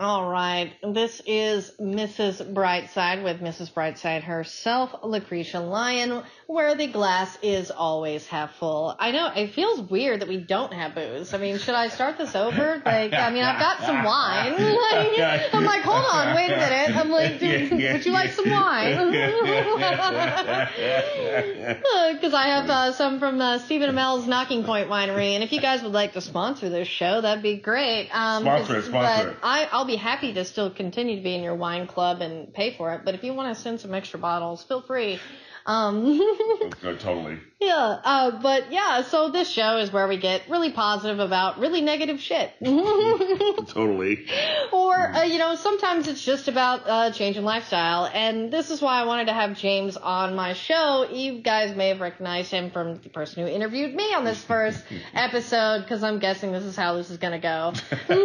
All 0.00 0.30
right. 0.30 0.72
This 0.82 1.20
is 1.26 1.72
Mrs. 1.78 2.54
Brightside 2.54 3.22
with 3.22 3.40
Mrs. 3.42 3.70
Brightside 3.70 4.22
herself, 4.22 4.94
Lucretia 5.02 5.60
Lyon, 5.60 6.22
where 6.46 6.74
the 6.74 6.86
glass 6.86 7.36
is 7.42 7.70
always 7.70 8.26
half 8.26 8.54
full. 8.54 8.96
I 8.98 9.10
know 9.10 9.30
it 9.36 9.52
feels 9.52 9.82
weird 9.90 10.22
that 10.22 10.28
we 10.28 10.38
don't 10.38 10.72
have 10.72 10.94
booze. 10.94 11.34
I 11.34 11.36
mean, 11.38 11.58
should 11.58 11.74
I 11.74 11.88
start 11.88 12.16
this 12.16 12.34
over? 12.34 12.80
Like, 12.82 13.12
I 13.12 13.30
mean, 13.30 13.42
I've 13.44 13.60
got 13.60 13.82
some 13.82 14.02
wine. 14.02 14.56
Like, 14.80 15.20
I'm 15.54 15.64
like, 15.64 15.82
hold 15.82 16.04
on, 16.10 16.34
wait 16.34 16.50
a 16.50 16.56
minute. 16.56 16.96
I'm 16.96 17.10
like, 17.10 17.38
dude, 17.38 17.70
would 17.70 18.06
you 18.06 18.12
like 18.12 18.30
some 18.30 18.48
wine? 18.50 19.12
Because 22.14 22.34
I 22.34 22.46
have 22.48 22.70
uh, 22.70 22.92
some 22.92 23.18
from 23.18 23.40
uh, 23.40 23.58
Stephen 23.58 23.88
Amell's 23.90 24.26
Nocking 24.26 24.64
Point 24.64 24.88
Winery, 24.88 25.34
and 25.34 25.44
if 25.44 25.52
you 25.52 25.60
guys 25.60 25.82
would 25.82 25.92
like 25.92 26.14
to 26.14 26.20
sponsor 26.20 26.68
this 26.68 26.88
show, 26.88 27.20
that'd 27.20 27.42
be 27.42 27.56
great. 27.56 28.08
Um, 28.12 28.42
Sponsor 28.42 28.78
it, 28.78 28.84
sponsor 28.84 29.30
it. 29.30 29.36
I, 29.42 29.68
I'll 29.70 29.84
be 29.90 29.96
happy 29.96 30.32
to 30.32 30.44
still 30.44 30.70
continue 30.70 31.16
to 31.16 31.22
be 31.22 31.34
in 31.34 31.42
your 31.42 31.56
wine 31.56 31.86
club 31.86 32.20
and 32.20 32.54
pay 32.54 32.76
for 32.76 32.94
it. 32.94 33.02
But 33.04 33.14
if 33.16 33.24
you 33.24 33.34
want 33.34 33.54
to 33.54 33.60
send 33.60 33.80
some 33.80 33.92
extra 33.92 34.20
bottles, 34.20 34.62
feel 34.62 34.82
free. 34.82 35.18
Um, 35.66 36.18
No, 36.82 36.96
totally. 36.96 37.38
yeah, 37.60 38.00
uh, 38.04 38.30
but 38.42 38.72
yeah, 38.72 39.02
so 39.02 39.28
this 39.30 39.48
show 39.48 39.76
is 39.76 39.92
where 39.92 40.08
we 40.08 40.16
get 40.16 40.42
really 40.48 40.72
positive 40.72 41.20
about 41.20 41.58
really 41.58 41.82
negative 41.82 42.18
shit. 42.18 42.50
Totally. 42.60 44.26
or, 44.72 44.94
uh, 44.96 45.22
you 45.24 45.38
know, 45.38 45.54
sometimes 45.56 46.08
it's 46.08 46.24
just 46.24 46.48
about 46.48 46.88
uh, 46.88 47.10
changing 47.12 47.44
lifestyle. 47.44 48.10
And 48.12 48.50
this 48.50 48.70
is 48.70 48.80
why 48.80 49.00
I 49.00 49.04
wanted 49.04 49.26
to 49.26 49.34
have 49.34 49.58
James 49.58 49.96
on 49.98 50.34
my 50.34 50.54
show. 50.54 51.06
You 51.10 51.40
guys 51.40 51.76
may 51.76 51.88
have 51.88 52.00
recognized 52.00 52.50
him 52.50 52.70
from 52.70 52.96
the 53.00 53.10
person 53.10 53.44
who 53.44 53.52
interviewed 53.52 53.94
me 53.94 54.14
on 54.14 54.24
this 54.24 54.42
first 54.42 54.82
episode, 55.14 55.82
because 55.82 56.02
I'm 56.02 56.18
guessing 56.18 56.52
this 56.52 56.64
is 56.64 56.76
how 56.76 56.94
this 56.96 57.10
is 57.10 57.18
going 57.18 57.32
to 57.32 57.38
go. 57.38 57.72
But 58.08 58.18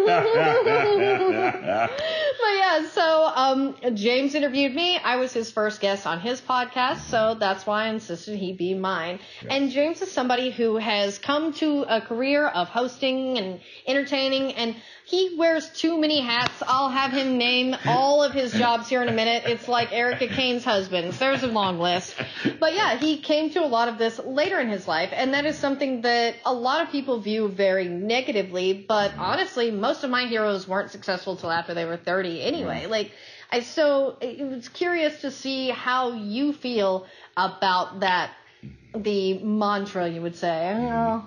yeah, 2.54 2.88
so 2.90 3.32
um, 3.36 3.76
James 3.96 4.34
interviewed 4.36 4.74
me. 4.74 4.98
I 4.98 5.18
was 5.18 5.34
his 5.34 5.52
first 5.52 5.82
guest 5.82 6.08
on 6.08 6.20
his 6.22 6.40
podcast, 6.42 7.02
so 7.10 7.25
that's 7.34 7.66
why 7.66 7.86
I 7.86 7.90
insisted 7.90 8.38
he 8.38 8.54
be 8.54 8.76
mine. 8.76 9.20
And 9.50 9.72
James 9.72 10.02
is 10.02 10.12
somebody 10.12 10.52
who 10.52 10.78
has 10.78 11.18
come 11.18 11.54
to 11.54 11.86
a 11.88 12.02
career 12.02 12.48
of 12.48 12.68
hosting 12.68 13.38
and 13.38 13.60
entertaining, 13.88 14.54
and 14.54 14.76
he 15.06 15.36
wears 15.38 15.70
too 15.70 16.00
many 16.00 16.22
hats. 16.22 16.64
I'll 16.68 16.90
have 16.90 17.12
him 17.12 17.38
name 17.38 17.76
all 17.86 18.24
of 18.24 18.34
his 18.34 18.54
jobs 18.54 18.90
here 18.90 19.02
in 19.02 19.10
a 19.10 19.14
minute. 19.14 19.44
It's 19.46 19.68
like 19.68 19.92
Erica 19.92 20.28
Kane's 20.28 20.64
husband. 20.64 21.14
There's 21.14 21.44
a 21.44 21.48
long 21.48 21.80
list. 21.80 22.16
But 22.60 22.74
yeah, 22.74 22.98
he 22.98 23.18
came 23.18 23.50
to 23.52 23.64
a 23.64 23.68
lot 23.68 23.88
of 23.88 23.98
this 23.98 24.20
later 24.20 24.60
in 24.60 24.70
his 24.70 24.88
life, 24.88 25.10
and 25.14 25.34
that 25.34 25.46
is 25.46 25.58
something 25.58 26.02
that 26.02 26.36
a 26.46 26.54
lot 26.54 26.82
of 26.82 26.92
people 26.92 27.20
view 27.20 27.48
very 27.48 27.88
negatively. 27.88 28.74
But 28.74 29.14
honestly, 29.18 29.72
most 29.72 30.04
of 30.04 30.10
my 30.10 30.26
heroes 30.26 30.68
weren't 30.68 30.92
successful 30.92 31.36
till 31.36 31.52
after 31.52 31.74
they 31.74 31.86
were 31.86 31.98
30 31.98 32.42
anyway. 32.42 32.82
Mm-hmm. 32.82 32.92
Like, 32.92 33.12
I 33.52 33.62
so 33.62 34.18
it 34.22 34.48
was 34.48 34.70
curious 34.70 35.22
to 35.22 35.32
see 35.32 35.70
how 35.70 36.12
you 36.14 36.54
feel 36.54 37.06
about 37.38 38.02
that. 38.02 38.32
Mm-hmm. 38.64 39.02
The 39.02 39.40
mantra, 39.40 40.08
you 40.10 40.22
would 40.22 40.36
say. 40.36 40.74
Oh, 40.76 41.26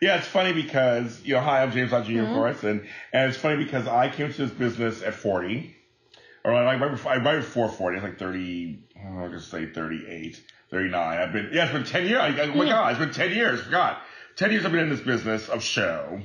Yeah, 0.00 0.18
it's 0.18 0.26
funny 0.26 0.52
because 0.52 1.22
you 1.24 1.34
know, 1.34 1.40
hi, 1.40 1.62
I'm 1.62 1.72
James 1.72 1.92
Lott 1.92 2.04
junior 2.04 2.22
Mm-hmm. 2.22 2.32
of 2.32 2.36
course, 2.36 2.64
and 2.64 2.86
and 3.12 3.30
it's 3.30 3.38
funny 3.38 3.62
because 3.62 3.86
I 3.86 4.08
came 4.08 4.32
to 4.32 4.46
this 4.46 4.50
business 4.50 5.02
at 5.02 5.14
40, 5.14 5.74
or 6.44 6.52
like 6.52 6.80
right 6.80 6.90
before, 6.90 7.12
right 7.18 7.36
before 7.36 7.68
40, 7.68 7.96
it's 7.96 8.04
like 8.04 8.18
30, 8.18 8.78
I'm 9.04 9.16
gonna 9.16 9.40
say 9.40 9.66
38, 9.66 10.42
39. 10.70 11.18
I've 11.18 11.32
been, 11.32 11.50
yeah, 11.52 11.64
it's 11.64 11.72
been 11.72 11.84
10 11.84 12.06
years. 12.06 12.20
I, 12.20 12.28
oh 12.28 12.46
my 12.54 12.64
mm. 12.64 12.68
God, 12.68 12.90
it's 12.90 12.98
been 12.98 13.12
10 13.12 13.32
years. 13.32 13.62
God, 13.62 13.96
10 14.36 14.52
years 14.52 14.64
I've 14.64 14.72
been 14.72 14.82
in 14.82 14.90
this 14.90 15.00
business 15.00 15.48
of 15.48 15.62
show. 15.62 16.20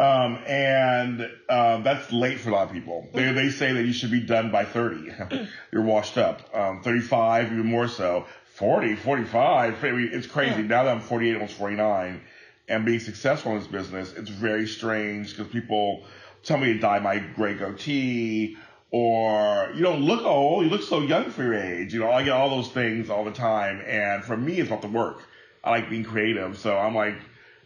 Um, 0.00 0.38
and 0.46 1.30
um, 1.50 1.82
that's 1.82 2.10
late 2.10 2.40
for 2.40 2.48
a 2.48 2.52
lot 2.54 2.68
of 2.68 2.72
people. 2.72 3.06
They, 3.12 3.32
they 3.32 3.50
say 3.50 3.74
that 3.74 3.84
you 3.84 3.92
should 3.92 4.10
be 4.10 4.20
done 4.20 4.50
by 4.50 4.64
30. 4.64 5.12
You're 5.72 5.82
washed 5.82 6.16
up. 6.16 6.48
Um, 6.56 6.80
35, 6.82 7.52
even 7.52 7.66
more 7.66 7.86
so. 7.86 8.24
40, 8.54 8.96
45. 8.96 9.84
I 9.84 9.90
mean, 9.90 10.08
it's 10.10 10.26
crazy. 10.26 10.62
Now 10.62 10.84
that 10.84 10.96
I'm 10.96 11.02
48, 11.02 11.34
almost 11.34 11.52
49, 11.52 12.22
and 12.68 12.84
being 12.86 13.00
successful 13.00 13.52
in 13.52 13.58
this 13.58 13.66
business, 13.66 14.14
it's 14.14 14.30
very 14.30 14.66
strange 14.66 15.36
because 15.36 15.52
people 15.52 16.04
tell 16.44 16.56
me 16.56 16.72
to 16.72 16.78
dye 16.78 17.00
my 17.00 17.18
gray 17.18 17.52
goatee 17.52 18.56
or 18.90 19.70
you 19.74 19.82
don't 19.82 20.00
look 20.00 20.24
old, 20.24 20.64
you 20.64 20.70
look 20.70 20.82
so 20.82 21.00
young 21.00 21.30
for 21.30 21.42
your 21.42 21.54
age. 21.54 21.92
You 21.92 22.00
know, 22.00 22.10
I 22.10 22.22
get 22.22 22.32
all 22.32 22.48
those 22.48 22.68
things 22.68 23.10
all 23.10 23.24
the 23.24 23.32
time. 23.32 23.82
And 23.86 24.24
for 24.24 24.36
me, 24.36 24.60
it's 24.60 24.68
about 24.68 24.80
the 24.80 24.88
work. 24.88 25.22
I 25.62 25.70
like 25.70 25.90
being 25.90 26.04
creative. 26.04 26.58
So 26.58 26.78
I'm 26.78 26.94
like, 26.94 27.16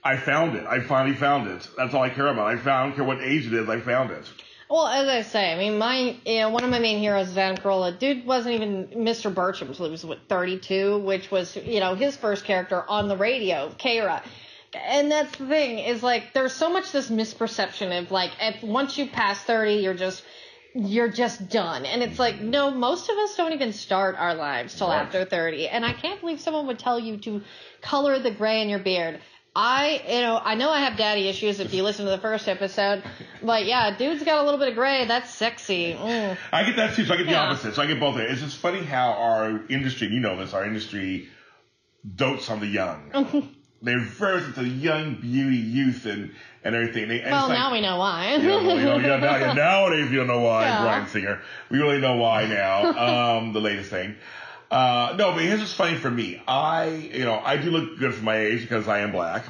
I 0.04 0.16
found 0.18 0.54
it. 0.56 0.66
I 0.66 0.80
finally 0.80 1.16
found 1.16 1.48
it. 1.48 1.66
That's 1.76 1.94
all 1.94 2.02
I 2.02 2.10
care 2.10 2.26
about. 2.28 2.46
I 2.46 2.56
found, 2.56 2.68
I 2.68 2.86
don't 2.88 2.96
care 2.96 3.04
what 3.04 3.20
age 3.22 3.46
it 3.46 3.54
is, 3.54 3.68
I 3.68 3.80
found 3.80 4.10
it. 4.10 4.30
Well, 4.68 4.86
as 4.86 5.08
I 5.08 5.22
say, 5.22 5.52
I 5.52 5.58
mean, 5.58 5.78
my, 5.78 6.16
you 6.26 6.40
know, 6.40 6.50
one 6.50 6.64
of 6.64 6.70
my 6.70 6.78
main 6.78 6.98
heroes 6.98 7.28
is 7.28 7.38
Adam 7.38 7.56
Carolla. 7.62 7.98
Dude 7.98 8.26
wasn't 8.26 8.54
even 8.56 8.88
Mr. 8.88 9.32
Birchum 9.32 9.68
until 9.68 9.86
he 9.86 9.90
was, 9.90 10.04
what, 10.04 10.20
32, 10.28 10.98
which 10.98 11.30
was, 11.30 11.56
you 11.56 11.80
know, 11.80 11.94
his 11.94 12.16
first 12.16 12.44
character 12.44 12.82
on 12.88 13.08
the 13.08 13.16
radio, 13.16 13.70
Kara. 13.78 14.22
And 14.74 15.10
that's 15.10 15.36
the 15.38 15.46
thing, 15.46 15.78
is 15.78 16.02
like, 16.02 16.32
there's 16.34 16.52
so 16.52 16.70
much 16.72 16.92
this 16.92 17.08
misperception 17.10 17.96
of 17.98 18.10
like, 18.10 18.32
if 18.40 18.62
once 18.62 18.98
you 18.98 19.06
pass 19.06 19.38
30, 19.44 19.74
you're 19.74 19.94
just, 19.94 20.24
you're 20.74 21.10
just 21.10 21.48
done. 21.50 21.84
And 21.86 22.02
it's 22.02 22.18
like, 22.18 22.40
no, 22.40 22.70
most 22.72 23.08
of 23.08 23.16
us 23.16 23.36
don't 23.36 23.52
even 23.52 23.72
start 23.72 24.16
our 24.18 24.34
lives 24.34 24.74
till 24.74 24.88
Right. 24.88 25.02
after 25.02 25.24
30. 25.24 25.68
And 25.68 25.84
I 25.84 25.92
can't 25.92 26.20
believe 26.20 26.40
someone 26.40 26.66
would 26.66 26.80
tell 26.80 26.98
you 26.98 27.18
to 27.18 27.42
color 27.80 28.18
the 28.18 28.32
gray 28.32 28.60
in 28.62 28.68
your 28.68 28.80
beard. 28.80 29.20
I, 29.56 30.02
you 30.08 30.20
know, 30.20 30.40
I 30.42 30.56
know 30.56 30.68
I 30.70 30.80
have 30.80 30.96
daddy 30.98 31.28
issues 31.28 31.60
if 31.60 31.72
you 31.72 31.84
listen 31.84 32.06
to 32.06 32.10
the 32.10 32.18
first 32.18 32.48
episode, 32.48 33.04
but 33.42 33.66
yeah, 33.66 33.96
dude's 33.96 34.24
got 34.24 34.40
a 34.40 34.44
little 34.44 34.58
bit 34.58 34.68
of 34.70 34.74
gray. 34.74 35.06
That's 35.06 35.30
sexy. 35.30 35.94
Mm. 35.94 36.36
I 36.52 36.64
get 36.64 36.74
that 36.76 36.96
too. 36.96 37.04
So 37.04 37.14
I 37.14 37.18
get 37.18 37.26
the 37.26 37.32
Yeah. 37.32 37.44
opposite. 37.44 37.74
So 37.76 37.82
I 37.82 37.86
get 37.86 38.00
both. 38.00 38.16
It's 38.18 38.40
just 38.40 38.56
funny 38.56 38.82
how 38.82 39.12
our 39.12 39.60
industry, 39.68 40.08
you 40.08 40.18
know 40.18 40.36
this, 40.36 40.54
our 40.54 40.64
industry 40.64 41.28
dotes 42.16 42.50
on 42.50 42.58
the 42.60 42.66
young. 42.66 43.50
They're 43.82 44.00
very 44.00 44.42
into 44.42 44.62
the 44.62 44.68
young 44.68 45.16
beauty, 45.16 45.56
youth, 45.58 46.06
and, 46.06 46.32
and 46.64 46.74
everything. 46.74 47.06
They, 47.06 47.20
and 47.20 47.30
Well, 47.30 47.48
like- 47.48 47.58
now 47.58 47.70
we 47.72 47.80
know 47.82 47.98
why. 47.98 48.32
You 48.36 48.38
know, 48.48 48.60
you 48.60 48.66
know, 48.82 48.98
know, 48.98 49.18
now, 49.18 49.36
yeah, 49.36 49.52
nowadays 49.56 50.10
you 50.10 50.16
don't 50.16 50.26
know 50.26 50.40
why, 50.40 50.62
Yeah. 50.62 50.82
Bryan 50.82 51.06
Singer. 51.08 51.42
We 51.70 51.78
really 51.78 52.00
know 52.00 52.16
why 52.16 52.46
now. 52.46 53.36
Um, 53.38 53.52
the 53.52 53.60
latest 53.60 53.90
thing. 53.90 54.16
Uh, 54.74 55.14
no, 55.16 55.30
but 55.32 55.42
here's 55.42 55.60
what's 55.60 55.72
funny 55.72 55.96
for 55.96 56.10
me. 56.10 56.42
I, 56.48 56.86
you 57.12 57.24
know, 57.24 57.38
I 57.38 57.56
do 57.58 57.70
look 57.70 57.96
good 57.96 58.12
for 58.12 58.24
my 58.24 58.36
age 58.38 58.62
because 58.62 58.88
I 58.88 59.00
am 59.00 59.12
black. 59.12 59.44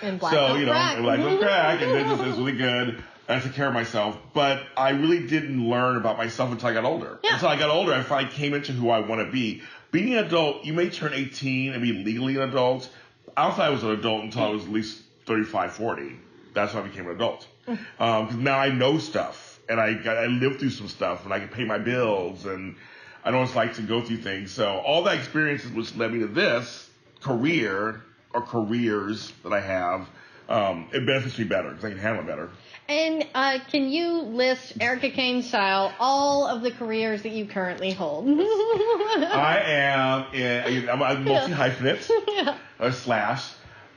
and 0.00 0.20
black 0.20 0.32
so, 0.32 0.54
you 0.54 0.64
know, 0.66 0.70
crack. 0.72 0.98
black 1.02 1.18
don't 1.18 1.40
crack, 1.40 1.82
and 1.82 1.92
business 1.92 2.20
is 2.32 2.38
really 2.38 2.56
good. 2.56 3.02
I 3.28 3.40
took 3.40 3.54
care 3.54 3.66
of 3.66 3.74
myself, 3.74 4.16
but 4.32 4.62
I 4.76 4.90
really 4.90 5.26
didn't 5.26 5.68
learn 5.68 5.96
about 5.96 6.18
myself 6.18 6.52
until 6.52 6.68
I 6.68 6.72
got 6.72 6.84
older. 6.84 7.18
Yeah. 7.24 7.34
Until 7.34 7.48
I 7.48 7.56
got 7.58 7.70
older, 7.70 7.92
I 7.92 8.02
finally 8.02 8.32
came 8.32 8.54
into 8.54 8.70
who 8.72 8.90
I 8.90 9.00
want 9.00 9.26
to 9.26 9.32
be. 9.32 9.62
Being 9.90 10.14
an 10.14 10.24
adult, 10.24 10.64
you 10.64 10.72
may 10.72 10.88
turn 10.88 11.14
18 11.14 11.72
and 11.72 11.82
be 11.82 11.92
legally 11.92 12.36
an 12.36 12.42
adult. 12.48 12.88
I 13.36 13.42
don't 13.48 13.52
think 13.52 13.62
I 13.64 13.70
was 13.70 13.82
an 13.82 13.90
adult 13.90 14.22
until 14.22 14.42
I 14.44 14.48
was 14.50 14.64
at 14.64 14.70
least 14.70 15.00
35, 15.26 15.72
40. 15.72 16.12
That's 16.54 16.74
when 16.74 16.84
I 16.84 16.86
became 16.88 17.06
an 17.06 17.12
adult. 17.16 17.46
Um, 17.68 17.76
'cause 17.98 18.34
now 18.36 18.58
I 18.58 18.68
know 18.70 18.98
stuff, 18.98 19.58
and 19.68 19.80
I 19.80 19.94
got, 19.94 20.16
I 20.16 20.26
lived 20.26 20.60
through 20.60 20.70
some 20.70 20.88
stuff, 20.88 21.24
and 21.24 21.34
I 21.34 21.40
can 21.40 21.48
pay 21.48 21.64
my 21.64 21.78
bills, 21.78 22.46
and 22.46 22.76
I 23.24 23.30
it's 23.42 23.54
like 23.54 23.74
to 23.74 23.82
go 23.82 24.00
through 24.00 24.18
things. 24.18 24.50
So 24.50 24.78
all 24.78 25.02
that 25.04 25.18
experiences 25.18 25.70
which 25.72 25.94
led 25.96 26.12
me 26.12 26.20
to 26.20 26.26
this 26.26 26.88
career 27.20 28.02
or 28.32 28.42
careers 28.42 29.32
that 29.42 29.52
I 29.52 29.60
have, 29.60 30.08
um, 30.48 30.88
it 30.92 31.06
benefits 31.06 31.38
me 31.38 31.44
better 31.44 31.68
because 31.70 31.84
I 31.84 31.90
can 31.90 31.98
handle 31.98 32.24
it 32.24 32.26
better. 32.26 32.50
And 32.88 33.26
uh, 33.34 33.58
can 33.70 33.88
you 33.88 34.22
list 34.22 34.72
Erica 34.80 35.10
Kane 35.10 35.42
style 35.42 35.92
all 36.00 36.46
of 36.46 36.62
the 36.62 36.72
careers 36.72 37.22
that 37.22 37.30
you 37.30 37.46
currently 37.46 37.92
hold? 37.92 38.26
I 38.28 39.62
am 39.64 40.34
in, 40.34 40.88
I'm 40.88 41.02
a 41.02 41.20
multi 41.20 41.52
hyphenate 41.52 42.10
yeah. 42.28 42.56
or 42.80 42.90
slash. 42.90 43.48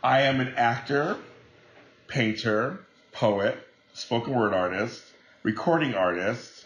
I 0.04 0.24
am 0.24 0.42
an 0.42 0.54
actor, 0.58 1.18
painter, 2.08 2.86
poet, 3.14 3.58
spoken 3.94 4.36
word 4.36 4.54
artist, 4.54 5.02
recording 5.44 5.96
artist, 5.96 6.66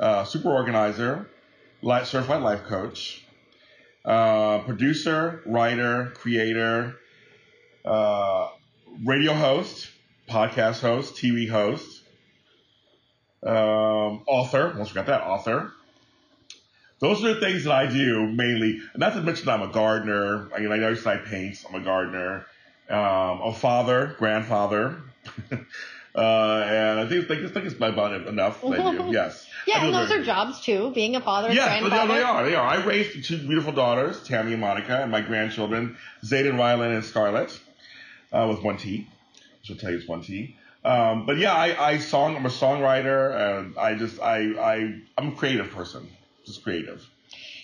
uh, 0.00 0.24
super 0.24 0.50
organizer, 0.50 1.28
certified 2.06 2.42
life 2.42 2.64
coach, 2.64 3.24
uh, 4.04 4.60
producer, 4.60 5.42
writer, 5.46 6.12
creator, 6.14 6.96
uh, 7.84 8.48
radio 9.04 9.32
host, 9.34 9.90
podcast 10.28 10.80
host, 10.80 11.14
TV 11.16 11.48
host, 11.48 12.02
um, 13.44 14.22
author. 14.26 14.74
we 14.76 14.94
got 14.94 15.06
that 15.06 15.22
author. 15.22 15.72
Those 17.00 17.24
are 17.24 17.34
the 17.34 17.40
things 17.40 17.64
that 17.64 17.72
I 17.72 17.86
do 17.86 18.26
mainly. 18.26 18.80
Not 18.96 19.14
to 19.14 19.20
mention 19.20 19.48
I'm 19.48 19.62
a 19.62 19.72
gardener. 19.72 20.48
I 20.54 20.58
mean, 20.58 20.72
I 20.72 20.78
know 20.78 20.96
I 21.06 21.16
paint. 21.18 21.64
I'm 21.68 21.80
a 21.80 21.84
gardener. 21.84 22.46
Um, 22.90 23.40
a 23.42 23.54
father, 23.54 24.16
grandfather. 24.18 25.00
uh, 26.14 26.64
and 26.66 27.00
I 27.00 27.08
think, 27.08 27.28
think, 27.28 27.44
I 27.44 27.48
think 27.48 27.66
it's 27.66 27.74
about 27.74 28.26
enough. 28.26 28.60
that 28.62 28.80
I 28.80 28.96
do. 28.96 29.10
Yes. 29.12 29.46
Yeah, 29.66 29.84
and 29.84 29.94
those 29.94 30.10
are 30.10 30.18
good. 30.18 30.26
jobs 30.26 30.60
too, 30.60 30.90
being 30.94 31.14
a 31.16 31.20
father, 31.20 31.52
Yes, 31.52 31.82
but 31.82 31.90
grandfather. 31.90 32.14
they 32.14 32.22
are. 32.22 32.44
They 32.44 32.54
are. 32.54 32.66
I 32.66 32.84
raised 32.84 33.24
two 33.24 33.38
beautiful 33.38 33.72
daughters, 33.72 34.22
Tammy 34.22 34.52
and 34.52 34.60
Monica, 34.60 35.02
and 35.02 35.10
my 35.10 35.20
grandchildren, 35.20 35.96
Zayden, 36.24 36.54
Rylan, 36.54 36.94
and 36.94 37.04
Scarlett, 37.04 37.58
uh, 38.32 38.46
with 38.48 38.62
one 38.62 38.78
T. 38.78 39.06
She'll 39.62 39.76
tell 39.76 39.90
you 39.90 39.98
it's 39.98 40.08
one 40.08 40.22
T. 40.22 40.56
Um, 40.84 41.26
but 41.26 41.36
yeah, 41.36 41.52
I, 41.52 41.90
I 41.90 41.98
song. 41.98 42.36
I'm 42.36 42.46
a 42.46 42.50
songwriter, 42.50 43.58
and 43.58 43.76
I 43.76 43.94
just 43.94 44.20
I 44.20 44.38
I 44.58 45.00
I'm 45.18 45.28
a 45.28 45.32
creative 45.32 45.70
person, 45.70 46.08
just 46.46 46.62
creative. 46.62 47.06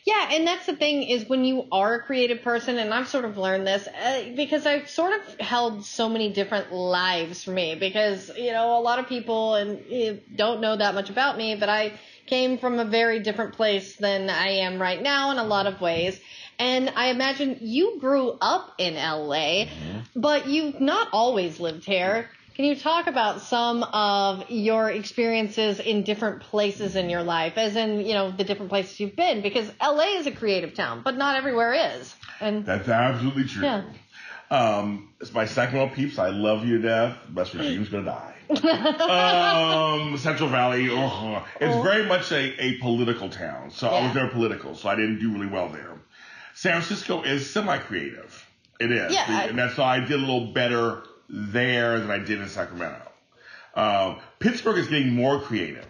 Yeah, 0.05 0.29
and 0.33 0.47
that's 0.47 0.67
the 0.67 0.77
thing 0.77 1.03
is 1.05 1.27
when 1.31 1.47
you 1.47 1.67
are 1.73 1.95
a 1.95 2.03
creative 2.03 2.43
person, 2.43 2.79
and 2.79 2.93
I've 2.93 3.09
sort 3.09 3.25
of 3.25 3.39
learned 3.39 3.67
this 3.67 3.89
uh, 3.89 4.25
because 4.37 4.67
I've 4.67 4.91
sort 4.91 5.19
of 5.19 5.41
held 5.41 5.87
so 5.87 6.11
many 6.11 6.31
different 6.31 6.73
lives 6.73 7.43
for 7.43 7.53
me. 7.53 7.75
Because 7.75 8.31
you 8.37 8.53
know, 8.53 8.79
a 8.79 8.83
lot 8.83 8.99
of 8.99 9.09
people 9.09 9.55
and 9.55 9.83
eh, 9.91 10.17
don't 10.35 10.61
know 10.61 10.77
that 10.77 10.95
much 10.95 11.09
about 11.09 11.39
me, 11.39 11.55
but 11.55 11.71
I 11.71 11.99
came 12.27 12.59
from 12.59 12.79
a 12.79 12.85
very 12.85 13.21
different 13.21 13.55
place 13.55 13.97
than 13.97 14.29
I 14.29 14.49
am 14.59 14.81
right 14.81 15.03
now 15.03 15.31
in 15.31 15.39
a 15.39 15.45
lot 15.45 15.67
of 15.67 15.81
ways. 15.81 16.21
And 16.59 16.93
I 16.95 17.09
imagine 17.09 17.59
you 17.63 17.99
grew 17.99 18.37
up 18.41 18.75
in 18.79 18.95
LA, 18.95 19.67
but 20.15 20.47
you've 20.47 20.81
not 20.81 21.09
always 21.13 21.59
lived 21.59 21.85
here. 21.85 22.29
Can 22.55 22.67
you 22.67 22.77
talk 22.77 23.09
about 23.09 23.41
some 23.41 23.83
of 23.83 24.49
your 24.49 24.89
experiences 24.91 25.81
in 25.81 26.05
different 26.05 26.41
places 26.43 26.95
in 26.95 27.11
your 27.11 27.25
life, 27.25 27.59
as 27.59 27.75
in, 27.75 28.01
you 28.07 28.15
know, 28.15 28.31
the 28.31 28.45
different 28.45 28.69
places 28.71 29.01
you've 29.01 29.17
been? 29.17 29.43
Because 29.43 29.69
LA 29.83 30.19
is 30.19 30.27
a 30.29 30.31
creative 30.31 30.75
town, 30.75 31.03
but 31.05 31.17
not 31.17 31.35
everywhere 31.35 31.75
is. 31.99 32.15
And 32.41 32.65
That's 32.65 32.89
absolutely 32.89 33.45
true. 33.45 33.65
Yeah. 33.65 33.83
Um, 34.51 35.09
it's 35.21 35.33
my 35.33 35.47
Sacramento 35.47 35.97
peeps. 35.97 36.19
I 36.19 36.29
love 36.29 36.65
you 36.65 36.81
to 36.81 36.83
death. 36.87 37.17
Best 37.29 37.55
regime's 37.55 37.89
gonna 37.89 38.05
die. 38.05 38.31
um, 40.05 40.17
Central 40.19 40.49
Valley. 40.49 40.89
Oh, 40.91 41.45
it's 41.61 41.75
Oh. 41.75 41.83
very 41.83 42.07
much 42.07 42.31
a, 42.31 42.63
a 42.63 42.79
political 42.79 43.31
town. 43.31 43.71
So 43.73 43.89
I 43.89 44.05
was 44.05 44.13
very 44.13 44.29
political. 44.31 44.77
So 44.77 44.89
I 44.89 44.95
didn't 44.95 45.19
do 45.19 45.33
really 45.33 45.47
well 45.49 45.71
there. 45.71 45.91
San 46.55 46.81
Francisco 46.83 47.23
is 47.23 47.51
semi-creative. 47.51 48.47
It 48.79 48.93
is. 48.93 49.13
Yeah, 49.13 49.25
I- 49.27 49.45
and 49.47 49.59
that's 49.59 49.77
why 49.77 49.97
I 49.97 50.01
did 50.01 50.13
a 50.13 50.17
little 50.19 50.53
better 50.53 51.03
there 51.29 52.01
than 52.01 52.11
I 52.11 52.19
did 52.19 52.41
in 52.41 52.49
Sacramento. 52.49 53.11
Um, 53.75 54.21
Pittsburgh 54.39 54.79
is 54.79 54.89
getting 54.89 55.15
more 55.15 55.41
creative. 55.41 55.87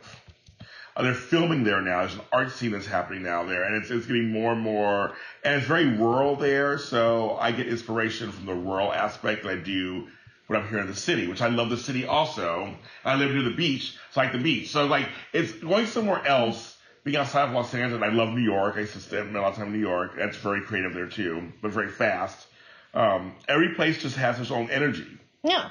Uh, 0.96 1.02
they're 1.02 1.14
filming 1.14 1.64
there 1.64 1.80
now. 1.80 2.00
There's 2.00 2.14
an 2.14 2.20
art 2.32 2.52
scene 2.52 2.70
that's 2.70 2.86
happening 2.86 3.22
now 3.22 3.44
there, 3.44 3.64
and 3.64 3.82
it's 3.82 3.90
it's 3.90 4.06
getting 4.06 4.30
more 4.30 4.52
and 4.52 4.60
more, 4.60 5.12
and 5.44 5.56
it's 5.56 5.66
very 5.66 5.86
rural 5.86 6.36
there. 6.36 6.78
So 6.78 7.36
I 7.36 7.50
get 7.50 7.66
inspiration 7.66 8.30
from 8.30 8.46
the 8.46 8.54
rural 8.54 8.92
aspect 8.92 9.42
that 9.42 9.50
I 9.50 9.56
do 9.56 10.06
when 10.46 10.60
I'm 10.60 10.68
here 10.68 10.78
in 10.78 10.86
the 10.86 10.94
city, 10.94 11.26
which 11.26 11.42
I 11.42 11.48
love 11.48 11.70
the 11.70 11.76
city 11.76 12.06
also. 12.06 12.74
I 13.04 13.16
live 13.16 13.32
near 13.32 13.42
the 13.42 13.50
beach, 13.50 13.96
so 14.12 14.20
I 14.20 14.24
like 14.24 14.32
the 14.32 14.42
beach. 14.42 14.70
So 14.70 14.86
like 14.86 15.08
it's 15.32 15.52
going 15.52 15.86
somewhere 15.86 16.24
else, 16.24 16.76
being 17.02 17.16
outside 17.16 17.48
of 17.48 17.54
Los 17.54 17.74
Angeles. 17.74 18.02
I 18.02 18.12
love 18.12 18.30
New 18.30 18.42
York. 18.42 18.76
I 18.76 18.80
used 18.80 18.92
to 18.92 19.00
spend 19.00 19.34
a 19.34 19.40
lot 19.40 19.52
of 19.52 19.56
time 19.56 19.66
in 19.66 19.72
New 19.72 19.86
York. 19.86 20.12
That's 20.16 20.36
very 20.36 20.62
creative 20.62 20.94
there 20.94 21.08
too, 21.08 21.52
but 21.60 21.72
very 21.72 21.90
fast. 21.90 22.46
Um, 22.94 23.34
every 23.48 23.74
place 23.74 24.00
just 24.00 24.16
has 24.16 24.38
its 24.38 24.52
own 24.52 24.70
energy. 24.70 25.06
Yeah. 25.44 25.70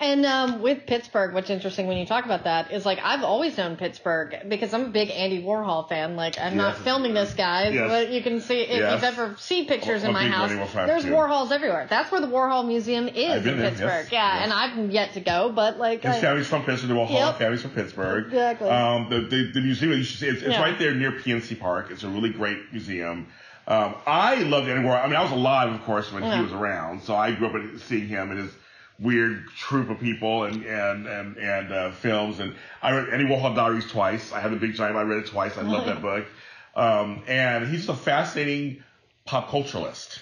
And 0.00 0.26
um, 0.26 0.60
with 0.60 0.86
Pittsburgh, 0.86 1.34
what's 1.34 1.50
interesting 1.50 1.86
when 1.86 1.96
you 1.98 2.04
talk 2.04 2.24
about 2.24 2.44
that 2.44 2.72
is 2.72 2.84
like 2.84 2.98
I've 3.02 3.22
always 3.22 3.56
known 3.56 3.76
Pittsburgh 3.76 4.34
because 4.48 4.74
I'm 4.74 4.86
a 4.86 4.88
big 4.88 5.08
Andy 5.08 5.40
Warhol 5.40 5.88
fan. 5.88 6.16
Like 6.16 6.38
I'm 6.38 6.56
not 6.56 6.76
filming 6.78 7.14
this 7.14 7.32
guy, 7.32 7.68
Yes. 7.68 7.88
but 7.88 8.10
you 8.10 8.20
can 8.20 8.40
see 8.40 8.62
if 8.62 8.80
Yes. 8.80 8.92
you've 8.94 9.04
ever 9.04 9.36
seen 9.38 9.66
pictures 9.68 10.02
in 10.02 10.12
my 10.12 10.26
house. 10.26 10.50
Warhol 10.50 10.86
There's 10.88 11.04
too. 11.04 11.12
Warhols 11.12 11.52
everywhere. 11.52 11.86
That's 11.88 12.10
where 12.10 12.20
the 12.20 12.26
Warhol 12.26 12.66
Museum 12.66 13.06
is 13.06 13.46
in 13.46 13.56
there, 13.56 13.70
Pittsburgh. 13.70 13.88
yes, 13.88 14.12
Yeah, 14.12 14.34
yes. 14.34 14.42
and 14.44 14.52
I've 14.52 14.90
yet 14.90 15.12
to 15.12 15.20
go, 15.20 15.52
but 15.54 15.78
like 15.78 16.02
His 16.02 16.16
I- 16.16 16.20
family's 16.20 16.48
from 16.48 16.64
Pittsburgh. 16.64 16.88
The 16.90 17.06
Hall 17.06 17.28
Yep. 17.28 17.38
family's 17.38 17.62
from 17.62 17.70
Pittsburgh. 17.70 18.26
Exactly. 18.26 18.68
Um, 18.68 19.06
the, 19.08 19.20
the, 19.20 19.52
the 19.54 19.60
museum, 19.60 19.92
you 19.92 20.02
should 20.02 20.18
see, 20.18 20.26
it's, 20.28 20.42
it's 20.42 20.50
Yeah. 20.50 20.60
right 20.60 20.78
there 20.78 20.92
near 20.92 21.12
PNC 21.12 21.54
Park. 21.60 21.92
It's 21.92 22.02
a 22.02 22.08
really 22.08 22.30
great 22.30 22.58
museum. 22.72 23.28
Um, 23.68 23.94
I 24.06 24.34
loved 24.42 24.68
Andy 24.68 24.86
Warhol. 24.86 25.02
I 25.02 25.06
mean, 25.06 25.16
I 25.16 25.22
was 25.22 25.30
alive, 25.32 25.72
of 25.72 25.82
course, 25.84 26.12
when 26.12 26.24
Yeah. 26.24 26.36
he 26.36 26.42
was 26.42 26.52
around. 26.52 27.02
So 27.04 27.14
I 27.14 27.30
grew 27.30 27.46
up 27.46 27.80
seeing 27.82 28.08
him 28.08 28.32
and 28.32 28.40
his 28.40 28.50
weird 28.98 29.48
troop 29.56 29.90
of 29.90 30.00
people 30.00 30.44
and 30.44 30.64
and 30.64 31.06
and, 31.06 31.36
and 31.36 31.72
uh, 31.72 31.90
films. 31.92 32.40
And 32.40 32.54
I 32.82 32.92
read 32.92 33.08
Andy 33.10 33.24
Warhol 33.26 33.54
Diaries 33.54 33.90
twice. 33.90 34.32
I 34.32 34.40
have 34.40 34.50
the 34.50 34.56
big 34.56 34.74
giant. 34.74 34.96
I 34.96 35.02
read 35.02 35.24
it 35.24 35.26
twice. 35.28 35.56
I 35.58 35.62
love 35.62 35.86
that 35.86 36.02
book. 36.02 36.26
Um, 36.76 37.22
and 37.28 37.68
he's 37.68 37.88
a 37.88 37.94
fascinating 37.94 38.82
pop 39.24 39.48
culturalist. 39.48 40.18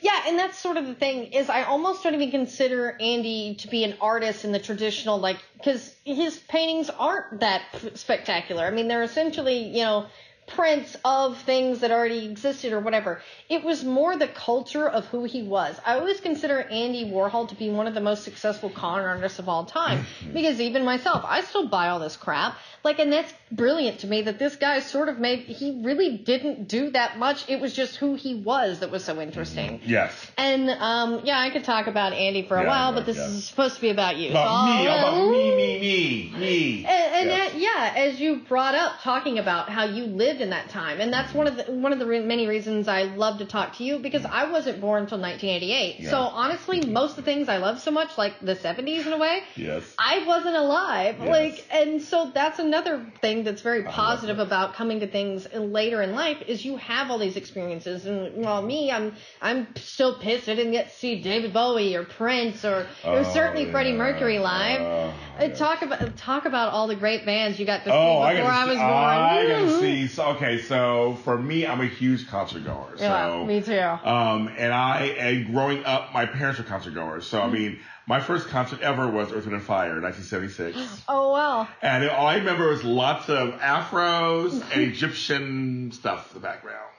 Yeah, 0.00 0.22
and 0.26 0.38
that's 0.38 0.58
sort 0.58 0.76
of 0.76 0.86
the 0.86 0.94
thing 0.94 1.32
is 1.32 1.48
I 1.48 1.62
almost 1.62 2.02
don't 2.02 2.14
even 2.14 2.30
consider 2.30 2.96
Andy 3.00 3.56
to 3.60 3.68
be 3.68 3.84
an 3.84 3.96
artist 4.00 4.44
in 4.44 4.52
the 4.52 4.58
traditional 4.58 5.18
like 5.18 5.38
because 5.56 5.94
his 6.04 6.38
paintings 6.38 6.90
aren't 6.90 7.40
that 7.40 7.62
spectacular. 7.94 8.64
I 8.64 8.70
mean, 8.70 8.88
they're 8.88 9.02
essentially 9.02 9.64
you 9.68 9.82
know 9.82 10.06
prints 10.48 10.96
of 11.04 11.38
things 11.42 11.80
that 11.80 11.90
already 11.90 12.24
existed 12.26 12.72
or 12.72 12.80
whatever. 12.80 13.20
It 13.48 13.64
was 13.64 13.84
more 13.84 14.16
the 14.16 14.28
culture 14.28 14.88
of 14.88 15.06
who 15.06 15.24
he 15.24 15.42
was. 15.42 15.78
I 15.84 15.98
always 15.98 16.20
consider 16.20 16.60
Andy 16.60 17.04
Warhol 17.04 17.48
to 17.50 17.54
be 17.54 17.70
one 17.70 17.86
of 17.86 17.94
the 17.94 18.00
most 18.00 18.24
successful 18.24 18.70
con 18.70 19.00
artists 19.00 19.38
of 19.38 19.48
all 19.48 19.64
time 19.64 20.06
because 20.32 20.60
even 20.60 20.84
myself, 20.84 21.24
I 21.26 21.42
still 21.42 21.68
buy 21.68 21.88
all 21.88 22.00
this 22.00 22.16
crap. 22.16 22.56
Like, 22.84 22.98
and 23.00 23.12
that's 23.12 23.32
brilliant 23.50 24.00
to 24.00 24.06
me 24.06 24.22
that 24.22 24.38
this 24.38 24.56
guy 24.56 24.80
sort 24.80 25.08
of 25.08 25.18
made. 25.18 25.40
He 25.40 25.80
really 25.82 26.16
didn't 26.16 26.68
do 26.68 26.90
that 26.90 27.18
much. 27.18 27.44
It 27.48 27.60
was 27.60 27.74
just 27.74 27.96
who 27.96 28.14
he 28.14 28.36
was 28.36 28.80
that 28.80 28.90
was 28.90 29.04
so 29.04 29.20
interesting. 29.20 29.80
Yes. 29.84 30.12
And 30.36 30.70
um, 30.70 31.20
yeah, 31.24 31.38
I 31.38 31.50
could 31.50 31.64
talk 31.64 31.86
about 31.88 32.12
Andy 32.12 32.46
for 32.46 32.56
a 32.56 32.62
Yeah, 32.62 32.68
while, 32.68 32.92
but 32.94 33.04
this 33.04 33.16
yeah. 33.16 33.26
is 33.26 33.46
supposed 33.48 33.74
to 33.74 33.80
be 33.80 33.90
about 33.90 34.16
you. 34.16 34.30
About 34.30 34.48
so 34.48 34.74
me, 34.76 34.86
about 34.86 35.30
me, 35.30 35.56
me, 35.56 35.80
me, 35.80 36.38
me. 36.38 36.84
And, 36.86 37.30
and 37.30 37.30
uh, 37.30 37.56
yeah, 37.58 37.92
as 37.96 38.20
you 38.20 38.36
brought 38.48 38.74
up, 38.74 39.00
talking 39.02 39.38
about 39.38 39.68
how 39.68 39.84
you 39.84 40.06
lived 40.38 40.42
in 40.42 40.50
that 40.50 40.68
time, 40.70 41.00
and 41.00 41.12
that's 41.12 41.34
one 41.34 41.46
of 41.46 41.56
the 41.56 41.64
one 41.72 41.92
of 41.92 41.98
the 41.98 42.06
re- 42.06 42.20
many 42.20 42.46
reasons 42.46 42.88
I 42.88 43.02
love 43.04 43.38
to 43.38 43.44
talk 43.44 43.76
to 43.78 43.84
you 43.84 43.98
because 43.98 44.24
I 44.24 44.50
wasn't 44.50 44.80
born 44.80 45.02
until 45.02 45.18
1988. 45.18 46.00
Yeah. 46.00 46.10
So 46.10 46.18
honestly, 46.18 46.80
most 46.86 47.10
of 47.12 47.16
the 47.16 47.22
things 47.22 47.48
I 47.48 47.58
love 47.58 47.80
so 47.80 47.90
much, 47.90 48.16
like 48.16 48.40
the 48.40 48.54
70s 48.54 49.06
in 49.06 49.12
a 49.12 49.18
way, 49.18 49.42
Yes. 49.56 49.82
I 49.98 50.24
wasn't 50.26 50.56
alive. 50.56 51.16
Yes. 51.18 51.28
Like, 51.28 51.66
and 51.70 52.02
so 52.02 52.30
that's 52.32 52.58
another 52.58 53.04
thing 53.20 53.44
that's 53.44 53.62
very 53.62 53.82
positive 53.84 54.38
about 54.38 54.74
coming 54.74 55.00
to 55.00 55.06
things 55.06 55.46
later 55.54 56.02
in 56.02 56.14
life 56.14 56.42
is 56.46 56.64
you 56.64 56.76
have 56.76 57.10
all 57.10 57.18
these 57.18 57.36
experiences. 57.36 58.06
And 58.06 58.44
well, 58.44 58.62
me, 58.62 58.90
I'm 58.92 59.14
I'm 59.42 59.66
still 59.76 60.18
pissed 60.18 60.48
I 60.48 60.54
didn't 60.54 60.72
get 60.72 60.90
to 60.90 60.94
see 60.94 61.22
David 61.22 61.52
Bowie 61.52 61.94
or 61.96 62.04
Prince 62.04 62.64
or 62.64 62.86
or 63.04 63.18
Oh, 63.18 63.32
certainly 63.34 63.70
Freddie. 63.70 63.92
Mercury 63.92 64.38
live. 64.38 64.80
Oh, 64.80 65.12
Uh, 65.38 65.44
yes. 65.44 65.58
Talk 65.58 65.82
about 65.82 66.16
talk 66.16 66.44
about 66.46 66.72
all 66.72 66.86
the 66.86 66.96
great 66.96 67.24
bands 67.26 67.58
you 67.58 67.66
got 67.66 67.84
to 67.84 67.90
see 67.90 67.96
Oh, 67.96 68.20
before 68.28 68.44
got 68.44 68.52
I, 68.52 68.64
was 68.66 68.74
see. 68.76 68.82
born. 68.82 68.92
I 68.94 69.46
got 69.48 69.60
to 69.60 69.80
see. 69.80 70.06
So, 70.08 70.27
okay, 70.36 70.60
so 70.62 71.16
for 71.24 71.36
me, 71.38 71.66
I'm 71.66 71.80
a 71.80 71.86
huge 71.86 72.28
concert 72.28 72.64
goer. 72.64 72.92
So, 72.96 73.04
Yeah, 73.04 73.44
me 73.46 73.60
too. 73.60 73.78
Um, 73.78 74.48
and 74.56 74.72
I, 74.72 75.06
and 75.18 75.46
growing 75.52 75.84
up, 75.84 76.12
my 76.12 76.26
parents 76.26 76.58
were 76.58 76.64
concert 76.64 76.94
goers. 76.94 77.26
So, 77.26 77.40
Mm-hmm. 77.40 77.50
I 77.54 77.58
mean, 77.58 77.78
my 78.06 78.20
first 78.20 78.48
concert 78.48 78.80
ever 78.80 79.06
was 79.08 79.30
Earth, 79.32 79.44
Wind 79.44 79.54
and 79.54 79.62
Fire 79.62 79.96
in 79.96 80.02
1976. 80.02 81.02
Oh 81.08 81.30
wow. 81.32 81.68
and 81.82 82.08
all 82.08 82.26
I 82.26 82.36
remember 82.36 82.68
was 82.68 82.82
lots 82.84 83.28
of 83.28 83.54
afros 83.60 84.52
and 84.72 84.82
Egyptian 84.82 85.92
stuff 85.92 86.34
in 86.34 86.40
the 86.40 86.46
background. 86.46 86.90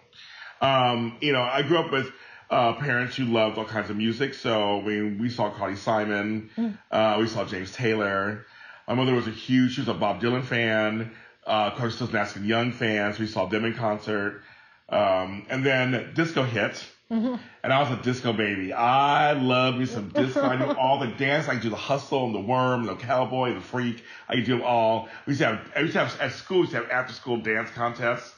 Um, 0.61 1.17
you 1.21 1.31
know, 1.33 1.41
I 1.41 1.61
grew 1.63 1.77
up 1.77 1.91
with 1.91 2.11
uh, 2.49 2.73
parents 2.73 3.15
who 3.15 3.25
loved 3.25 3.57
all 3.57 3.65
kinds 3.65 3.89
of 3.89 3.97
music. 3.97 4.33
So, 4.33 4.79
I 4.81 4.83
mean, 4.83 5.19
we 5.19 5.29
saw 5.29 5.49
Carly 5.51 5.75
Simon, 5.75 6.49
uh, 6.91 7.17
we 7.19 7.27
saw 7.27 7.45
James 7.45 7.71
Taylor. 7.71 8.45
My 8.87 8.95
mother 8.95 9.13
was 9.13 9.27
a 9.27 9.31
huge, 9.31 9.75
she 9.75 9.81
was 9.81 9.87
a 9.87 9.93
Bob 9.93 10.19
Dylan 10.21 10.43
fan, 10.43 11.11
uh, 11.45 11.71
Crosby's 11.71 12.13
Nash 12.13 12.35
Young 12.37 12.71
fans. 12.71 13.19
We 13.19 13.27
saw 13.27 13.45
them 13.47 13.65
in 13.65 13.73
concert. 13.73 14.41
Um, 14.87 15.45
and 15.49 15.65
then 15.65 16.11
disco 16.15 16.43
hit. 16.43 16.83
And 17.63 17.73
I 17.73 17.81
was 17.81 17.91
a 17.97 18.01
disco 18.03 18.33
baby. 18.33 18.71
I 18.71 19.33
loved 19.33 19.79
me 19.79 19.85
some 19.87 20.09
disco. 20.09 20.41
I 20.41 20.57
knew 20.57 20.71
all 20.79 20.99
the 20.99 21.07
dance. 21.07 21.47
I 21.47 21.53
could 21.53 21.63
do 21.63 21.69
the 21.69 21.75
hustle 21.75 22.25
and 22.25 22.35
the 22.35 22.39
worm, 22.39 22.85
the 22.85 22.95
cowboy, 22.95 23.53
the 23.55 23.61
freak. 23.61 24.03
I 24.27 24.35
could 24.35 24.45
do 24.45 24.57
them 24.57 24.61
all. 24.61 25.09
We 25.25 25.31
used 25.31 25.41
to 25.41 25.47
have, 25.47 25.71
we 25.75 25.81
used 25.81 25.93
to 25.93 26.05
have 26.05 26.21
at 26.21 26.33
school, 26.33 26.57
we 26.57 26.61
used 26.61 26.73
to 26.73 26.81
have 26.81 26.91
after 26.91 27.13
school 27.13 27.37
dance 27.37 27.71
contests 27.71 28.35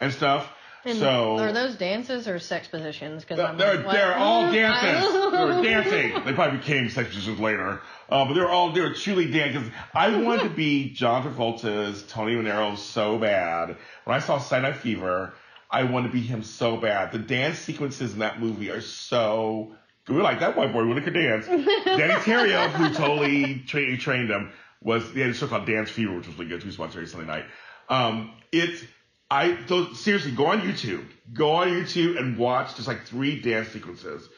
and 0.00 0.12
stuff. 0.12 0.50
And 0.84 0.98
so 0.98 1.38
are 1.38 1.52
those 1.52 1.76
dances 1.76 2.26
or 2.26 2.38
sex 2.38 2.66
positions? 2.68 3.22
Because 3.22 3.36
they're, 3.36 3.46
I'm 3.46 3.58
they're, 3.58 3.82
like, 3.82 3.96
they're 3.96 4.14
all 4.14 4.44
Mm, 4.44 4.52
dancing. 4.54 5.30
They 5.32 5.44
were 5.44 5.62
dancing. 5.62 6.24
They 6.24 6.32
probably 6.32 6.58
became 6.58 6.88
sex 6.88 7.08
positions 7.10 7.38
later. 7.38 7.80
Uh, 8.08 8.24
but 8.24 8.34
they 8.34 8.40
were 8.40 8.48
all, 8.48 8.72
they 8.72 8.80
were 8.80 8.94
truly 8.94 9.30
dancing. 9.30 9.70
I 9.94 10.16
wanted 10.16 10.44
to 10.44 10.50
be 10.50 10.90
John 10.90 11.22
Travolta's 11.22 12.02
Tony 12.08 12.34
Manero 12.34 12.76
so 12.76 13.18
bad. 13.18 13.76
When 14.04 14.16
I 14.16 14.20
saw 14.20 14.38
Saturday 14.38 14.72
Night 14.72 14.80
Fever, 14.80 15.34
I 15.70 15.84
wanted 15.84 16.08
to 16.08 16.12
be 16.14 16.20
him 16.22 16.42
so 16.42 16.76
bad. 16.76 17.12
The 17.12 17.18
dance 17.18 17.58
sequences 17.58 18.14
in 18.14 18.20
that 18.20 18.40
movie 18.40 18.70
are 18.70 18.80
so 18.80 19.72
good. 20.06 20.14
We 20.14 20.16
were 20.16 20.24
like, 20.24 20.40
that 20.40 20.56
white 20.56 20.72
boy 20.72 20.80
really 20.82 21.02
could 21.02 21.14
dance. 21.14 21.46
Deney 21.46 22.14
Terrio, 22.24 22.68
who 22.70 22.92
totally 22.94 23.62
tra- 23.66 23.96
trained 23.98 24.30
him, 24.30 24.50
was, 24.82 25.12
they 25.12 25.20
had 25.20 25.30
a 25.30 25.34
show 25.34 25.46
called 25.46 25.66
Dance 25.66 25.90
Fever, 25.90 26.16
which 26.16 26.26
was 26.26 26.36
really 26.38 26.48
good. 26.48 26.64
We 26.64 26.74
watched 26.76 26.94
every 26.96 27.06
Sunday 27.06 27.26
night. 27.26 27.44
Um, 27.88 28.32
it's, 28.50 28.82
I, 29.30 29.58
so 29.66 29.92
seriously, 29.92 30.32
go 30.32 30.46
on 30.46 30.60
YouTube. 30.60 31.04
Go 31.32 31.52
on 31.52 31.68
YouTube 31.68 32.18
and 32.18 32.36
watch 32.36 32.74
just 32.74 32.88
like 32.88 33.04
three 33.06 33.40
dance 33.40 33.68
sequences. 33.68 34.28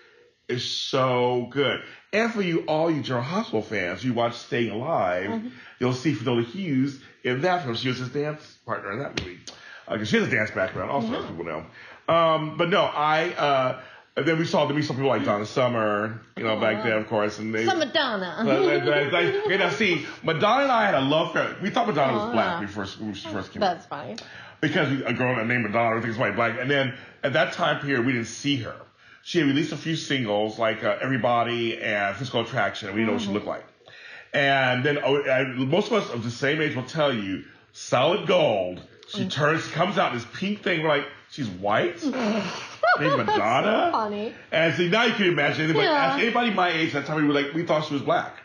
It's 0.48 0.64
so 0.64 1.48
good. 1.50 1.80
And 2.12 2.30
for 2.30 2.42
you, 2.42 2.60
all 2.66 2.90
you 2.90 3.02
General 3.02 3.24
Hospital 3.24 3.62
fans, 3.62 4.04
you 4.04 4.12
watch 4.12 4.36
Staying 4.36 4.70
Alive, 4.70 5.42
you'll 5.78 5.94
see 5.94 6.12
Finola 6.12 6.42
Hughes 6.42 7.00
in 7.24 7.40
that 7.42 7.62
film. 7.62 7.74
She 7.74 7.88
was 7.88 7.98
his 7.98 8.10
dance 8.10 8.58
partner 8.66 8.92
in 8.92 8.98
that 8.98 9.18
movie. 9.18 9.38
Because 9.90 10.08
she 10.08 10.18
has 10.18 10.28
a 10.28 10.30
dance 10.30 10.50
background 10.50 10.90
also, 10.90 11.14
as 11.14 11.24
people 11.26 11.44
know. 11.44 11.64
Um, 12.12 12.56
but 12.58 12.68
no, 12.68 12.82
I, 12.82 13.30
uh, 13.30 13.80
And 14.14 14.26
then 14.26 14.38
we 14.38 14.44
saw 14.44 14.66
then 14.66 14.76
we 14.76 14.82
saw 14.82 14.92
people 14.92 15.08
like 15.08 15.24
Donna 15.24 15.46
Summer, 15.46 16.20
you 16.36 16.44
know, 16.44 16.60
back 16.60 16.84
then, 16.84 16.98
of 16.98 17.08
course, 17.08 17.38
and 17.38 17.54
they. 17.54 17.64
Some 17.64 17.78
Madonna. 17.78 19.08
But, 19.10 19.50
you 19.50 19.56
know, 19.56 19.70
see, 19.70 20.06
Madonna 20.22 20.64
and 20.64 20.72
I 20.72 20.84
had 20.84 20.94
a 20.94 21.00
love 21.00 21.32
for. 21.32 21.56
We 21.62 21.70
thought 21.70 21.86
Madonna 21.86 22.12
was 22.12 22.22
Oh, 22.24 22.32
black 22.32 22.46
yeah. 22.46 22.58
when, 22.58 22.66
we 22.68 22.72
first, 22.72 23.00
when 23.00 23.14
she 23.14 23.28
first 23.28 23.52
came 23.52 23.62
out 23.62 23.74
That's 23.76 23.86
funny. 23.86 24.16
Because 24.62 24.90
a 25.02 25.12
girl 25.12 25.44
named 25.44 25.64
Madonna, 25.64 25.90
everything's 25.96 26.16
white 26.16 26.36
black. 26.36 26.56
And 26.58 26.70
then 26.70 26.94
at 27.22 27.34
that 27.34 27.52
time 27.52 27.80
period, 27.84 28.06
we 28.06 28.12
didn't 28.12 28.28
see 28.28 28.56
her. 28.58 28.76
She 29.24 29.38
had 29.38 29.48
released 29.48 29.72
a 29.72 29.76
few 29.76 29.96
singles 29.96 30.58
like 30.58 30.82
uh, 30.82 30.96
Everybody 31.02 31.80
and 31.80 32.16
Physical 32.16 32.40
Attraction, 32.40 32.88
and 32.88 32.96
we 32.96 33.02
didn't 33.02 33.08
know 33.08 33.18
what 33.18 33.22
she 33.22 33.30
looked 33.32 33.46
like. 33.46 33.64
And 34.32 34.82
then 34.84 34.98
oh, 35.04 35.44
most 35.66 35.88
of 35.88 35.94
us 35.94 36.10
of 36.10 36.24
the 36.24 36.30
same 36.30 36.60
age 36.62 36.74
will 36.74 36.84
tell 36.84 37.12
you, 37.12 37.44
Solid 37.72 38.26
Gold. 38.26 38.80
She 39.08 39.28
turns, 39.28 39.66
comes 39.68 39.98
out 39.98 40.14
this 40.14 40.24
pink 40.32 40.62
thing. 40.62 40.82
We're 40.82 40.88
like, 40.88 41.06
she's 41.30 41.48
white. 41.48 42.02
Named 43.00 43.16
Madonna. 43.16 43.88
So 43.88 43.92
funny. 43.92 44.34
And 44.50 44.74
see, 44.74 44.88
now 44.88 45.04
you 45.04 45.12
can 45.14 45.26
imagine. 45.26 45.72
But 45.72 45.82
Yeah. 45.82 46.16
anybody 46.18 46.50
my 46.50 46.70
age, 46.70 46.92
that 46.92 47.06
time 47.06 47.16
we 47.16 47.28
were 47.28 47.34
like, 47.34 47.52
we 47.52 47.64
thought 47.64 47.84
she 47.86 47.94
was 47.94 48.02
black. 48.02 48.41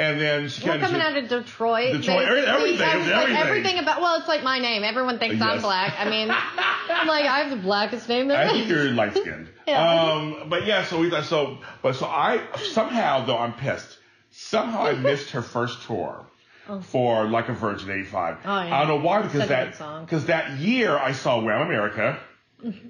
And 0.00 0.18
then 0.18 0.48
she 0.48 0.64
We're 0.64 0.70
kind 0.70 0.82
of 0.82 0.88
coming 0.88 1.02
out 1.02 1.16
of 1.18 1.28
Detroit. 1.28 1.92
Detroit, 1.92 2.26
everything, 2.26 2.70
was 2.70 2.80
like, 2.80 2.88
everything. 2.88 3.36
everything 3.36 3.78
about. 3.80 4.00
Well, 4.00 4.18
it's 4.18 4.28
like 4.28 4.42
my 4.42 4.58
name. 4.58 4.82
Everyone 4.82 5.18
thinks 5.18 5.42
I'm 5.42 5.60
black. 5.60 5.94
I 5.98 6.08
mean, 6.08 6.30
I'm 6.30 7.06
like 7.06 7.26
I 7.26 7.40
have 7.40 7.50
the 7.50 7.62
blackest 7.62 8.08
name 8.08 8.28
there. 8.28 8.38
I 8.38 8.50
think 8.50 8.66
you're 8.66 8.90
light 8.92 9.14
skinned. 9.14 9.48
Yeah. 9.66 10.10
Um, 10.10 10.48
but 10.48 10.66
yeah, 10.66 10.84
so 10.84 10.98
we 10.98 11.10
thought 11.10 11.26
so. 11.26 11.58
But 11.82 11.94
so 11.94 12.06
I 12.06 12.40
somehow 12.72 13.26
though 13.26 13.36
I'm 13.36 13.52
pissed. 13.52 13.98
Somehow 14.30 14.86
I 14.86 14.94
missed 14.94 15.30
her 15.32 15.42
first 15.42 15.82
tour 15.82 16.26
for 16.80 17.26
Like 17.26 17.50
a 17.50 17.52
Virgin 17.52 17.90
'85. 17.90 18.38
Oh, 18.42 18.48
yeah. 18.48 18.74
I 18.74 18.78
don't 18.80 18.88
know 18.88 19.06
why 19.06 19.20
because 19.22 19.48
that 19.48 19.78
because 20.00 20.26
that 20.26 20.58
year 20.58 20.96
I 20.96 21.12
saw 21.12 21.40
Wham 21.40 21.60
America. 21.60 22.18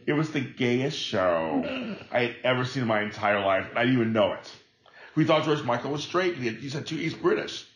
It 0.07 0.13
was 0.13 0.31
the 0.31 0.41
gayest 0.41 0.99
show 0.99 1.97
I 2.11 2.21
had 2.21 2.37
ever 2.45 2.65
seen 2.65 2.83
in 2.83 2.89
my 2.89 3.03
entire 3.03 3.45
life, 3.45 3.67
and 3.69 3.79
I 3.79 3.83
didn't 3.83 4.01
even 4.01 4.13
know 4.13 4.33
it. 4.33 4.53
We 5.17 5.25
thought 5.25 5.45
George 5.45 5.63
Michael 5.63 5.91
was 5.91 6.03
straight. 6.03 6.37
He 6.37 6.47
had, 6.47 6.57
he 6.57 6.69
said, 6.69 6.89
he's 6.89 7.15
British. 7.15 7.67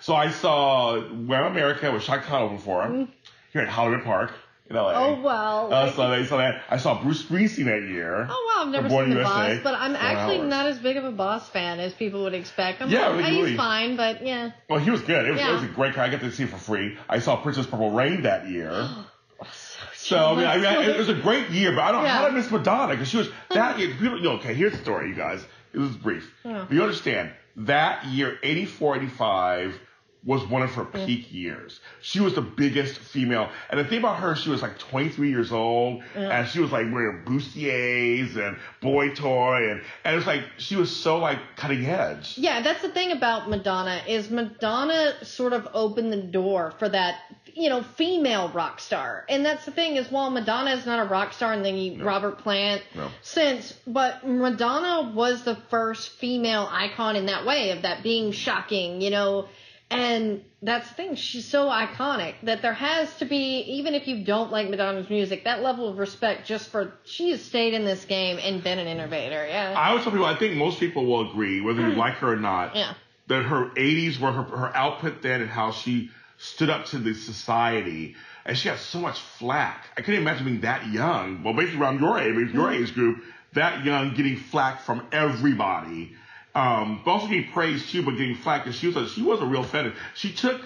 So 0.00 0.14
I 0.14 0.30
saw 0.30 1.00
Wham 1.00 1.44
America 1.52 1.92
with 1.92 2.02
Chaka 2.02 2.22
Khan 2.24 2.42
open 2.42 2.58
for 2.58 2.82
him 2.82 3.12
here 3.52 3.62
at 3.62 3.68
Hollywood 3.68 4.04
Park 4.04 4.32
in 4.68 4.74
LA. 4.74 4.92
Oh 4.94 5.20
well. 5.22 5.72
Uh, 5.72 5.92
so 5.92 6.10
they 6.10 6.24
saw 6.26 6.38
that. 6.38 6.62
I 6.68 6.78
saw 6.78 7.00
Bruce 7.00 7.22
Springsteen 7.22 7.66
that 7.66 7.88
year. 7.88 8.26
Oh 8.28 8.54
wow, 8.56 8.64
I've 8.66 8.72
never 8.72 8.88
Born 8.88 9.04
seen 9.06 9.10
the 9.14 9.20
USA, 9.20 9.54
boss, 9.54 9.60
but 9.62 9.74
I'm 9.74 9.94
actually 9.94 10.40
hours. 10.40 10.48
not 10.50 10.66
as 10.66 10.78
big 10.78 10.96
of 10.96 11.04
a 11.04 11.12
boss 11.12 11.48
fan 11.50 11.78
as 11.78 11.92
people 11.92 12.24
would 12.24 12.34
expect. 12.34 12.82
I'm 12.82 12.90
Yeah, 12.90 13.08
like, 13.08 13.18
really, 13.18 13.30
he's 13.30 13.42
really. 13.44 13.56
fine, 13.56 13.96
but 13.96 14.26
yeah. 14.26 14.50
Well, 14.68 14.80
he 14.80 14.90
was 14.90 15.02
good. 15.02 15.24
It 15.26 15.32
was, 15.32 15.40
it 15.40 15.52
was 15.52 15.62
a 15.62 15.68
great 15.68 15.94
car. 15.94 16.02
I 16.04 16.08
got 16.08 16.20
to 16.20 16.32
see 16.32 16.44
it 16.44 16.48
for 16.48 16.56
free. 16.58 16.98
I 17.08 17.20
saw 17.20 17.36
Prince's 17.36 17.66
Purple 17.66 17.90
Rain 17.92 18.22
that 18.22 18.48
year. 18.48 18.70
So, 18.72 19.46
So 19.94 20.16
I 20.18 20.34
mean, 20.34 20.46
I 20.46 20.56
mean, 20.56 20.90
it 20.90 20.98
was 20.98 21.08
a 21.10 21.14
great 21.14 21.50
year. 21.50 21.70
But 21.76 21.82
I 21.82 21.92
don't. 21.92 22.02
Yeah. 22.02 22.10
How 22.16 22.24
did 22.24 22.32
I 22.34 22.36
miss 22.38 22.50
Madonna? 22.50 22.94
Because 22.94 23.08
she 23.08 23.18
was 23.18 23.28
that 23.50 23.78
year. 23.78 23.88
People, 23.90 24.16
you 24.16 24.24
know, 24.24 24.32
okay, 24.32 24.52
here's 24.54 24.72
the 24.72 24.78
story, 24.78 25.10
you 25.10 25.14
guys. 25.14 25.44
It 25.72 25.78
was 25.78 25.96
brief. 25.96 26.32
Yeah. 26.44 26.66
You 26.70 26.82
understand 26.82 27.32
that 27.56 28.06
year, 28.06 28.38
84, 28.42 28.96
85 28.96 29.80
was 30.24 30.46
one 30.46 30.62
of 30.62 30.72
her 30.74 30.84
peak 30.84 31.32
years. 31.32 31.80
She 32.00 32.20
was 32.20 32.34
the 32.34 32.42
biggest 32.42 32.96
female. 32.96 33.50
And 33.70 33.80
the 33.80 33.84
thing 33.84 33.98
about 33.98 34.18
her, 34.18 34.36
she 34.36 34.50
was 34.50 34.62
like 34.62 34.78
23 34.78 35.30
years 35.30 35.50
old, 35.50 36.02
and 36.14 36.46
she 36.46 36.60
was 36.60 36.70
like 36.70 36.86
wearing 36.92 37.24
bustiers 37.24 38.36
and 38.36 38.56
boy 38.80 39.14
toy, 39.14 39.70
and 39.70 39.82
and 40.04 40.14
it 40.14 40.16
was 40.16 40.26
like 40.26 40.44
she 40.58 40.76
was 40.76 40.94
so 40.94 41.18
like 41.18 41.38
cutting 41.56 41.84
edge. 41.86 42.38
Yeah, 42.38 42.62
that's 42.62 42.82
the 42.82 42.90
thing 42.90 43.10
about 43.10 43.50
Madonna 43.50 44.00
is 44.06 44.30
Madonna 44.30 45.12
sort 45.24 45.52
of 45.52 45.66
opened 45.74 46.12
the 46.12 46.22
door 46.22 46.72
for 46.78 46.88
that, 46.88 47.16
you 47.54 47.68
know, 47.68 47.82
female 47.82 48.48
rock 48.50 48.80
star. 48.80 49.24
And 49.28 49.44
that's 49.44 49.64
the 49.64 49.70
thing 49.70 49.96
is 49.96 50.10
while 50.10 50.30
Madonna 50.30 50.72
is 50.72 50.86
not 50.86 51.04
a 51.04 51.08
rock 51.08 51.32
star 51.32 51.52
and 51.52 51.64
then 51.64 51.76
you 51.76 52.02
Robert 52.04 52.38
Plant 52.38 52.82
No. 52.94 53.10
since 53.22 53.72
but 53.86 54.26
Madonna 54.26 55.12
was 55.14 55.44
the 55.44 55.56
first 55.70 56.10
female 56.10 56.68
icon 56.70 57.16
in 57.16 57.26
that 57.26 57.46
way 57.46 57.70
of 57.70 57.82
that 57.82 58.02
being 58.02 58.32
shocking, 58.32 59.00
you 59.00 59.10
know. 59.10 59.48
And 59.90 60.42
that's 60.62 60.88
the 60.88 60.94
thing, 60.94 61.14
she's 61.16 61.44
so 61.44 61.66
iconic 61.66 62.34
that 62.44 62.62
there 62.62 62.72
has 62.72 63.14
to 63.18 63.26
be, 63.26 63.60
even 63.76 63.94
if 63.94 64.08
you 64.08 64.24
don't 64.24 64.50
like 64.50 64.70
Madonna's 64.70 65.10
music, 65.10 65.44
that 65.44 65.62
level 65.62 65.86
of 65.86 65.98
respect 65.98 66.46
just 66.46 66.70
for 66.70 66.94
she 67.04 67.30
has 67.30 67.42
stayed 67.42 67.74
in 67.74 67.84
this 67.84 68.06
game 68.06 68.38
and 68.42 68.64
been 68.64 68.78
an 68.78 68.86
innovator. 68.86 69.46
Yeah. 69.46 69.74
I 69.76 69.90
always 69.90 70.04
tell 70.04 70.12
people, 70.12 70.24
I 70.24 70.38
think 70.38 70.56
most 70.56 70.80
people 70.80 71.04
will 71.04 71.30
agree, 71.30 71.60
whether 71.60 71.82
you 71.82 71.92
hmm. 71.92 71.98
like 71.98 72.14
her 72.14 72.32
or 72.32 72.36
not, 72.36 72.74
Yeah. 72.74 72.94
that 73.26 73.42
her 73.42 73.66
80s 73.66 74.18
were 74.18 74.32
her, 74.32 74.42
her 74.44 74.74
output 74.74 75.20
then 75.20 75.42
and 75.42 75.50
how 75.50 75.72
she 75.72 76.10
stood 76.42 76.70
up 76.70 76.86
to 76.86 76.98
the 76.98 77.14
society. 77.14 78.16
And 78.44 78.58
she 78.58 78.68
got 78.68 78.78
so 78.78 78.98
much 78.98 79.20
flack. 79.20 79.86
I 79.96 80.02
couldn't 80.02 80.20
imagine 80.20 80.44
being 80.44 80.60
that 80.62 80.88
young. 80.88 81.42
Well, 81.44 81.54
basically 81.54 81.80
around 81.80 82.00
your 82.00 82.18
age, 82.18 82.34
your 82.52 82.68
Mm-hmm. 82.68 82.82
age 82.82 82.94
group, 82.94 83.22
that 83.52 83.84
young, 83.84 84.14
getting 84.14 84.36
flack 84.36 84.80
from 84.82 85.06
everybody. 85.12 86.12
Um, 86.54 87.00
but 87.04 87.12
also 87.12 87.28
getting 87.28 87.50
praised 87.52 87.90
too, 87.90 88.02
but 88.02 88.12
getting 88.12 88.34
flack 88.34 88.64
because 88.64 88.78
she 88.78 88.88
was 88.88 88.96
a, 88.96 89.08
she 89.08 89.22
was 89.22 89.40
a 89.40 89.46
real 89.46 89.62
feminist. 89.62 89.98
She 90.14 90.32
took 90.32 90.60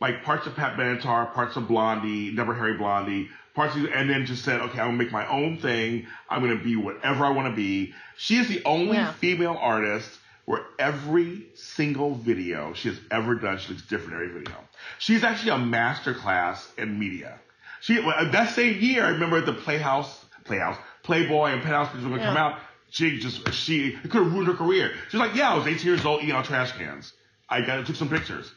like 0.00 0.22
parts 0.24 0.46
of 0.46 0.54
Pat 0.54 0.76
Benatar, 0.76 1.32
parts 1.32 1.56
of 1.56 1.66
Blondie, 1.68 2.34
Debbie 2.34 2.54
Harry 2.54 2.76
Blondie, 2.76 3.28
parts 3.54 3.74
of, 3.76 3.84
and 3.86 4.10
then 4.10 4.26
just 4.26 4.44
said, 4.44 4.60
okay, 4.60 4.80
I'm 4.80 4.88
gonna 4.88 4.98
make 4.98 5.12
my 5.12 5.26
own 5.28 5.58
thing. 5.58 6.06
I'm 6.28 6.40
gonna 6.42 6.62
be 6.62 6.76
whatever 6.76 7.24
I 7.24 7.30
want 7.30 7.48
to 7.48 7.56
be. 7.56 7.94
She 8.18 8.36
is 8.36 8.48
the 8.48 8.62
only 8.64 8.96
Yeah. 8.96 9.12
female 9.12 9.56
artist 9.58 10.10
where 10.44 10.64
every 10.78 11.46
single 11.54 12.14
video 12.14 12.72
she 12.74 12.88
has 12.88 12.98
ever 13.10 13.34
done, 13.34 13.58
she 13.58 13.72
looks 13.72 13.86
different 13.86 14.14
every 14.14 14.32
video. 14.40 14.56
She's 14.98 15.24
actually 15.24 15.52
a 15.52 15.58
master 15.58 16.14
class 16.14 16.70
in 16.76 16.98
media. 16.98 17.38
She 17.80 17.98
uh, 17.98 18.30
that 18.30 18.54
same 18.54 18.80
year, 18.80 19.04
I 19.04 19.10
remember 19.10 19.38
at 19.38 19.46
the 19.46 19.52
Playhouse, 19.52 20.24
Playhouse, 20.44 20.76
Playboy, 21.02 21.50
and 21.50 21.62
Penthouse 21.62 21.88
pictures 21.88 22.04
were 22.04 22.10
gonna 22.16 22.22
come 22.22 22.36
out. 22.36 22.58
She 22.90 23.18
just 23.18 23.52
she 23.52 23.88
it 23.88 24.10
could 24.10 24.22
have 24.22 24.32
ruined 24.32 24.48
her 24.48 24.54
career. 24.54 24.92
She's 25.10 25.20
like, 25.20 25.34
yeah, 25.34 25.52
I 25.52 25.56
was 25.56 25.66
18 25.66 25.86
years 25.86 26.04
old 26.04 26.22
eating 26.22 26.34
out 26.34 26.44
trash 26.44 26.72
cans. 26.72 27.12
I 27.48 27.60
got 27.60 27.84
took 27.86 27.96
some 27.96 28.08
pictures. 28.08 28.52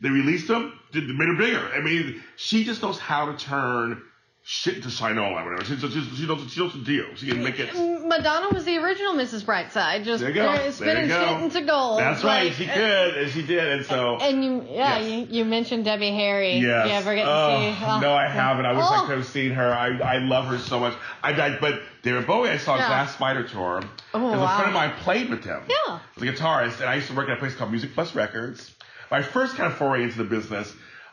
They 0.00 0.08
released 0.10 0.48
them, 0.48 0.78
did 0.90 1.08
made 1.08 1.28
her 1.28 1.36
bigger. 1.36 1.68
I 1.72 1.80
mean, 1.80 2.22
she 2.36 2.64
just 2.64 2.82
knows 2.82 2.98
how 2.98 3.30
to 3.30 3.38
turn 3.38 4.02
shit 4.44 4.76
into 4.76 4.88
shinola, 4.88 5.44
whatever. 5.44 5.64
She, 5.64 5.76
she, 5.76 6.16
she 6.16 6.26
knows 6.26 6.52
she 6.52 6.60
knows 6.60 6.72
the 6.72 6.80
deal. 6.84 7.06
She 7.14 7.28
can 7.28 7.42
make 7.44 7.58
it. 7.60 7.72
Madonna 7.74 8.48
was 8.52 8.64
the 8.64 8.76
original 8.78 9.14
Mrs. 9.14 9.44
Brightside, 9.44 10.04
just 10.04 10.20
There 10.20 10.30
you 10.30 10.34
go. 10.34 10.48
uh, 10.48 10.56
There 10.58 10.72
spinning 10.72 11.02
you 11.04 11.08
go. 11.10 11.26
shit 11.34 11.42
into 11.44 11.62
gold. 11.62 12.00
That's 12.00 12.24
right. 12.24 12.52
She 12.52 12.68
uh, 12.68 12.74
could, 12.74 13.14
and 13.18 13.30
she 13.30 13.42
did, 13.42 13.72
and 13.72 13.86
so. 13.86 14.16
And 14.20 14.44
you, 14.44 14.66
yeah, 14.68 14.98
Yes. 14.98 15.10
you, 15.30 15.38
you 15.38 15.44
mentioned 15.44 15.84
Debbie 15.84 16.10
Harry. 16.10 16.54
Yes. 16.56 16.88
You 16.88 16.92
ever 16.94 17.14
get 17.14 17.24
to 17.24 17.30
oh, 17.30 17.58
see? 17.60 17.84
oh, 17.84 18.00
no, 18.00 18.12
I 18.14 18.26
haven't. 18.28 18.66
I 18.66 18.72
wish 18.72 18.84
I 18.84 19.02
Oh. 19.02 19.06
could 19.06 19.18
have 19.18 19.26
seen 19.26 19.52
her. 19.52 19.72
I, 19.72 19.96
I 19.98 20.18
love 20.18 20.46
her 20.46 20.58
so 20.58 20.80
much. 20.80 20.94
I, 21.22 21.30
I 21.40 21.58
but 21.60 21.80
David 22.02 22.26
Bowie, 22.26 22.50
I 22.50 22.56
saw 22.56 22.76
Yeah. 22.76 22.88
Glass 22.88 23.14
Spider 23.14 23.44
tour. 23.46 23.82
Oh, 24.14 24.30
Because 24.30 24.42
a 24.42 24.56
friend 24.56 24.68
of 24.68 24.74
mine 24.74 24.92
played 25.02 25.30
with 25.30 25.44
him. 25.44 25.62
Yeah. 25.68 26.00
A 26.16 26.20
guitarist, 26.20 26.80
and 26.80 26.90
I 26.90 26.96
used 26.96 27.08
to 27.08 27.14
work 27.14 27.28
at 27.28 27.36
a 27.36 27.40
place 27.40 27.54
called 27.54 27.70
Music 27.70 27.94
Plus 27.94 28.14
Records. 28.14 28.74
My 29.10 29.22
first 29.22 29.56
kind 29.56 29.70
of 29.70 29.78
foray 29.78 30.02
into 30.02 30.18
the 30.18 30.24
business. 30.24 30.72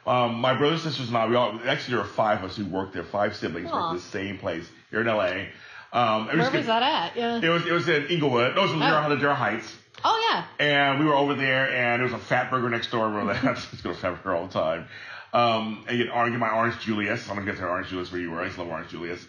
Um, 0.09 0.41
my 0.41 0.55
brothers, 0.55 0.81
sisters, 0.81 1.09
and 1.09 1.15
I, 1.15 1.27
we 1.27 1.35
all 1.35 1.59
actually 1.65 1.95
there 1.95 2.03
were 2.03 2.09
five 2.09 2.43
of 2.43 2.49
us 2.49 2.57
who 2.57 2.65
worked 2.65 2.93
there. 2.93 3.03
Five 3.03 3.35
siblings 3.35 3.69
Aw. 3.69 3.75
worked 3.75 3.91
in 3.91 3.95
the 3.97 4.01
same 4.01 4.39
place 4.39 4.67
here 4.89 5.01
in 5.01 5.07
LA. 5.07 5.45
Um, 5.93 6.29
it 6.29 6.37
Where 6.37 6.51
was 6.51 6.65
that 6.65 6.81
at? 6.81 7.15
Yeah. 7.15 7.39
It 7.39 7.49
was 7.49 7.65
it 7.67 7.71
was 7.71 7.87
in 7.87 8.07
Inglewood. 8.07 8.55
No, 8.55 8.61
it 8.61 8.63
was 8.63 8.71
in. 8.71 8.79
Darrell 8.79 9.15
Darrell 9.17 9.35
Heights. 9.35 9.71
Oh 10.03 10.27
yeah. 10.31 10.45
And 10.59 10.99
we 10.99 11.05
were 11.05 11.13
over 11.13 11.35
there, 11.35 11.69
and 11.71 11.99
there 11.99 12.05
was 12.05 12.13
a 12.13 12.25
Fat 12.25 12.49
Burger 12.49 12.69
next 12.71 12.89
door. 12.89 13.07
Remember 13.07 13.33
that? 13.33 13.43
I 13.45 13.51
used 13.51 13.69
to 13.69 13.83
go 13.83 13.93
to 13.93 13.99
Fat 13.99 14.23
Burger 14.23 14.35
all 14.35 14.47
the 14.47 14.53
time. 14.53 14.87
Um, 15.31 15.85
and 15.87 15.97
get, 15.99 16.09
orange, 16.09 16.33
get 16.33 16.39
my 16.39 16.49
Orange 16.49 16.79
Julius. 16.79 17.29
I'm 17.29 17.35
gonna 17.35 17.45
get 17.45 17.59
to 17.59 17.67
Orange 17.67 17.89
Julius 17.89 18.11
where 18.11 18.19
you 18.19 18.31
were. 18.31 18.41
I 18.41 18.45
used 18.45 18.55
to 18.55 18.63
love 18.63 18.71
Orange 18.71 18.89
Julius. 18.89 19.23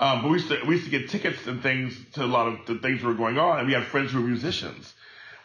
Um, 0.00 0.22
but 0.22 0.30
we 0.32 0.38
used 0.38 0.48
to 0.48 0.64
we 0.66 0.74
used 0.74 0.84
to 0.86 0.90
get 0.90 1.10
tickets 1.10 1.46
and 1.46 1.62
things 1.62 1.96
to 2.14 2.24
a 2.24 2.26
lot 2.26 2.48
of 2.48 2.66
the 2.66 2.76
things 2.80 3.02
that 3.02 3.06
were 3.06 3.14
going 3.14 3.38
on, 3.38 3.60
and 3.60 3.68
we 3.68 3.74
had 3.74 3.84
friends 3.84 4.10
who 4.10 4.20
were 4.20 4.26
musicians. 4.26 4.92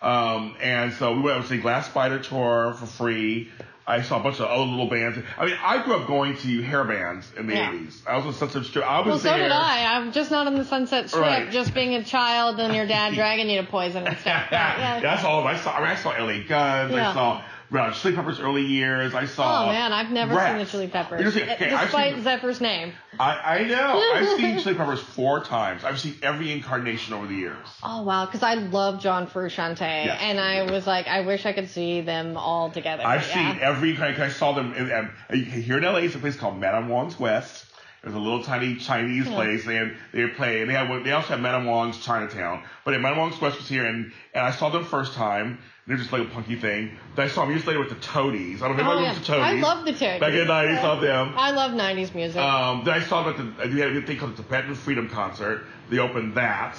Um, 0.01 0.55
and 0.61 0.93
so 0.93 1.13
we 1.13 1.21
went 1.21 1.41
to 1.43 1.47
see 1.47 1.57
Glass 1.57 1.87
Spider 1.87 2.19
tour 2.19 2.73
for 2.79 2.85
free. 2.85 3.49
I 3.89 4.01
saw 4.03 4.19
a 4.19 4.23
bunch 4.23 4.39
of 4.39 4.45
other 4.47 4.63
little 4.63 4.87
bands. 4.87 5.17
I 5.37 5.45
mean, 5.47 5.57
I 5.63 5.83
grew 5.83 5.95
up 5.95 6.07
going 6.07 6.37
to 6.37 6.61
hair 6.61 6.83
bands 6.83 7.29
in 7.37 7.47
the 7.47 7.55
Yeah. 7.55 7.71
80s. 7.71 8.01
I 8.07 8.17
was 8.17 8.25
in 8.27 8.33
Sunset 8.33 8.65
Strip. 8.65 8.85
I 8.85 8.99
was 8.99 9.07
Well, 9.07 9.17
so 9.19 9.29
there. 9.29 9.39
did 9.39 9.51
I. 9.51 9.95
I'm 9.95 10.11
just 10.11 10.29
not 10.31 10.47
on 10.47 10.55
the 10.55 10.63
Sunset 10.65 11.09
Strip. 11.09 11.23
Right. 11.23 11.49
Just 11.51 11.73
being 11.73 11.95
a 11.95 12.03
child 12.03 12.59
and 12.59 12.75
your 12.75 12.85
dad 12.85 13.13
dragging 13.15 13.49
you 13.49 13.61
to 13.61 13.67
poison 13.67 14.05
and 14.07 14.17
stuff. 14.17 14.47
yeah, 14.51 14.79
Yeah. 14.79 14.99
that's 15.01 15.23
all. 15.23 15.45
I 15.45 15.57
saw. 15.57 15.73
I, 15.75 15.79
mean, 15.79 15.89
I 15.89 15.95
saw 15.95 16.11
L.A. 16.11 16.43
Guns. 16.43 16.93
Yeah. 16.93 17.09
I 17.09 17.13
saw 17.13 17.41
uh, 17.71 17.91
Chili 17.93 18.15
Peppers 18.15 18.39
early 18.39 18.63
years. 18.65 19.13
I 19.13 19.25
saw. 19.25 19.63
Oh 19.63 19.67
man, 19.67 19.91
I've 19.93 20.11
never 20.11 20.33
seen 20.35 20.57
the 20.57 20.65
Chili 20.65 20.87
Peppers, 20.87 21.35
You 21.35 21.41
okay, 21.43 21.69
despite 21.69 22.15
seen- 22.15 22.23
Zephyr's 22.23 22.61
name. 22.61 22.93
I, 23.19 23.57
I 23.59 23.63
know. 23.63 24.01
I've 24.13 24.27
seen 24.39 24.59
Chili 24.59 24.75
Peppers 24.75 24.99
four 25.01 25.43
times. 25.43 25.83
I've 25.83 25.99
seen 25.99 26.15
every 26.23 26.51
incarnation 26.51 27.13
over 27.13 27.27
the 27.27 27.35
years. 27.35 27.67
Oh 27.83 28.03
wow, 28.03 28.25
because 28.25 28.43
I 28.43 28.55
love 28.55 29.01
John 29.01 29.27
Frusciante, 29.27 29.79
Yes. 30.05 30.19
and 30.21 30.39
I 30.39 30.71
was 30.71 30.87
like, 30.87 31.07
I 31.07 31.21
wish 31.21 31.45
I 31.45 31.53
could 31.53 31.69
see 31.69 32.01
them 32.01 32.37
all 32.37 32.71
together. 32.71 33.03
I've 33.05 33.27
yeah. 33.27 33.53
seen 33.53 33.61
every. 33.61 33.97
I, 33.97 34.25
I 34.25 34.29
saw 34.29 34.53
them 34.53 34.73
in, 34.73 34.91
um, 34.91 35.11
here 35.37 35.77
in 35.77 35.83
LA. 35.83 35.97
It's 35.99 36.15
a 36.15 36.19
place 36.19 36.35
called 36.35 36.57
Madame 36.59 36.87
Wong's 36.89 37.19
West. 37.19 37.65
There's 38.01 38.15
a 38.15 38.19
little 38.19 38.41
tiny 38.43 38.77
Chinese 38.77 39.27
Yeah. 39.27 39.35
place, 39.35 39.67
and 39.67 39.95
they 40.13 40.25
play. 40.27 40.61
And 40.61 40.69
they 40.69 40.73
have. 40.73 41.03
They 41.03 41.11
also 41.11 41.29
have 41.29 41.41
Madame 41.41 41.65
Wong's 41.65 41.97
Chinatown, 42.03 42.63
but 42.85 42.99
Madame 42.99 43.17
Wong's 43.17 43.39
West 43.41 43.57
was 43.57 43.67
here, 43.67 43.85
and 43.85 44.13
and 44.33 44.45
I 44.45 44.51
saw 44.51 44.69
them 44.69 44.85
first 44.85 45.13
time. 45.13 45.59
They're 45.89 45.97
just 45.97 46.11
like 46.13 46.21
a 46.21 46.25
punky 46.25 46.55
thing. 46.55 46.91
Then 47.15 47.25
I 47.25 47.27
saw 47.29 47.41
them 47.41 47.49
years 47.51 47.65
later 47.65 47.79
with 47.79 47.89
the 47.89 47.95
Toadies. 47.95 48.61
I 48.61 48.67
don't 48.67 48.77
know 48.77 48.83
if 48.83 48.87
Oh, 48.87 48.91
anybody 48.91 49.07
yeah. 49.07 49.19
the 49.19 49.25
Toadies. 49.25 49.43
I 49.43 49.53
love 49.67 49.85
the 49.85 49.91
Toadies. 49.93 50.19
Back 50.19 50.33
in 50.33 50.37
the 50.37 50.45
90s, 50.45 50.75
Yeah. 50.75 50.87
love 50.87 51.01
them. 51.01 51.33
I 51.35 51.49
love 51.51 51.71
90s 51.71 52.13
music. 52.13 52.39
Um, 52.39 52.83
then 52.85 52.93
I 52.93 52.99
saw 53.01 53.23
them 53.23 53.55
at 53.57 53.57
the, 53.63 53.67
they 53.75 53.81
had 53.81 53.95
a 53.97 54.01
thing 54.03 54.17
called 54.17 54.37
the 54.37 54.43
Tibetan 54.43 54.75
Freedom 54.75 55.09
Concert. 55.09 55.65
They 55.89 55.97
opened 55.97 56.35
that. 56.35 56.77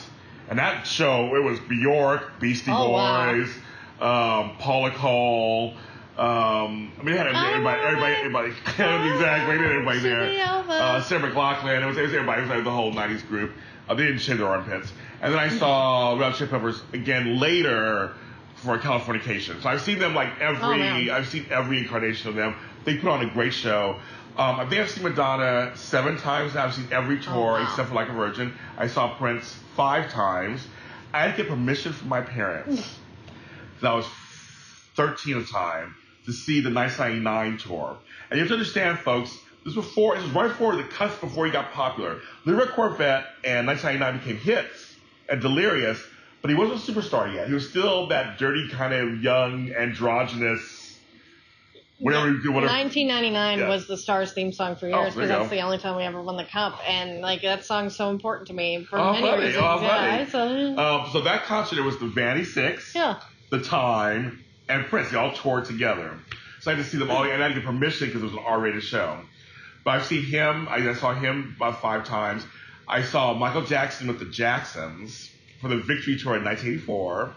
And 0.48 0.60
that 0.60 0.86
show, 0.86 1.34
it 1.34 1.42
was 1.42 1.58
Bjork, 1.60 2.38
Beastie 2.40 2.70
Oh, 2.70 2.90
wow. 2.90 3.32
Boys, 3.32 3.48
um, 4.00 4.56
Paula 4.58 4.92
Cole. 4.92 5.74
Um, 6.16 6.92
I 6.98 7.02
mean, 7.02 7.14
they 7.14 7.16
had 7.18 7.26
everybody, 7.28 7.80
everybody, 7.82 8.14
everybody, 8.18 8.48
exactly, 8.48 9.56
they 9.56 9.62
had 9.62 9.72
everybody 9.72 9.98
there. 10.00 10.44
Uh, 10.68 11.00
Sarah 11.02 11.22
McLachlan, 11.30 11.82
it 11.82 11.86
was, 11.86 11.96
it 11.98 12.02
was 12.02 12.12
everybody, 12.14 12.42
it 12.42 12.44
was 12.46 12.50
like 12.50 12.64
the 12.64 12.70
whole 12.70 12.92
90s 12.92 13.26
group. 13.26 13.52
Uh, 13.88 13.94
they 13.94 14.04
didn't 14.04 14.20
shave 14.20 14.38
their 14.38 14.46
armpits. 14.46 14.92
And 15.20 15.32
then 15.32 15.40
I 15.40 15.48
saw 15.48 16.16
Red 16.18 16.34
Chili 16.34 16.48
Peppers 16.50 16.80
again 16.92 17.38
later 17.40 18.12
for 18.62 18.74
a 18.74 18.78
Californication. 18.78 19.62
So 19.62 19.68
I've 19.68 19.80
seen 19.80 19.98
them 19.98 20.14
like 20.14 20.38
every, 20.40 21.10
oh, 21.10 21.14
I've 21.14 21.28
seen 21.28 21.46
every 21.50 21.78
incarnation 21.78 22.28
of 22.28 22.34
them. 22.34 22.54
They 22.84 22.96
put 22.96 23.10
on 23.10 23.22
a 23.26 23.30
great 23.32 23.52
show. 23.54 23.96
Um, 24.36 24.60
I 24.60 24.66
think 24.68 24.80
I've 24.80 24.90
seen 24.90 25.02
Madonna 25.04 25.72
seven 25.76 26.16
times. 26.18 26.56
I've 26.56 26.74
seen 26.74 26.86
every 26.92 27.20
tour 27.20 27.34
Oh, 27.34 27.40
wow. 27.52 27.62
except 27.62 27.88
for 27.88 27.94
Like 27.94 28.08
a 28.08 28.12
Virgin. 28.12 28.54
I 28.78 28.86
saw 28.86 29.14
Prince 29.16 29.54
five 29.76 30.10
times. 30.10 30.66
I 31.12 31.22
had 31.22 31.36
to 31.36 31.42
get 31.42 31.50
permission 31.50 31.92
from 31.92 32.08
my 32.08 32.20
parents. 32.20 32.96
I 33.82 33.94
was 33.94 34.06
13 34.94 35.36
at 35.38 35.46
the 35.46 35.52
time 35.52 35.94
to 36.26 36.32
see 36.32 36.60
the 36.60 36.70
1999 36.72 37.58
tour. 37.58 37.96
And 38.30 38.36
you 38.36 38.40
have 38.40 38.48
to 38.48 38.54
understand, 38.54 38.98
folks, 38.98 39.36
this 39.64 39.74
was 39.74 39.84
before, 39.86 40.14
this 40.16 40.24
was 40.24 40.32
right 40.34 40.48
before 40.48 40.76
the 40.76 40.84
cusp 40.84 41.20
before 41.20 41.46
he 41.46 41.52
got 41.52 41.72
popular. 41.72 42.20
Lyric 42.44 42.70
Corvette 42.70 43.24
and 43.44 43.66
1999 43.66 44.18
became 44.18 44.36
hits 44.36 44.94
and 45.28 45.40
Delirious, 45.40 46.00
but 46.42 46.50
he 46.50 46.56
wasn't 46.56 46.88
a 46.88 46.92
superstar 46.92 47.32
yet. 47.34 47.48
He 47.48 47.54
was 47.54 47.68
still 47.68 48.08
that 48.08 48.38
dirty 48.38 48.68
kind 48.70 48.92
of 48.94 49.22
young 49.22 49.72
androgynous, 49.72 50.98
whatever 51.98 52.30
you 52.30 52.42
do, 52.42 52.52
whatever. 52.52 52.72
1999 52.72 53.58
Yeah. 53.58 53.68
was 53.68 53.86
the 53.86 53.96
Stars 53.96 54.32
theme 54.32 54.52
song 54.52 54.76
for 54.76 54.86
Oh, 54.86 55.02
years 55.02 55.14
because 55.14 55.28
you 55.30 55.36
that's 55.36 55.48
go. 55.50 55.56
the 55.56 55.60
only 55.62 55.78
time 55.78 55.96
we 55.96 56.02
ever 56.04 56.22
won 56.22 56.36
the 56.36 56.44
cup, 56.44 56.78
and 56.86 57.20
like 57.20 57.42
that 57.42 57.64
song's 57.64 57.96
so 57.96 58.10
important 58.10 58.48
to 58.48 58.54
me 58.54 58.84
for 58.84 58.98
Oh, 58.98 59.12
many 59.12 59.26
funny. 59.26 59.44
reasons. 59.46 59.64
Oh, 59.66 59.80
yeah, 59.82 60.26
so, 60.26 60.78
Um, 60.78 61.10
so 61.12 61.20
that 61.22 61.44
concert, 61.44 61.78
it 61.78 61.82
was 61.82 61.98
the 61.98 62.06
Vanity 62.06 62.44
Six, 62.44 62.94
yeah. 62.94 63.16
The 63.50 63.60
Time, 63.60 64.44
and 64.68 64.86
Prince. 64.86 65.10
They 65.10 65.16
all 65.18 65.32
toured 65.32 65.64
together. 65.66 66.18
So 66.60 66.70
I 66.70 66.74
had 66.74 66.84
to 66.84 66.88
see 66.90 66.98
them 66.98 67.10
all, 67.10 67.24
and 67.24 67.32
I 67.42 67.48
had 67.48 67.54
to 67.54 67.60
get 67.60 67.64
permission 67.64 68.06
because 68.08 68.22
it 68.22 68.24
was 68.26 68.34
an 68.34 68.40
R-rated 68.46 68.82
show. 68.82 69.18
But 69.84 69.92
I've 69.92 70.04
seen 70.04 70.22
him. 70.24 70.68
I, 70.70 70.88
I 70.90 70.92
saw 70.94 71.14
him 71.14 71.54
about 71.56 71.80
five 71.80 72.04
times. 72.04 72.44
I 72.86 73.02
saw 73.02 73.32
Michael 73.34 73.62
Jackson 73.62 74.06
with 74.08 74.18
the 74.18 74.26
Jacksons 74.26 75.30
for 75.60 75.68
the 75.68 75.76
Victory 75.78 76.16
Tour 76.18 76.36
in 76.36 76.44
1984. 76.44 77.34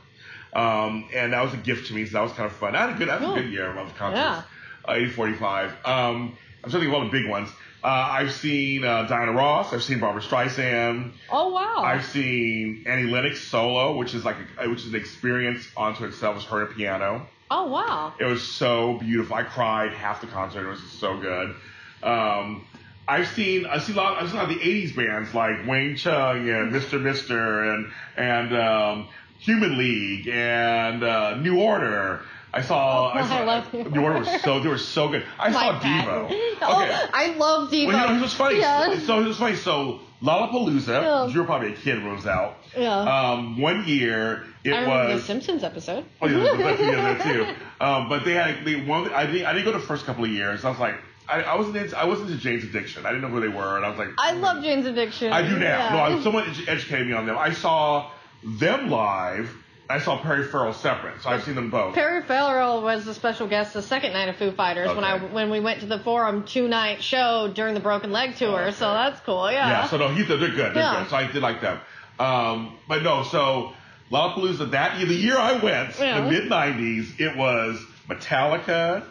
Um, 0.54 1.10
and 1.14 1.34
that 1.34 1.42
was 1.44 1.54
a 1.54 1.58
gift 1.58 1.88
to 1.88 1.94
me, 1.96 2.06
so 2.06 2.14
that 2.14 2.22
was 2.22 2.32
kind 2.34 2.46
of 2.46 2.56
fun. 2.56 2.76
I 2.76 2.82
had 2.88 2.96
a 2.96 2.98
good, 2.98 3.10
I 3.10 3.14
had 3.14 3.22
Cool. 3.22 3.36
a 3.36 3.42
good 3.42 3.52
year 3.52 3.76
of 3.78 3.96
concerts. 3.96 4.20
Yeah. 4.22 4.44
Uh, 4.88 4.94
845. 4.94 5.72
Um, 5.86 6.38
I'm 6.64 6.70
to 6.72 6.78
think 6.80 6.90
of 6.90 6.94
all 6.94 7.04
the 7.06 7.10
big 7.12 7.28
ones. 7.28 7.50
Uh, 7.84 7.88
I've 7.88 8.32
seen 8.32 8.86
uh, 8.86 9.04
Diana 9.04 9.34
Ross. 9.34 9.74
I've 9.74 9.84
seen 9.84 10.00
Barbra 10.00 10.22
Streisand. 10.22 11.12
Oh 11.30 11.50
wow. 11.50 11.82
I've 11.84 12.06
seen 12.06 12.86
Annie 12.88 13.10
Lennox 13.12 13.42
solo, 13.42 13.98
which 13.98 14.14
is 14.14 14.24
like 14.24 14.38
a, 14.58 14.70
which 14.70 14.80
is 14.82 14.88
an 14.88 14.96
experience 14.96 15.68
onto 15.76 16.06
itself. 16.06 16.36
Was 16.36 16.46
her 16.46 16.64
at 16.70 16.76
piano. 16.76 17.28
oh 17.52 17.66
wow. 17.68 18.14
It 18.20 18.24
was 18.26 18.42
so 18.42 19.00
beautiful. 19.00 19.36
I 19.36 19.44
cried 19.44 19.92
half 19.92 20.22
the 20.22 20.28
concert. 20.28 20.66
It 20.66 20.70
was 20.70 20.82
so 20.94 21.18
good. 21.20 21.56
Um, 22.04 22.66
I've 23.08 23.28
seen 23.28 23.66
I 23.66 23.80
see 23.80 23.94
a 23.94 23.96
lot 23.96 24.22
I've 24.22 24.30
seen 24.30 24.40
a 24.40 24.44
lot 24.44 24.52
of 24.52 24.58
the 24.60 24.64
'80s 24.64 24.96
bands 24.96 25.34
like 25.34 25.68
Wang 25.68 25.96
Chung 25.96 26.50
and 26.50 26.72
Mr. 26.72 27.02
Mister 27.02 27.64
and 27.74 27.92
and 28.18 28.56
um, 28.56 29.08
Human 29.40 29.78
League 29.78 30.28
and 30.28 31.04
uh, 31.04 31.36
New 31.36 31.60
Order. 31.60 32.22
I 32.56 32.62
saw, 32.62 33.12
Oh, 33.12 33.18
I 33.18 33.28
saw 33.28 33.38
I 33.40 33.44
love 33.46 33.74
New 33.74 33.84
New 33.86 34.02
Order 34.04 34.20
was 34.20 34.42
so 34.44 34.60
they 34.60 34.70
were 34.70 34.78
so 34.78 35.10
good. 35.10 35.26
I 35.40 35.52
saw 35.52 35.72
My 35.74 35.80
Devo. 35.80 36.26
Okay. 36.54 36.62
Oh, 36.62 37.10
I 37.14 37.34
love 37.36 37.70
Devo. 37.72 37.88
Well, 37.88 38.00
you 38.02 38.08
know, 38.14 38.16
it 38.20 38.22
was 38.22 38.34
funny. 38.34 38.60
Yeah. 38.60 39.00
So 39.00 39.20
it 39.22 39.28
was 39.28 39.38
funny. 39.38 39.56
So 39.58 40.00
Lollapalooza, 40.22 40.88
Yeah. 41.02 41.28
you 41.28 41.40
were 41.40 41.46
probably 41.46 41.74
a 41.74 41.76
kid 41.76 42.02
when 42.02 42.14
it 42.14 42.16
was 42.16 42.28
out. 42.28 42.58
Yeah. 42.78 42.94
Um, 43.00 43.60
one 43.60 43.86
year 43.88 44.46
it 44.64 44.72
I 44.74 44.82
remember 44.82 45.16
the. 45.16 45.22
Simpsons 45.22 45.64
episode. 45.64 46.06
Oh 46.22 46.28
yeah, 46.28 46.38
there's 46.44 46.58
that's 46.58 46.82
yeah, 46.82 47.14
that 47.16 47.24
too. 47.80 47.84
Um, 47.84 48.08
but 48.08 48.24
they 48.24 48.34
had 48.34 48.64
they 48.66 48.76
one. 48.82 49.12
I 49.12 49.26
didn't 49.26 49.46
I 49.46 49.52
didn't 49.54 49.66
go 49.66 49.72
the 49.74 49.80
first 49.86 50.06
couple 50.06 50.24
of 50.24 50.30
years. 50.30 50.64
I 50.64 50.70
was 50.70 50.80
like, 50.80 50.96
I, 51.28 51.42
I 51.44 51.56
wasn't 51.56 51.78
into, 51.78 51.98
I 51.98 52.06
wasn't 52.06 52.30
into 52.32 52.42
Jane's 52.42 52.64
Addiction. 52.64 53.06
I 53.06 53.10
didn't 53.10 53.22
know 53.22 53.30
who 53.30 53.40
they 53.42 53.48
were, 53.48 53.78
and 53.78 53.86
I 53.86 53.90
was 53.90 53.98
like, 53.98 54.10
I 54.18 54.34
love 54.34 54.64
Jane's 54.64 54.86
Addiction. 54.86 55.32
I 55.32 55.42
do 55.42 55.58
now. 55.58 55.78
Yeah. 55.94 56.10
No, 56.16 56.22
someone 56.22 56.44
edu- 56.46 56.68
educated 56.68 57.08
me 57.08 57.14
on 57.14 57.26
them. 57.26 57.38
I 57.38 57.52
saw 57.54 58.12
them 58.44 58.90
live. 58.90 59.50
I 59.90 60.00
saw 60.00 60.18
Perry 60.18 60.46
Farrell 60.46 60.74
separate, 60.74 61.22
so 61.22 61.30
I've 61.30 61.44
seen 61.44 61.56
them 61.56 61.70
both. 61.70 61.94
Perry 61.94 62.24
Farrell 62.24 62.82
was 62.82 63.04
the 63.06 63.14
special 63.14 63.48
guest 63.48 63.74
the 63.74 63.82
second 63.82 64.14
night 64.14 64.30
of 64.30 64.38
Foo 64.38 64.52
Fighters 64.52 64.88
when 64.96 65.04
I 65.04 65.18
when 65.20 65.50
we 65.52 65.60
went 65.60 65.82
to 65.82 65.86
the 65.86 66.00
Forum 66.00 66.46
two 66.46 66.68
night 66.70 67.04
show 67.04 67.52
during 67.54 67.74
the 67.74 67.80
Broken 67.82 68.12
Leg 68.12 68.36
tour. 68.38 68.62
Okay. 68.62 68.72
So 68.72 68.86
that's 68.94 69.20
cool. 69.22 69.52
Yeah. 69.52 69.68
Yeah, 69.70 69.88
so 69.88 69.98
no, 69.98 70.08
he's 70.08 70.28
they're 70.28 70.38
good. 70.38 70.58
They're 70.58 70.76
Yeah. 70.76 71.02
good. 71.02 71.10
So 71.10 71.16
I 71.18 71.28
did 71.32 71.42
like 71.42 71.60
them. 71.62 71.80
Um, 72.18 72.78
but 72.88 73.04
no, 73.04 73.24
so 73.24 73.74
Lollapalooza 74.10 74.72
that 74.72 74.98
year, 74.98 75.06
the 75.08 75.14
year 75.16 75.38
I 75.38 75.54
went, 75.58 76.00
Yeah. 76.00 76.22
the 76.22 76.32
mid 76.32 76.50
'90s, 76.50 77.20
it 77.20 77.36
was 77.36 77.78
Metallica, 78.08 79.04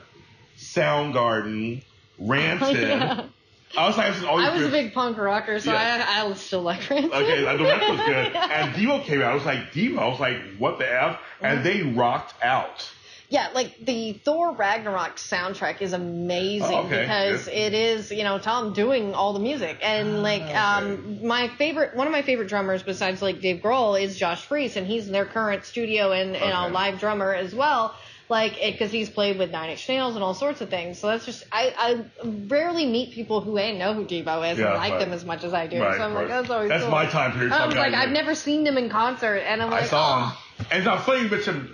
Soundgarden, 0.58 1.84
Rancid. 2.18 2.88
Yeah. 3.74 3.80
I 3.80 3.86
was 3.88 3.96
like, 3.96 4.08
this 4.08 4.18
is 4.18 4.24
all 4.24 4.38
I 4.38 4.54
was 4.54 4.66
a 4.66 4.68
big 4.68 4.92
punk 4.92 5.16
rocker, 5.16 5.58
so 5.58 5.72
Yeah. 5.72 6.04
I, 6.06 6.28
I 6.28 6.32
still 6.34 6.60
like 6.60 6.90
Rancid. 6.90 7.10
Okay, 7.10 7.40
the 7.40 7.64
rest 7.64 7.88
was 7.90 8.00
good. 8.06 8.36
And 8.36 8.74
Devo 8.74 9.02
came 9.02 9.22
out. 9.22 9.30
I 9.30 9.34
was 9.34 9.46
like, 9.46 9.72
Devo. 9.72 9.98
I 9.98 10.08
was 10.08 10.20
like, 10.20 10.36
what 10.58 10.78
the 10.78 10.92
f? 10.92 11.18
And 11.40 11.64
they 11.64 11.82
rocked 11.82 12.34
out. 12.44 12.86
Yeah, 13.30 13.48
like 13.54 13.78
the 13.82 14.12
Thor 14.12 14.52
Ragnarok 14.52 15.16
soundtrack 15.16 15.80
is 15.80 15.94
amazing 15.94 16.68
Oh, 16.70 16.82
okay, 16.84 17.00
because 17.00 17.46
good. 17.46 17.54
it 17.54 17.72
is, 17.72 18.10
you 18.12 18.24
know, 18.24 18.38
Tom 18.38 18.74
doing 18.74 19.14
all 19.14 19.32
the 19.32 19.40
music. 19.40 19.78
And 19.80 20.22
like 20.22 20.42
Ah, 20.48 20.82
okay. 20.82 20.92
um 20.92 21.26
my 21.26 21.48
favorite 21.48 21.96
one 21.96 22.06
of 22.06 22.12
my 22.12 22.20
favorite 22.20 22.48
drummers 22.48 22.82
besides 22.82 23.22
like 23.22 23.40
Dave 23.40 23.62
Grohl 23.62 23.98
is 23.98 24.18
Josh 24.18 24.44
Freese 24.44 24.76
and 24.76 24.86
he's 24.86 25.08
their 25.08 25.24
current 25.24 25.64
studio 25.64 26.12
and, 26.12 26.34
you 26.34 26.40
know, 26.40 26.64
Okay. 26.64 26.74
live 26.74 27.00
drummer 27.00 27.32
as 27.32 27.54
well. 27.54 27.94
Like, 28.32 28.56
it 28.62 28.72
because 28.72 28.90
he's 28.90 29.10
played 29.10 29.38
with 29.38 29.50
Nine 29.50 29.68
Inch 29.68 29.86
Nails 29.90 30.14
and 30.14 30.24
all 30.24 30.32
sorts 30.32 30.62
of 30.62 30.70
things. 30.70 30.98
So 30.98 31.08
that's 31.08 31.26
just, 31.26 31.44
I, 31.52 31.74
I 31.76 32.04
rarely 32.48 32.86
meet 32.86 33.12
people 33.14 33.42
who 33.42 33.58
A, 33.58 33.78
know 33.78 33.92
who 33.92 34.06
Devo 34.06 34.50
is 34.50 34.58
Yeah, 34.58 34.68
and 34.68 34.76
like 34.76 34.92
right. 34.92 35.00
them 35.00 35.12
as 35.12 35.22
much 35.22 35.44
as 35.44 35.52
I 35.52 35.66
do. 35.66 35.78
Right, 35.78 35.98
so 35.98 36.02
I'm 36.02 36.14
like, 36.14 36.28
that's 36.28 36.48
always 36.48 36.70
That's 36.70 36.82
cool. 36.82 36.90
my 36.90 37.04
time 37.04 37.32
period, 37.32 37.52
I 37.52 37.66
was 37.66 37.76
like, 37.76 37.92
I've 37.92 38.10
never 38.10 38.34
seen 38.34 38.64
them 38.64 38.78
in 38.78 38.88
concert. 38.88 39.36
And 39.36 39.62
I'm 39.62 39.70
like, 39.70 39.84
I 39.84 39.86
saw 39.86 40.32
oh. 40.32 40.38
And 40.70 40.86
it's 40.86 41.04
funny 41.04 41.24
you 41.24 41.28
mentioned 41.28 41.68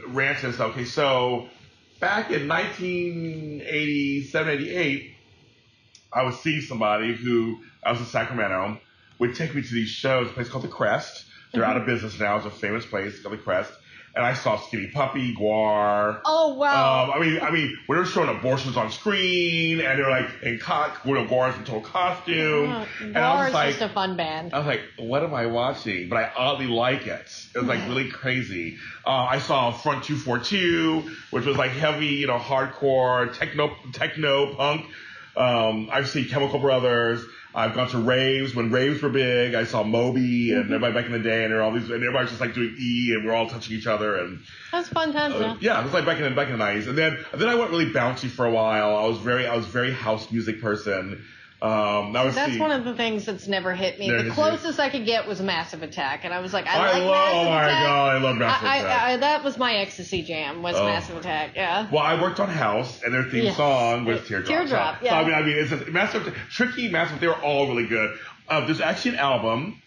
and 0.44 0.55
stuff. 0.55 0.73
Okay, 0.73 0.85
so 0.85 1.47
back 2.01 2.33
in 2.33 2.49
1987, 2.49 4.49
88, 4.53 5.11
I 6.12 6.23
was 6.25 6.40
seeing 6.40 6.61
somebody 6.62 7.14
who, 7.14 7.59
I 7.85 7.92
was 7.92 8.01
in 8.01 8.07
Sacramento, 8.07 8.81
would 9.21 9.37
take 9.37 9.55
me 9.55 9.62
to 9.62 9.75
these 9.75 9.90
shows, 9.90 10.29
a 10.29 10.33
place 10.33 10.49
called 10.49 10.64
The 10.64 10.68
Crest. 10.68 11.25
They're 11.53 11.64
out 11.64 11.77
of 11.77 11.83
Mm-hmm. 11.83 11.92
business 11.92 12.18
now. 12.21 12.37
It's 12.37 12.47
a 12.47 12.51
famous 12.51 12.85
place 12.85 13.23
called 13.23 13.35
The 13.38 13.42
Crest. 13.42 13.73
And 14.16 14.25
I 14.25 14.35
saw 14.35 14.59
Skinny 14.59 14.88
Puppy, 14.88 15.35
Gwar. 15.35 16.21
Oh, 16.25 16.55
wow. 16.55 17.05
Um, 17.05 17.11
I 17.12 17.21
mean, 17.21 17.40
I 17.40 17.51
mean, 17.51 17.77
when 17.87 17.97
they 17.99 18.01
were 18.01 18.07
showing 18.07 18.29
abortions 18.29 18.77
on 18.77 18.90
screen, 18.90 19.81
and 19.81 19.99
they're 19.99 20.11
like 20.11 20.29
in 20.42 20.59
co- 20.59 20.90
you 21.05 21.14
know, 21.14 21.25
Gwar's 21.27 21.55
in 21.57 21.64
total 21.64 21.83
costume, 21.83 22.71
Oh, 22.71 22.87
and 23.01 23.16
I 23.16 23.35
was 23.38 23.49
is 23.49 23.55
like, 23.55 23.68
just 23.79 23.83
a 23.90 23.94
fun 23.94 24.16
band. 24.16 24.53
I 24.55 24.59
was 24.59 24.66
like, 24.66 24.83
what 24.99 25.23
am 25.23 25.35
I 25.35 25.47
watching? 25.47 26.09
But 26.09 26.16
I 26.18 26.33
oddly 26.37 26.66
like 26.66 27.07
it. 27.07 27.31
It 27.55 27.59
was 27.59 27.66
like 27.68 27.87
really 27.87 28.09
crazy. 28.09 28.79
Uh, 29.07 29.11
I 29.31 29.38
saw 29.38 29.71
Front 29.71 30.05
242, 30.05 31.11
which 31.31 31.44
was 31.44 31.57
like 31.57 31.71
heavy, 31.73 32.07
you 32.07 32.27
know, 32.27 32.38
hardcore, 32.38 33.33
techno, 33.38 33.77
techno 33.92 34.55
punk. 34.55 34.87
Um, 35.37 35.88
I've 35.92 36.09
seen 36.09 36.27
Chemical 36.29 36.59
Brothers. 36.59 37.25
I've 37.54 37.74
gone 37.74 37.88
to 37.90 37.98
raves 37.98 38.54
when 38.54 38.70
raves 38.70 39.02
were 39.02 39.08
big. 39.08 39.54
I 39.54 39.64
saw 39.64 39.82
Moby 39.82 40.52
and 40.52 40.64
everybody 40.66 40.92
back 40.92 41.06
in 41.06 41.12
the 41.12 41.18
day, 41.18 41.44
and 41.44 41.52
there 41.52 41.58
were 41.58 41.64
all 41.64 41.72
these, 41.72 41.84
and 41.84 41.94
everybody's 41.94 42.28
just 42.28 42.40
like 42.40 42.54
doing 42.54 42.76
E, 42.78 43.14
and 43.14 43.24
we're 43.24 43.32
all 43.32 43.48
touching 43.48 43.76
each 43.76 43.87
other, 43.87 44.16
and 44.16 44.40
That's 44.70 44.88
fun 44.88 45.12
times, 45.12 45.34
uh, 45.34 45.38
yeah. 45.38 45.56
yeah, 45.61 45.80
it 45.80 45.84
was 45.84 45.94
like 45.94 46.04
back 46.04 46.18
in 46.18 46.24
the 46.24 46.30
back 46.30 46.46
in 46.46 46.52
the 46.52 46.58
nineties, 46.58 46.87
and 46.87 46.96
then 46.96 47.16
and 47.32 47.40
then 47.40 47.48
I 47.48 47.54
went 47.54 47.70
really 47.70 47.90
bouncy 47.90 48.28
for 48.28 48.44
a 48.44 48.50
while. 48.50 48.96
I 48.96 49.06
was 49.06 49.18
very 49.18 49.46
I 49.46 49.56
was 49.56 49.66
very 49.66 49.92
house 49.92 50.30
music 50.30 50.61
person. 50.61 51.24
Um, 51.61 52.12
that 52.12 52.25
was 52.25 52.37
That's 52.37 52.57
one 52.57 52.71
of 52.71 52.85
the 52.85 52.94
things 52.94 53.25
that's 53.27 53.49
never 53.49 53.75
hit 53.75 53.99
me. 53.99 54.09
The 54.11 54.31
closest 54.31 54.79
I 54.79 54.90
could 54.90 55.05
get 55.07 55.27
was 55.27 55.40
Massive 55.40 55.83
Attack, 55.83 56.25
and 56.25 56.33
I 56.33 56.38
was 56.38 56.53
like, 56.53 56.68
I, 56.68 56.77
I 56.77 56.92
like 56.92 57.03
love. 57.03 57.11
Massive 57.11 57.37
Oh 57.37 57.44
my 57.51 57.66
god, 57.68 58.14
I 58.14 58.18
love 58.18 58.37
Massive 58.37 58.68
I, 58.68 58.77
Attack. 58.77 59.03
I, 59.03 59.16
that 59.16 59.44
was 59.44 59.59
my 59.59 59.75
ecstasy 59.75 60.23
jam. 60.23 60.62
Was 60.62 60.77
Oh. 60.77 60.85
Massive 60.87 61.16
Attack? 61.16 61.53
Yeah. 61.57 61.88
Well, 61.90 62.03
I 62.05 62.21
worked 62.23 62.38
on 62.38 62.49
House, 62.49 63.03
and 63.03 63.12
their 63.12 63.25
theme 63.25 63.44
Yes. 63.47 63.57
song 63.57 64.05
was 64.05 64.21
Uh, 64.21 64.25
Teardrop. 64.25 64.47
Teardrop, 64.49 64.99
so, 65.01 65.05
yeah. 65.05 65.11
So 65.11 65.16
I 65.16 65.25
mean, 65.25 65.35
I 65.35 65.42
mean, 65.42 65.57
it's 65.59 65.73
a 65.73 65.90
massive, 65.90 66.29
Attack 66.29 66.38
tricky, 66.51 66.88
massive. 66.90 67.18
They 67.18 67.27
were 67.27 67.35
all 67.35 67.66
really 67.66 67.88
good. 67.88 68.16
Uh, 68.49 68.64
there's 68.64 68.81
actually 68.81 69.12
an 69.14 69.18
album 69.18 69.83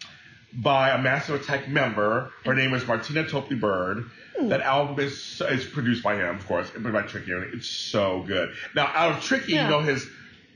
by 0.54 0.90
a 0.90 0.98
Massive 1.02 1.42
Attack 1.42 1.70
member. 1.70 2.32
Her 2.44 2.54
name 2.54 2.74
is 2.74 2.86
Martina 2.86 3.26
Topley 3.26 3.56
Bird. 3.56 4.04
Hmm. 4.38 4.50
That 4.50 4.60
album 4.60 5.00
is 5.00 5.42
is 5.50 5.66
produced 5.66 6.04
by 6.04 6.16
him, 6.16 6.36
of 6.36 6.46
course, 6.48 6.70
but 6.78 6.92
by 6.92 7.04
Tricky. 7.04 7.32
It's 7.32 7.70
so 7.70 8.24
good. 8.28 8.54
Now, 8.76 8.88
out 8.94 9.14
of 9.18 9.24
Tricky, 9.24 9.54
Yeah. 9.54 9.64
you 9.64 9.70
know 9.72 9.80
his 9.80 10.06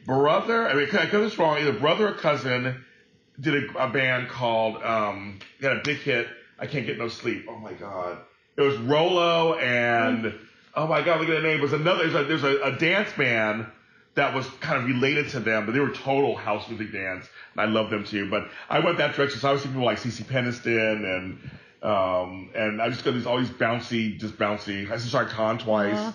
brother. 0.06 0.68
I 0.68 0.74
mean, 0.74 0.88
could 0.88 1.00
I 1.00 1.06
got 1.06 1.20
this 1.20 1.38
wrong. 1.38 1.58
Either 1.58 1.74
brother 1.74 2.10
or 2.10 2.14
cousin 2.14 2.84
did 3.40 3.76
a, 3.76 3.86
a 3.86 3.90
band 3.90 4.30
called. 4.30 4.82
Um, 4.84 5.40
got 5.60 5.78
a 5.78 5.82
big 5.84 5.98
hit. 5.98 6.28
I 6.60 6.68
can't 6.68 6.86
get 6.86 6.98
no 6.98 7.08
sleep. 7.08 7.46
Oh 7.50 7.58
my 7.58 7.74
god. 7.74 8.20
It 8.58 8.62
was 8.62 8.78
Rollo 8.78 9.56
and 9.56 10.34
oh 10.76 10.88
my 10.88 11.02
god, 11.02 11.20
look 11.20 11.30
at 11.30 11.42
the 11.42 11.48
name. 11.48 11.60
It 11.60 11.62
was 11.62 11.74
another. 11.74 12.08
There's 12.24 12.44
a, 12.44 12.58
a, 12.58 12.74
a 12.74 12.78
dance 12.78 13.12
band 13.14 13.68
that 14.16 14.34
was 14.34 14.48
kind 14.62 14.78
of 14.82 14.86
related 14.86 15.30
to 15.30 15.42
them, 15.42 15.66
but 15.66 15.74
they 15.74 15.80
were 15.80 15.90
total 15.90 16.36
house 16.36 16.68
music 16.70 16.94
dance, 16.94 17.28
and 17.54 17.62
I 17.62 17.66
love 17.66 17.90
them 17.90 18.06
too. 18.06 18.30
But 18.30 18.50
I 18.70 18.80
went 18.80 18.98
that 19.00 19.16
direction, 19.16 19.40
so 19.40 19.50
I 19.50 19.52
was 19.52 19.62
seeing 19.62 19.74
people 19.74 19.86
like 19.86 20.00
CeCe 20.00 20.24
Peniston 20.24 21.04
and 21.04 21.50
um 21.84 22.50
and 22.56 22.82
I 22.82 22.90
just 22.90 23.04
got 23.04 23.14
these 23.14 23.26
all 23.26 23.38
these 23.38 23.50
bouncy, 23.50 24.18
just 24.18 24.38
bouncy. 24.38 24.90
I 24.90 24.98
saw 24.98 25.26
Khan 25.26 25.58
twice. 25.58 25.96
Uh-huh. 25.96 26.12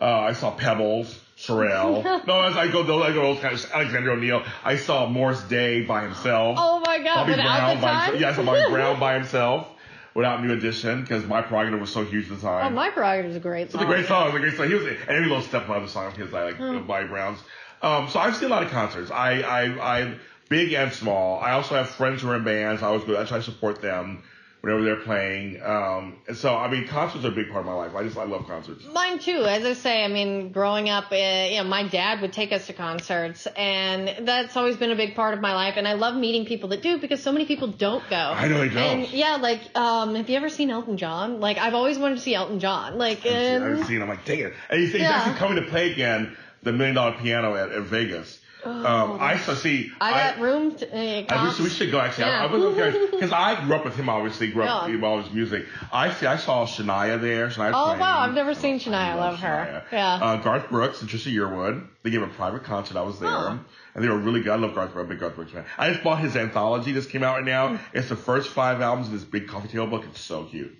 Uh, 0.00 0.20
I 0.20 0.32
saw 0.32 0.50
Pebbles, 0.52 1.20
Cherrelle. 1.40 2.04
no, 2.26 2.42
as 2.42 2.56
I 2.56 2.68
go, 2.68 2.82
those 2.82 3.02
I 3.04 3.12
go 3.12 3.32
those 3.34 3.40
kind 3.42 3.54
of 3.54 3.70
Alexander 3.72 4.10
O'Neal. 4.12 4.42
I 4.64 4.76
saw 4.76 5.06
Morris 5.06 5.40
Day 5.44 5.82
by 5.82 6.02
himself. 6.02 6.56
Oh 6.60 6.80
my 6.84 6.98
God! 6.98 7.14
Bobby 7.26 7.34
Brown 7.34 7.76
the 7.76 7.82
by 7.82 7.88
time. 7.90 8.02
himself. 8.14 8.20
Yeah, 8.20 8.28
I 8.30 8.32
saw 8.34 8.42
Bobby 8.44 8.70
Brown 8.72 9.00
by 9.06 9.14
himself 9.14 9.68
without 10.14 10.42
New 10.44 10.52
Edition 10.52 11.00
because 11.02 11.24
my 11.24 11.40
prerogative 11.40 11.80
was 11.80 11.90
so 11.92 12.04
huge 12.04 12.30
at 12.30 12.36
the 12.36 12.42
time. 12.42 12.72
Oh, 12.72 12.76
my 12.76 12.90
prerogative 12.90 13.30
is 13.30 13.36
a 13.36 13.40
great 13.40 13.62
It's 13.64 13.72
song. 13.74 13.82
a 13.82 13.86
great 13.86 14.06
song. 14.06 14.26
It's 14.28 14.36
a 14.36 14.40
great 14.40 14.54
song. 14.56 14.68
He 14.68 14.74
was 14.74 14.84
and 14.86 14.98
every 15.08 15.28
little 15.28 15.42
step 15.42 15.66
song 15.66 16.06
of 16.08 16.16
his 16.16 16.34
I 16.34 16.44
like 16.44 16.56
Hmm. 16.56 16.86
Bobby 16.86 17.06
Brown's. 17.08 17.38
Um, 17.82 18.08
so 18.10 18.18
I've 18.20 18.36
seen 18.36 18.48
a 18.48 18.50
lot 18.50 18.62
of 18.62 18.70
concerts. 18.70 19.10
I 19.10 19.40
I 19.40 19.62
I 20.00 20.14
big 20.50 20.72
and 20.74 20.92
small. 20.92 21.40
I 21.40 21.52
also 21.52 21.74
have 21.76 21.88
friends 21.88 22.20
who 22.22 22.28
are 22.30 22.36
in 22.36 22.44
bands. 22.44 22.82
I 22.82 22.86
always 22.88 23.04
go. 23.04 23.18
I 23.20 23.24
try 23.24 23.38
to 23.38 23.42
support 23.42 23.80
them 23.80 24.22
whenever 24.60 24.82
they're 24.82 24.96
playing. 24.96 25.60
Um, 25.62 26.18
and 26.28 26.36
so 26.36 26.54
I 26.56 26.70
mean, 26.70 26.86
concerts 26.86 27.24
are 27.24 27.28
a 27.28 27.30
big 27.30 27.48
part 27.50 27.60
of 27.60 27.66
my 27.66 27.74
life. 27.74 27.94
I 27.94 28.02
just 28.04 28.16
I 28.16 28.24
love 28.24 28.46
concerts. 28.46 28.84
Mine 28.92 29.18
too. 29.18 29.44
As 29.44 29.64
I 29.64 29.72
say, 29.74 30.04
I 30.04 30.08
mean, 30.08 30.52
growing 30.52 30.88
up, 30.88 31.10
uh, 31.12 31.14
you 31.16 31.56
know, 31.58 31.64
my 31.64 31.86
dad 31.88 32.20
would 32.20 32.32
take 32.32 32.52
us 32.52 32.66
to 32.66 32.72
concerts, 32.72 33.46
and 33.56 34.26
that's 34.26 34.56
always 34.56 34.76
been 34.76 34.90
a 34.90 34.96
big 34.96 35.14
part 35.14 35.34
of 35.34 35.40
my 35.40 35.54
life. 35.54 35.74
And 35.76 35.86
I 35.88 35.94
love 35.94 36.14
meeting 36.16 36.44
people 36.46 36.68
that 36.70 36.82
do 36.82 36.98
because 36.98 37.22
so 37.22 37.32
many 37.32 37.46
people 37.46 37.68
don't 37.68 38.08
go. 38.10 38.16
I 38.16 38.48
know 38.48 38.58
they 38.58 38.68
don't. 38.68 38.76
And 38.78 39.08
yeah, 39.10 39.36
like, 39.36 39.60
um, 39.76 40.14
have 40.14 40.28
you 40.28 40.36
ever 40.36 40.48
seen 40.48 40.70
Elton 40.70 40.96
John? 40.96 41.40
Like, 41.40 41.58
I've 41.58 41.74
always 41.74 41.98
wanted 41.98 42.16
to 42.16 42.20
see 42.20 42.34
Elton 42.34 42.60
John. 42.60 42.98
Like, 42.98 43.24
I've 43.26 43.62
and 43.62 43.86
seen. 43.86 44.02
I'm 44.02 44.08
like, 44.08 44.24
dang 44.24 44.40
it. 44.40 44.54
And 44.68 44.80
he's, 44.80 44.92
he's 44.92 45.02
Yeah. 45.02 45.10
actually 45.12 45.36
coming 45.36 45.62
to 45.64 45.70
play 45.70 45.92
again. 45.92 46.36
The 46.62 46.72
Million 46.72 46.94
Dollar 46.96 47.16
Piano 47.18 47.54
at, 47.54 47.70
at 47.72 47.82
Vegas. 47.84 48.39
Um, 48.64 49.18
I 49.20 49.38
so 49.38 49.54
see. 49.54 49.90
Oh, 50.00 50.04
I 50.04 50.10
got 50.12 50.38
room. 50.40 50.74
To, 50.76 50.86
uh, 50.86 51.24
I 51.28 51.48
wish 51.48 51.58
we 51.60 51.68
should 51.70 51.90
go 51.90 51.98
actually. 52.00 52.24
Yeah. 52.24 52.42
I, 52.42 52.46
I 52.46 52.52
was 52.52 53.10
because 53.10 53.32
I 53.32 53.64
grew 53.64 53.74
up 53.74 53.84
with 53.84 53.96
him. 53.96 54.08
Obviously, 54.08 54.50
grew 54.50 54.64
up 54.64 54.86
Yeah. 54.88 54.94
with 54.94 55.04
all 55.04 55.22
his 55.22 55.32
music. 55.32 55.66
I 55.92 56.12
see. 56.12 56.26
I 56.26 56.36
saw 56.36 56.66
Shania 56.66 57.20
there. 57.20 57.48
Shania's 57.48 57.74
Oh 57.76 57.84
playing. 57.86 58.00
wow, 58.00 58.20
I've 58.20 58.34
never 58.34 58.54
seen 58.54 58.78
Shania. 58.80 58.94
I 58.94 59.14
love 59.14 59.38
her. 59.40 59.82
Shania. 59.88 59.92
Yeah. 59.92 60.14
Uh, 60.14 60.36
Garth 60.36 60.68
Brooks 60.70 61.00
and 61.00 61.10
Trisha 61.10 61.32
Yearwood. 61.34 61.86
They 62.02 62.10
gave 62.10 62.22
a 62.22 62.28
private 62.28 62.64
concert. 62.64 62.96
I 62.96 63.02
was 63.02 63.18
there. 63.20 63.30
Huh. 63.30 63.58
And 63.94 64.04
they 64.04 64.08
were 64.08 64.18
really 64.18 64.40
good. 64.40 64.52
I 64.52 64.56
love 64.56 64.74
Garth 64.74 64.92
Brooks. 64.92 65.04
I'm 65.04 65.06
a 65.06 65.14
big 65.14 65.20
Garth 65.20 65.34
Brooks 65.36 65.52
fan. 65.52 65.64
I 65.78 65.90
just 65.90 66.02
bought 66.04 66.20
his 66.20 66.36
anthology. 66.36 66.92
This 66.92 67.06
came 67.06 67.22
out 67.22 67.36
right 67.36 67.44
now. 67.44 67.76
Hmm. 67.76 67.96
It's 67.96 68.08
the 68.08 68.16
first 68.16 68.50
five 68.50 68.80
albums 68.80 69.08
in 69.08 69.14
this 69.14 69.24
big 69.24 69.48
coffee 69.48 69.68
table 69.68 69.86
book. 69.86 70.04
It's 70.08 70.20
so 70.20 70.44
cute. 70.44 70.76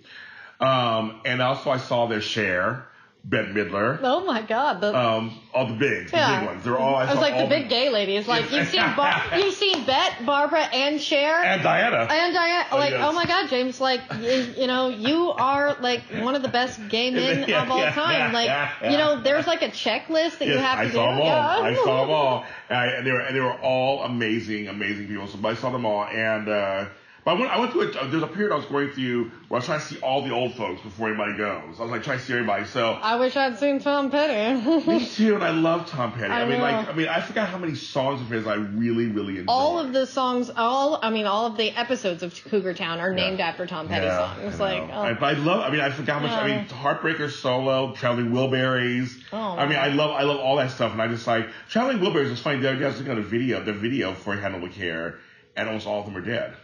Um, 0.59 1.21
and 1.25 1.41
also 1.41 1.71
I 1.71 1.77
saw 1.77 2.05
their 2.05 2.21
share, 2.21 2.85
Bette 3.23 3.49
Midler. 3.53 3.99
oh 4.01 4.25
my 4.25 4.41
God. 4.41 4.81
The, 4.81 4.97
Um, 4.97 5.37
all 5.53 5.67
the 5.67 5.73
bigs, 5.75 6.09
the 6.11 6.17
big 6.17 6.45
ones. 6.47 6.63
They're 6.63 6.77
all. 6.77 6.95
I, 6.95 7.05
I 7.05 7.11
was 7.11 7.21
like 7.21 7.37
the 7.37 7.45
big 7.47 7.69
gay 7.69 7.89
lady. 7.89 8.15
It's 8.15 8.27
like 8.27 8.51
you've 8.51 8.67
seen 8.67 8.81
Bar- 8.95 9.21
you've 9.37 9.53
seen 9.53 9.85
Bette, 9.85 10.25
Barbara, 10.25 10.61
and 10.61 10.99
Cher. 10.99 11.35
And 11.43 11.61
Diana. 11.61 12.07
And 12.09 12.33
Diane, 12.33 12.65
Oh, 12.71 12.77
like, 12.77 12.91
yes. 12.91 13.01
oh 13.05 13.13
my 13.13 13.25
God, 13.25 13.47
James, 13.49 13.79
like, 13.79 14.01
you, 14.19 14.53
you 14.57 14.67
know, 14.67 14.89
you 14.89 15.31
are 15.31 15.75
like 15.81 16.01
one 16.19 16.35
of 16.35 16.41
the 16.41 16.47
best 16.49 16.79
gay 16.89 17.11
men 17.11 17.45
Yeah, 17.47 17.61
of 17.63 17.69
all 17.71 17.77
yeah, 17.79 17.91
time. 17.91 18.11
yeah, 18.13 18.31
Like, 18.31 18.47
yeah, 18.47 18.91
you 18.91 18.97
know, 18.97 19.21
there's 19.21 19.45
like 19.45 19.61
a 19.61 19.69
checklist 19.69 20.39
that 20.39 20.47
you 20.47 20.57
have 20.57 20.77
to 20.79 20.83
I 20.83 20.85
do. 20.87 20.93
saw 20.93 21.11
them 21.11 21.19
all. 21.21 21.25
Yeah. 21.27 21.61
I 21.61 21.75
saw 21.75 22.01
them 22.01 22.09
all, 22.09 22.45
I, 22.69 22.85
and 22.87 23.05
they 23.05 23.11
were 23.11 23.19
and 23.19 23.35
they 23.35 23.39
were 23.41 23.53
all 23.61 24.03
amazing, 24.03 24.67
amazing 24.67 25.07
people. 25.07 25.27
So 25.27 25.37
I 25.47 25.53
saw 25.53 25.69
them 25.69 25.85
all, 25.85 26.05
and 26.05 26.49
uh, 26.49 26.85
but 27.23 27.31
I 27.35 27.39
went 27.39 27.51
I 27.51 27.59
went 27.59 27.71
through 27.71 27.91
a, 27.91 28.07
there's 28.07 28.23
a 28.23 28.27
period 28.27 28.51
I 28.51 28.55
was 28.55 28.65
going 28.65 28.91
through 28.91 29.25
where 29.47 29.57
I 29.57 29.59
was 29.59 29.65
trying 29.65 29.79
to 29.79 29.85
see 29.85 29.99
all 29.99 30.21
the 30.23 30.31
old 30.31 30.55
folks 30.55 30.81
before 30.81 31.07
anybody 31.09 31.37
goes. 31.37 31.79
I 31.79 31.83
was 31.83 31.91
like 31.91 32.03
trying 32.03 32.19
to 32.19 32.25
see 32.25 32.33
everybody. 32.33 32.65
So 32.65 32.91
I 32.93 33.17
wish 33.17 33.35
I'd 33.35 33.57
seen 33.59 33.79
Tom 33.79 34.09
Petty. 34.09 34.87
me 34.87 35.05
too, 35.05 35.35
and 35.35 35.43
I 35.43 35.51
love 35.51 35.87
Tom 35.87 36.13
Petty. 36.13 36.31
I, 36.31 36.41
I 36.41 36.45
mean, 36.45 36.57
know. 36.57 36.63
like 36.63 36.87
I 36.87 36.93
mean, 36.93 37.07
I 37.07 37.21
forgot 37.21 37.49
how 37.49 37.57
many 37.57 37.75
songs 37.75 38.21
of 38.21 38.29
his 38.29 38.47
I 38.47 38.55
really, 38.55 39.07
really 39.07 39.37
enjoy. 39.39 39.51
all 39.51 39.77
of 39.79 39.93
the 39.93 40.05
songs, 40.07 40.49
all 40.55 40.99
I 41.01 41.09
mean, 41.09 41.25
all 41.25 41.45
of 41.47 41.57
the 41.57 41.69
episodes 41.71 42.23
of 42.23 42.33
Cougar 42.45 42.73
Town 42.73 42.99
are 42.99 43.13
named 43.13 43.39
Yeah. 43.39 43.47
after 43.49 43.67
Tom 43.67 43.87
Petty 43.87 44.05
Yeah, 44.05 44.35
songs. 44.35 44.59
I 44.59 44.63
Like, 44.63 44.89
oh, 44.91 45.01
I, 45.01 45.13
but 45.13 45.23
I 45.23 45.39
love. 45.39 45.61
I 45.61 45.69
mean, 45.69 45.81
I 45.81 45.91
forgot 45.91 46.21
how 46.21 46.27
much. 46.27 46.31
I 46.31 46.47
mean, 46.47 46.65
Heartbreaker 46.65 47.29
solo, 47.29 47.93
Traveling 47.93 48.31
Wilburys. 48.31 49.21
Oh, 49.31 49.37
I 49.37 49.67
mean, 49.67 49.77
I 49.77 49.89
love. 49.89 50.11
I 50.11 50.23
love 50.23 50.39
all 50.39 50.55
that 50.57 50.71
stuff, 50.71 50.91
and 50.91 51.01
I 51.01 51.07
just 51.07 51.27
like 51.27 51.47
Traveling 51.69 51.99
Wilburys. 51.99 52.31
It's 52.31 52.41
funny. 52.41 52.59
The 52.59 52.69
other 52.69 52.79
day 52.79 52.85
I 52.85 52.87
was 52.87 52.97
looking 52.97 53.11
at 53.13 53.19
a 53.19 53.21
video, 53.21 53.63
the 53.63 53.73
video 53.73 54.13
for 54.13 54.35
Handle 54.35 54.61
with 54.61 54.73
Care, 54.73 55.19
and 55.55 55.67
almost 55.67 55.85
all 55.85 55.99
of 55.99 56.05
them 56.05 56.17
are 56.17 56.21
dead. 56.25 56.55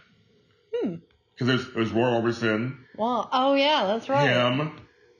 Hmm. 0.82 0.94
Because 1.34 1.46
there's 1.46 1.74
there's 1.74 1.90
Roy 1.92 2.08
Orbison, 2.08 2.76
well, 2.96 3.28
oh 3.32 3.54
yeah, 3.54 3.86
that's 3.86 4.08
right. 4.08 4.28
him, 4.28 4.72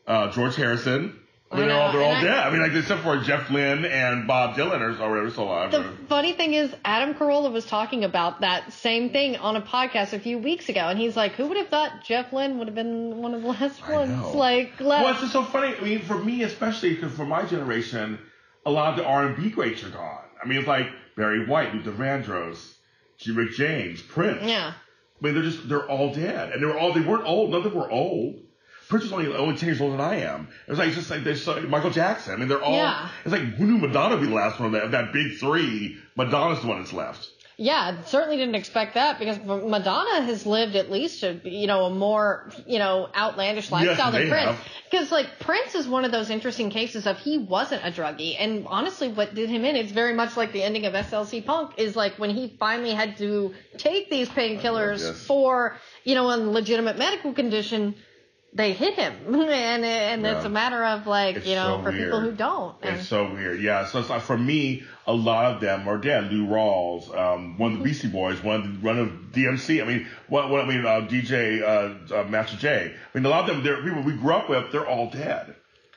uh, 0.06 0.30
George 0.32 0.56
Harrison. 0.56 1.18
I 1.50 1.56
mean, 1.56 1.68
they're 1.68 1.80
all 1.80 1.92
they're 1.92 2.02
all 2.02 2.12
I- 2.12 2.22
dead. 2.24 2.36
I 2.38 2.50
mean, 2.50 2.60
like 2.60 2.72
except 2.72 3.02
for 3.04 3.16
Jeff 3.18 3.50
Lynne 3.50 3.84
and 3.86 4.26
Bob 4.26 4.54
Dylan 4.56 4.80
are 4.82 4.90
whatever 5.08 5.30
still 5.30 5.44
alive. 5.44 5.70
The 5.70 5.84
funny 6.08 6.32
thing 6.34 6.52
is, 6.52 6.74
Adam 6.84 7.14
Carolla 7.14 7.50
was 7.50 7.64
talking 7.64 8.04
about 8.04 8.42
that 8.42 8.72
same 8.74 9.10
thing 9.10 9.36
on 9.36 9.56
a 9.56 9.62
podcast 9.62 10.12
a 10.12 10.18
few 10.18 10.36
weeks 10.38 10.68
ago, 10.68 10.80
and 10.80 10.98
he's 10.98 11.16
like, 11.16 11.32
"Who 11.32 11.46
would 11.46 11.56
have 11.56 11.68
thought 11.68 12.04
Jeff 12.04 12.32
Lynne 12.34 12.58
would 12.58 12.66
have 12.68 12.74
been 12.74 13.16
one 13.22 13.32
of 13.32 13.40
the 13.42 13.48
last 13.48 13.80
I 13.88 13.92
ones?" 13.92 14.10
know. 14.10 14.32
Like, 14.32 14.72
Well, 14.80 14.88
left. 14.88 15.10
it's 15.10 15.20
just 15.20 15.32
so 15.32 15.42
funny. 15.44 15.74
I 15.74 15.80
mean, 15.80 16.00
for 16.02 16.18
me 16.18 16.42
especially, 16.42 16.94
because 16.94 17.12
for 17.14 17.24
my 17.24 17.44
generation, 17.44 18.18
a 18.66 18.70
lot 18.70 18.90
of 18.90 18.96
the 18.96 19.04
R 19.08 19.24
and 19.26 19.36
B 19.36 19.48
greats 19.50 19.82
are 19.84 19.90
gone. 19.90 20.24
I 20.42 20.46
mean, 20.46 20.58
it's 20.58 20.68
like 20.68 20.88
Barry 21.16 21.46
White, 21.46 21.74
Luther 21.74 21.92
Vandross, 21.92 22.74
G. 23.18 23.30
Rick 23.32 23.52
James, 23.52 24.02
Prince. 24.02 24.42
yeah. 24.42 24.72
I 25.20 25.24
mean, 25.24 25.34
they're 25.34 25.42
just 25.42 25.68
they're 25.68 25.88
all 25.88 26.14
dead, 26.14 26.52
and 26.52 26.62
they 26.62 26.66
were 26.66 26.78
all 26.78 26.92
they 26.92 27.00
weren't 27.00 27.24
old. 27.24 27.50
None 27.50 27.58
of 27.58 27.64
them 27.64 27.74
were 27.74 27.90
old. 27.90 28.40
Prince 28.88 29.04
was 29.04 29.12
only 29.12 29.34
only 29.34 29.56
ten 29.56 29.68
years 29.68 29.80
older 29.80 29.96
than 29.96 30.00
I 30.00 30.20
am. 30.20 30.48
It 30.66 30.70
was 30.70 30.78
like 30.78 30.92
just 30.92 31.10
like 31.10 31.24
there's 31.24 31.42
so, 31.42 31.60
Michael 31.62 31.90
Jackson. 31.90 32.34
I 32.34 32.36
mean, 32.36 32.48
they're 32.48 32.62
all. 32.62 32.72
Yeah. 32.72 33.08
It's 33.24 33.32
like 33.32 33.42
who 33.42 33.66
knew 33.66 33.78
Madonna 33.78 34.14
would 34.14 34.22
be 34.22 34.28
the 34.28 34.34
last 34.34 34.58
one 34.58 34.66
of 34.66 34.72
that, 34.72 34.84
of 34.84 34.90
that 34.92 35.12
big 35.12 35.38
three? 35.38 35.98
Madonna's 36.16 36.60
the 36.60 36.68
one 36.68 36.78
that's 36.78 36.92
left. 36.92 37.28
Yeah, 37.60 38.02
certainly 38.04 38.36
didn't 38.36 38.54
expect 38.54 38.94
that 38.94 39.18
because 39.18 39.36
Madonna 39.44 40.22
has 40.22 40.46
lived 40.46 40.76
at 40.76 40.92
least 40.92 41.24
a 41.24 41.40
you 41.42 41.66
know 41.66 41.86
a 41.86 41.90
more 41.90 42.48
you 42.68 42.78
know 42.78 43.08
outlandish 43.12 43.72
lifestyle 43.72 44.12
they 44.12 44.20
than 44.20 44.30
Prince. 44.30 44.58
Because 44.88 45.10
like 45.10 45.40
Prince 45.40 45.74
is 45.74 45.88
one 45.88 46.04
of 46.04 46.12
those 46.12 46.30
interesting 46.30 46.70
cases 46.70 47.04
of 47.04 47.18
he 47.18 47.36
wasn't 47.36 47.84
a 47.84 47.90
druggie, 47.90 48.36
and 48.38 48.64
honestly, 48.68 49.08
what 49.08 49.34
did 49.34 49.50
him 49.50 49.64
in? 49.64 49.74
It's 49.74 49.90
very 49.90 50.14
much 50.14 50.36
like 50.36 50.52
the 50.52 50.62
ending 50.62 50.86
of 50.86 50.92
SLC 50.94 51.44
Punk 51.44 51.72
is 51.78 51.96
like 51.96 52.16
when 52.16 52.30
he 52.30 52.56
finally 52.60 52.92
had 52.92 53.16
to 53.18 53.52
take 53.76 54.08
these 54.08 54.28
painkillers 54.28 55.02
oh, 55.02 55.08
Yes. 55.08 55.26
for 55.26 55.76
you 56.04 56.14
know 56.14 56.32
a 56.32 56.38
legitimate 56.38 56.96
medical 56.96 57.32
condition. 57.32 57.96
They 58.54 58.72
hit 58.72 58.94
him, 58.94 59.14
and 59.34 59.84
and 59.84 60.26
it's 60.26 60.44
a 60.44 60.48
matter 60.48 60.82
of 60.82 61.06
like 61.06 61.36
It's 61.36 61.46
you 61.46 61.54
know 61.54 61.78
so 61.78 61.82
for 61.84 61.92
people 61.92 62.20
who 62.20 62.32
don't. 62.32 62.76
And- 62.82 62.96
It's 62.96 63.08
so 63.08 63.30
weird. 63.32 63.60
Yeah. 63.60 63.86
So 63.86 64.00
it's 64.00 64.08
like 64.08 64.22
for 64.22 64.38
me, 64.38 64.84
a 65.06 65.12
lot 65.12 65.52
of 65.54 65.60
them 65.60 65.86
are 65.86 65.98
dead. 65.98 66.32
Lou 66.32 66.46
Rawls, 66.46 67.14
um, 67.16 67.58
one 67.58 67.72
of 67.72 67.78
the 67.78 67.84
Beastie 67.84 68.08
Boys, 68.08 68.42
one 68.42 68.56
of 68.56 68.62
the, 68.64 68.86
one 68.86 68.98
of 68.98 69.08
DMC. 69.32 69.82
I 69.82 69.86
mean, 69.86 70.06
what, 70.28 70.48
what 70.50 70.64
I 70.64 70.68
mean, 70.68 70.84
uh, 70.86 71.06
DJ, 71.08 71.62
uh, 71.62 72.14
uh, 72.14 72.24
Master 72.24 72.56
J. 72.56 72.94
I 72.94 73.18
mean, 73.18 73.24
a 73.26 73.28
lot 73.28 73.48
of 73.48 73.54
them, 73.54 73.62
they're 73.64 73.82
people 73.82 74.02
we 74.02 74.12
grew 74.16 74.32
up 74.32 74.48
with. 74.48 74.72
They're 74.72 74.86
all 74.88 75.10
dead, 75.10 75.54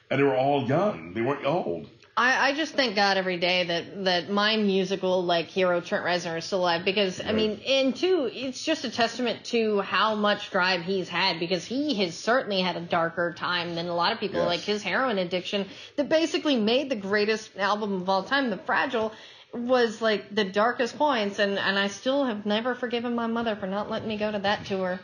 and 0.10 0.20
they 0.20 0.24
were 0.24 0.36
all 0.36 0.68
young. 0.68 1.14
They 1.14 1.22
weren't 1.22 1.46
old. 1.46 1.90
I, 2.22 2.50
I 2.50 2.54
just 2.54 2.76
thank 2.76 2.96
God 2.96 3.18
every 3.18 3.38
day 3.40 3.64
that, 3.64 4.04
that 4.04 4.30
my 4.30 4.56
musical 4.56 5.24
like 5.24 5.48
hero 5.48 5.82
Trent 5.82 6.06
Reznor 6.06 6.38
is 6.38 6.46
still 6.46 6.60
alive 6.60 6.86
because 6.86 7.20
I 7.20 7.32
mean 7.32 7.60
and 7.68 7.96
two 7.96 8.30
it's 8.32 8.64
just 8.64 8.86
a 8.86 8.92
testament 8.92 9.44
to 9.46 9.82
how 9.82 10.14
much 10.14 10.52
drive 10.52 10.84
he's 10.84 11.10
had 11.10 11.40
because 11.40 11.66
he 11.66 11.96
has 11.96 12.14
certainly 12.16 12.62
had 12.62 12.76
a 12.76 12.82
darker 12.82 13.34
time 13.34 13.74
than 13.74 13.88
a 13.88 13.96
lot 13.96 14.12
of 14.14 14.20
people 14.20 14.38
Yes. 14.38 14.46
like 14.48 14.60
his 14.60 14.84
heroin 14.84 15.18
addiction 15.18 15.66
that 15.96 16.10
basically 16.10 16.56
made 16.58 16.92
the 16.92 16.96
greatest 16.96 17.58
album 17.58 17.94
of 18.04 18.08
all 18.08 18.24
time 18.24 18.52
The 18.52 18.58
Fragile 18.58 19.12
was 19.52 20.00
like 20.00 20.34
the 20.34 20.46
darkest 20.46 21.00
points. 21.00 21.40
And 21.40 21.58
and 21.58 21.80
I 21.80 21.88
still 21.88 22.26
have 22.26 22.46
never 22.46 22.76
forgiven 22.76 23.16
my 23.16 23.26
mother 23.26 23.56
for 23.56 23.66
not 23.66 23.90
letting 23.90 24.08
me 24.08 24.18
go 24.18 24.32
to 24.32 24.40
that 24.40 24.66
tour 24.66 25.00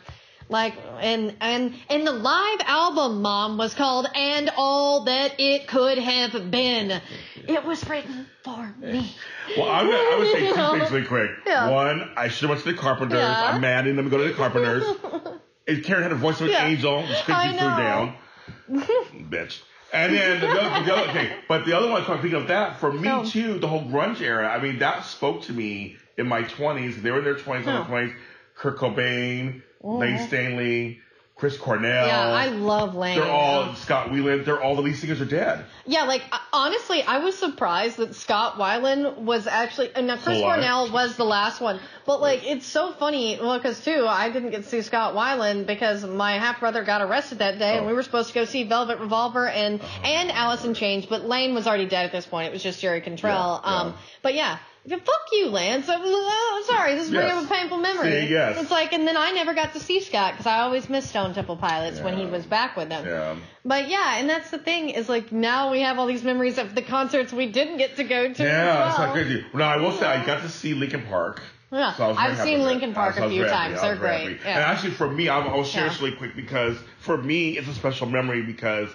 like 0.48 0.74
and 1.00 1.34
and 1.40 1.74
and 1.90 2.06
the 2.06 2.12
live 2.12 2.60
album 2.66 3.22
mom 3.22 3.58
was 3.58 3.74
called 3.74 4.06
and 4.14 4.50
all 4.56 5.04
that 5.04 5.34
it 5.38 5.68
could 5.68 5.98
have 5.98 6.50
been 6.50 7.00
it 7.46 7.64
was 7.64 7.86
written 7.88 8.26
for 8.44 8.74
me 8.80 9.14
Well, 9.56 9.68
I'm 9.70 9.86
gonna, 9.86 9.96
I 9.98 10.16
would 10.18 10.32
say 10.32 10.46
two 10.48 10.78
things 10.78 10.90
really 10.90 11.06
quick. 11.06 11.30
Yeah. 11.46 11.70
One, 11.70 12.10
I 12.16 12.28
should 12.28 12.48
have 12.48 12.50
went 12.50 12.62
to 12.64 12.72
the 12.72 12.78
Carpenters. 12.78 13.18
Yeah. 13.18 13.50
I'm 13.52 13.60
mad 13.62 13.86
at 13.86 13.96
them 13.96 14.04
to 14.04 14.10
go 14.10 14.18
to 14.18 14.24
the 14.28 14.34
Carpenters. 14.34 14.84
And 15.66 15.84
Karen 15.84 16.02
had 16.02 16.12
a 16.12 16.14
voice 16.14 16.40
of 16.40 16.46
an 16.46 16.52
Yeah. 16.52 16.64
angel. 16.66 17.06
Just 17.06 17.24
couldn't 17.26 17.56
down. 17.56 18.14
Bitch. 18.70 19.60
And 19.92 20.14
then 20.14 20.40
the 20.40 20.48
other, 20.48 20.84
the 20.84 20.94
other, 20.94 21.10
okay, 21.10 21.32
but 21.48 21.64
the 21.66 21.74
other 21.76 21.88
one, 21.90 22.04
so 22.06 22.12
I'm 22.14 22.20
thinking 22.20 22.40
of 22.40 22.48
that, 22.48 22.78
for 22.80 22.92
me 22.92 23.08
Oh. 23.10 23.24
too, 23.24 23.58
the 23.58 23.68
whole 23.68 23.82
grunge 23.84 24.20
era, 24.20 24.48
I 24.48 24.62
mean, 24.62 24.78
that 24.80 25.04
spoke 25.04 25.42
to 25.42 25.52
me 25.52 25.96
in 26.16 26.26
my 26.26 26.42
20s. 26.42 27.02
They 27.02 27.10
were 27.10 27.18
in 27.18 27.24
their 27.24 27.34
20s, 27.36 27.66
Oh. 27.66 27.70
in 27.70 27.74
their 27.76 27.84
20s. 27.84 28.14
Kurt 28.54 28.78
Cobain, 28.78 29.62
Layne 29.82 30.26
Staley, 30.26 31.00
Chris 31.36 31.56
Cornell. 31.56 32.06
Yeah, 32.08 32.20
I 32.20 32.48
love 32.48 32.96
Layne. 32.96 33.16
They're 33.20 33.30
all. 33.30 33.74
Scott 33.76 34.08
Weiland. 34.08 34.44
They're 34.44 34.60
all 34.60 34.74
the 34.74 34.82
lead 34.82 34.96
singers 34.96 35.20
are 35.20 35.24
dead. 35.24 35.64
Yeah, 35.86 36.02
like 36.02 36.22
uh, 36.32 36.38
honestly, 36.52 37.00
I 37.04 37.18
was 37.18 37.38
surprised 37.38 37.98
that 37.98 38.16
Scott 38.16 38.54
Weiland 38.54 39.18
was 39.18 39.46
actually. 39.46 39.94
And 39.94 40.08
now 40.08 40.16
Chris. 40.16 40.40
Cornell 40.40 40.90
was 40.90 41.16
the 41.16 41.24
last 41.24 41.60
one, 41.60 41.78
but 42.06 42.20
like 42.20 42.44
it's 42.44 42.66
so 42.66 42.92
funny. 42.92 43.38
Well, 43.40 43.56
because 43.56 43.80
too, 43.84 44.04
I 44.08 44.30
didn't 44.30 44.50
get 44.50 44.64
to 44.64 44.68
see 44.68 44.82
Scott 44.82 45.14
Weiland 45.14 45.66
because 45.68 46.04
my 46.04 46.32
half 46.38 46.58
brother 46.58 46.82
got 46.82 47.02
arrested 47.02 47.38
that 47.38 47.60
day, 47.60 47.76
and 47.76 47.84
Oh. 47.84 47.88
we 47.88 47.94
were 47.94 48.02
supposed 48.02 48.28
to 48.30 48.34
go 48.34 48.44
see 48.44 48.64
Velvet 48.64 48.98
Revolver 48.98 49.46
and 49.46 49.80
Oh. 49.80 50.00
and 50.02 50.32
Alice 50.32 50.64
in 50.64 50.74
Chains, 50.74 51.06
but 51.06 51.24
Layne 51.24 51.54
was 51.54 51.68
already 51.68 51.86
dead 51.86 52.04
at 52.04 52.10
this 52.10 52.26
point. 52.26 52.48
It 52.48 52.52
was 52.52 52.64
just 52.64 52.80
Jerry 52.80 53.00
Cantrell. 53.00 53.60
Yeah, 53.64 53.70
yeah. 53.70 53.80
Um, 53.82 53.94
but 54.22 54.34
yeah. 54.34 54.58
Yeah, 54.88 54.96
Fuck 54.96 55.20
you, 55.32 55.48
Lance. 55.50 55.88
I'm, 55.88 56.00
oh, 56.02 56.64
sorry, 56.66 56.94
this 56.94 57.04
is 57.04 57.10
bringing 57.10 57.28
Yes. 57.28 57.44
up 57.44 57.50
a 57.50 57.54
painful 57.54 57.76
memory. 57.78 58.10
See, 58.10 58.28
yes. 58.32 58.56
It's 58.62 58.70
like, 58.70 58.92
and 58.94 59.06
then 59.06 59.16
I 59.18 59.32
never 59.32 59.52
got 59.52 59.74
to 59.74 59.80
see 59.80 60.00
Scott 60.00 60.32
because 60.32 60.46
I 60.46 60.60
always 60.60 60.88
missed 60.88 61.10
Stone 61.10 61.34
Temple 61.34 61.56
Pilots 61.56 62.00
when 62.00 62.16
he 62.16 62.24
was 62.24 62.46
back 62.46 62.76
with 62.76 62.88
them. 62.88 63.04
Yeah. 63.06 63.36
But 63.64 63.88
yeah, 63.88 64.16
and 64.16 64.30
that's 64.30 64.50
the 64.50 64.58
thing 64.58 64.88
is 64.90 65.08
like 65.08 65.30
now 65.30 65.70
we 65.70 65.82
have 65.82 65.98
all 65.98 66.06
these 66.06 66.24
memories 66.24 66.56
of 66.56 66.74
the 66.74 66.80
concerts 66.82 67.32
we 67.32 67.46
didn't 67.46 67.76
get 67.76 67.96
to 67.96 68.04
go 68.04 68.32
to. 68.32 68.42
Yeah, 68.42 68.88
it's 68.88 68.98
well. 68.98 69.06
not 69.08 69.14
crazy. 69.14 69.44
Now 69.52 69.68
I 69.68 69.76
will 69.76 69.92
say 69.92 70.06
I 70.06 70.24
got 70.24 70.40
to 70.42 70.48
see 70.48 70.72
Linkin 70.74 71.02
Park. 71.02 71.42
Yeah, 71.70 71.92
So 71.92 72.04
I 72.04 72.08
was 72.08 72.16
very 72.16 72.30
I've 72.32 72.38
seen 72.38 72.62
Linkin 72.62 72.94
Park 72.94 73.18
a 73.18 73.28
few 73.28 73.42
happy. 73.42 73.52
times. 73.74 73.82
They're 73.82 73.96
great. 73.96 74.38
Yeah. 74.42 74.48
And 74.54 74.58
actually, 74.64 74.92
for 74.92 75.10
me, 75.10 75.28
I'll, 75.28 75.46
I'll 75.50 75.64
share 75.64 75.82
Yeah. 75.82 75.88
this 75.90 76.00
really 76.00 76.16
quick 76.16 76.34
because 76.34 76.78
for 77.00 77.18
me, 77.18 77.58
it's 77.58 77.68
a 77.68 77.74
special 77.74 78.06
memory 78.08 78.40
because 78.40 78.88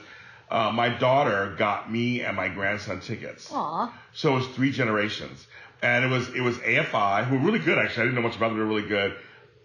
uh, 0.49 0.71
my 0.71 0.89
daughter 0.89 1.53
got 1.55 1.91
me 1.91 2.21
and 2.21 2.35
my 2.35 2.47
grandson 2.49 2.99
tickets. 2.99 3.47
Aw. 3.53 3.93
So 4.13 4.33
it 4.33 4.35
was 4.37 4.47
three 4.49 4.71
generations, 4.71 5.45
and 5.83 6.05
it 6.05 6.07
was 6.07 6.29
it 6.29 6.41
was 6.41 6.57
AFI 6.57 7.25
who 7.25 7.37
were 7.37 7.45
really 7.45 7.59
good 7.59 7.77
actually. 7.77 8.03
I 8.03 8.05
didn't 8.05 8.15
know 8.15 8.21
much 8.27 8.35
about 8.37 8.49
them. 8.49 8.57
They 8.57 8.63
were 8.63 8.69
really 8.69 8.87
good. 8.87 9.15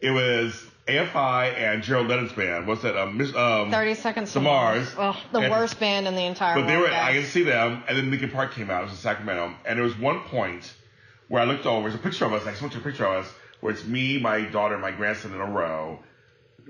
It 0.01 0.11
was 0.11 0.65
AFI 0.87 1.55
and 1.57 1.83
Gerald 1.83 2.09
Lennon's 2.09 2.33
band. 2.33 2.67
What's 2.67 2.83
that? 2.83 2.97
Um, 2.97 3.21
um, 3.37 3.71
30 3.71 3.95
Seconds 3.95 4.33
to 4.33 4.41
Mars. 4.41 4.93
The 4.95 5.15
And- 5.35 5.51
worst 5.51 5.79
band 5.81 6.07
in 6.09 6.15
the 6.15 6.23
entire 6.25 6.55
world. 6.57 6.67
But 6.67 6.73
they 6.73 6.79
were, 6.79 6.87
I 6.89 7.13
guys. 7.13 7.21
could 7.25 7.31
see 7.31 7.43
them, 7.43 7.83
and 7.89 7.97
then 7.97 8.11
Linkin 8.11 8.31
Park 8.31 8.55
came 8.55 8.71
out. 8.71 8.81
It 8.83 8.85
was 8.85 8.93
in 8.93 8.99
Sacramento, 8.99 9.55
and 9.67 9.77
there 9.79 9.85
was 9.85 9.97
one 9.99 10.21
point 10.21 10.73
where 11.29 11.43
I 11.43 11.45
looked 11.45 11.67
over. 11.67 11.89
There's 11.89 12.01
a 12.01 12.03
picture 12.03 12.25
of 12.25 12.33
us. 12.33 12.47
I 12.47 12.51
just 12.51 12.63
went 12.63 12.73
to 12.75 12.79
a 12.81 12.83
picture 12.83 13.05
of 13.07 13.25
us 13.27 13.33
where 13.61 13.73
it's 13.73 13.85
me, 13.85 14.19
my 14.19 14.41
daughter, 14.43 14.75
and 14.75 14.83
my 14.83 14.93
grandson 14.93 15.35
in 15.35 15.41
a 15.41 15.45
row. 15.51 15.99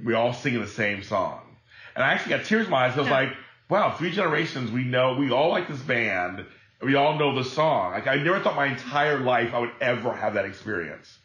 We 0.05 0.15
all 0.15 0.33
singing 0.33 0.61
the 0.61 0.67
same 0.67 1.03
song, 1.05 1.41
and 1.95 2.03
I 2.05 2.13
actually 2.13 2.37
got 2.37 2.45
tears 2.47 2.65
in 2.67 2.71
my 2.73 2.87
eyes. 2.87 2.95
I 2.97 2.99
was 3.01 3.07
Yeah. 3.09 3.13
like, 3.15 3.37
"Wow, 3.69 3.91
three 3.93 4.11
generations. 4.11 4.71
We 4.73 4.83
know. 4.85 5.15
We 5.15 5.31
all 5.31 5.51
like 5.51 5.69
this 5.69 5.81
band. 5.81 6.45
We 6.81 6.95
all 6.95 7.19
know 7.19 7.35
the 7.35 7.45
song. 7.45 7.93
Like 7.93 8.07
I 8.07 8.17
never 8.17 8.41
thought 8.41 8.57
my 8.57 8.67
entire 8.67 9.19
life 9.19 9.53
I 9.53 9.59
would 9.59 9.73
ever 9.81 10.13
have 10.13 10.35
that 10.35 10.45
experience." 10.45 11.19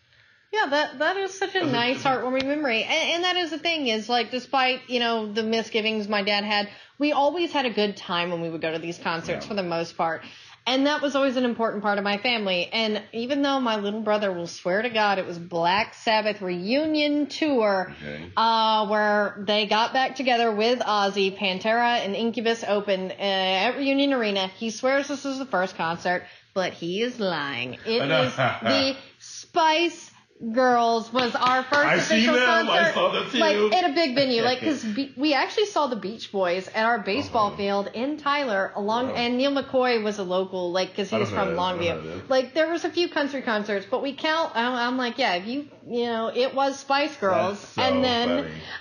Yeah, 0.51 0.67
that 0.67 0.99
that 0.99 1.17
is 1.17 1.35
such 1.35 1.55
a 1.55 1.65
nice, 1.65 2.03
heartwarming 2.03 2.45
memory, 2.45 2.83
and, 2.83 3.09
and 3.15 3.23
that 3.23 3.35
is 3.37 3.49
the 3.49 3.57
thing 3.57 3.87
is 3.87 4.07
like, 4.07 4.29
despite 4.29 4.87
you 4.87 4.99
know 4.99 5.31
the 5.33 5.41
misgivings 5.41 6.07
my 6.07 6.21
dad 6.21 6.43
had, 6.43 6.69
we 6.99 7.11
always 7.11 7.51
had 7.51 7.65
a 7.65 7.71
good 7.71 7.97
time 7.97 8.29
when 8.29 8.41
we 8.41 8.49
would 8.51 8.61
go 8.61 8.71
to 8.71 8.77
these 8.77 8.99
concerts 8.99 9.45
Yeah. 9.45 9.47
for 9.49 9.55
the 9.55 9.63
most 9.63 9.97
part, 9.97 10.21
and 10.65 10.87
that 10.87 11.01
was 11.01 11.15
always 11.15 11.35
an 11.35 11.45
important 11.45 11.83
part 11.83 11.97
of 11.97 12.03
my 12.03 12.17
family. 12.17 12.69
And 12.71 13.01
even 13.11 13.41
though 13.41 13.59
my 13.59 13.75
little 13.77 14.01
brother 14.01 14.31
will 14.31 14.47
swear 14.47 14.81
to 14.81 14.89
God 14.89 15.19
it 15.19 15.25
was 15.25 15.37
Black 15.37 15.93
Sabbath 15.93 16.41
reunion 16.41 17.27
tour, 17.27 17.93
Okay. 18.01 18.31
uh, 18.37 18.87
where 18.87 19.43
they 19.45 19.65
got 19.67 19.93
back 19.93 20.15
together 20.15 20.53
with 20.53 20.79
Ozzy, 20.79 21.37
Pantera, 21.37 22.03
and 22.05 22.15
Incubus 22.15 22.63
opened 22.63 23.11
uh, 23.11 23.15
at 23.23 23.77
Reunion 23.77 24.13
Arena, 24.13 24.47
he 24.47 24.69
swears 24.69 25.07
this 25.07 25.25
is 25.25 25.37
the 25.37 25.45
first 25.45 25.75
concert, 25.75 26.23
but 26.53 26.73
he 26.73 27.01
is 27.01 27.19
lying. 27.19 27.73
It 27.85 28.09
is 28.09 28.35
the 28.35 28.95
Spice 29.19 30.11
Girls 30.51 31.13
was 31.13 31.35
our 31.35 31.63
first 31.63 31.75
I 31.75 31.95
official 31.95 32.33
them. 32.33 32.43
I 32.69 32.79
concert. 32.91 32.93
saw 32.93 33.11
them. 33.11 33.39
Like 33.39 33.73
at 33.73 33.89
a 33.91 33.93
big 33.93 34.13
venue, 34.15 34.41
like 34.41 34.59
because 34.61 34.83
we 35.15 35.33
actually 35.33 35.67
saw 35.67 35.87
the 35.87 35.95
Beach 35.95 36.31
Boys 36.33 36.67
at 36.67 36.85
our 36.85 36.99
baseball 36.99 37.47
Uh-huh. 37.47 37.55
field 37.57 37.89
in 37.93 38.17
Tyler, 38.17 38.73
along 38.75 39.09
Wow. 39.09 39.15
and 39.15 39.37
Neal 39.37 39.51
McCoy 39.53 40.03
was 40.03 40.19
a 40.19 40.23
local, 40.23 40.71
like 40.71 40.89
because 40.89 41.09
he 41.09 41.17
was 41.17 41.29
from 41.29 41.55
that. 41.55 41.59
I 41.59 41.71
don't 41.71 41.81
know 41.81 41.95
Longview. 42.05 42.29
Like 42.29 42.53
there 42.53 42.69
was 42.69 42.83
a 42.83 42.89
few 42.89 43.07
country 43.09 43.41
concerts, 43.41 43.85
but 43.89 44.01
we 44.03 44.13
count. 44.13 44.51
I'm, 44.55 44.73
I'm 44.73 44.97
like, 44.97 45.17
yeah, 45.17 45.35
if 45.35 45.45
you 45.47 45.69
you 45.87 46.05
know, 46.07 46.27
it 46.33 46.53
was 46.53 46.77
Spice 46.79 47.15
Girls, 47.17 47.59
so 47.59 47.81
and 47.81 48.03
then 48.03 48.29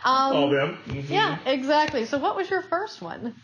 um, 0.04 0.36
all 0.36 0.50
them. 0.50 0.78
Mhm. 0.88 1.08
yeah, 1.10 1.38
exactly. 1.46 2.06
So 2.06 2.18
what 2.18 2.34
was 2.34 2.50
your 2.50 2.62
first 2.62 3.00
one? 3.02 3.34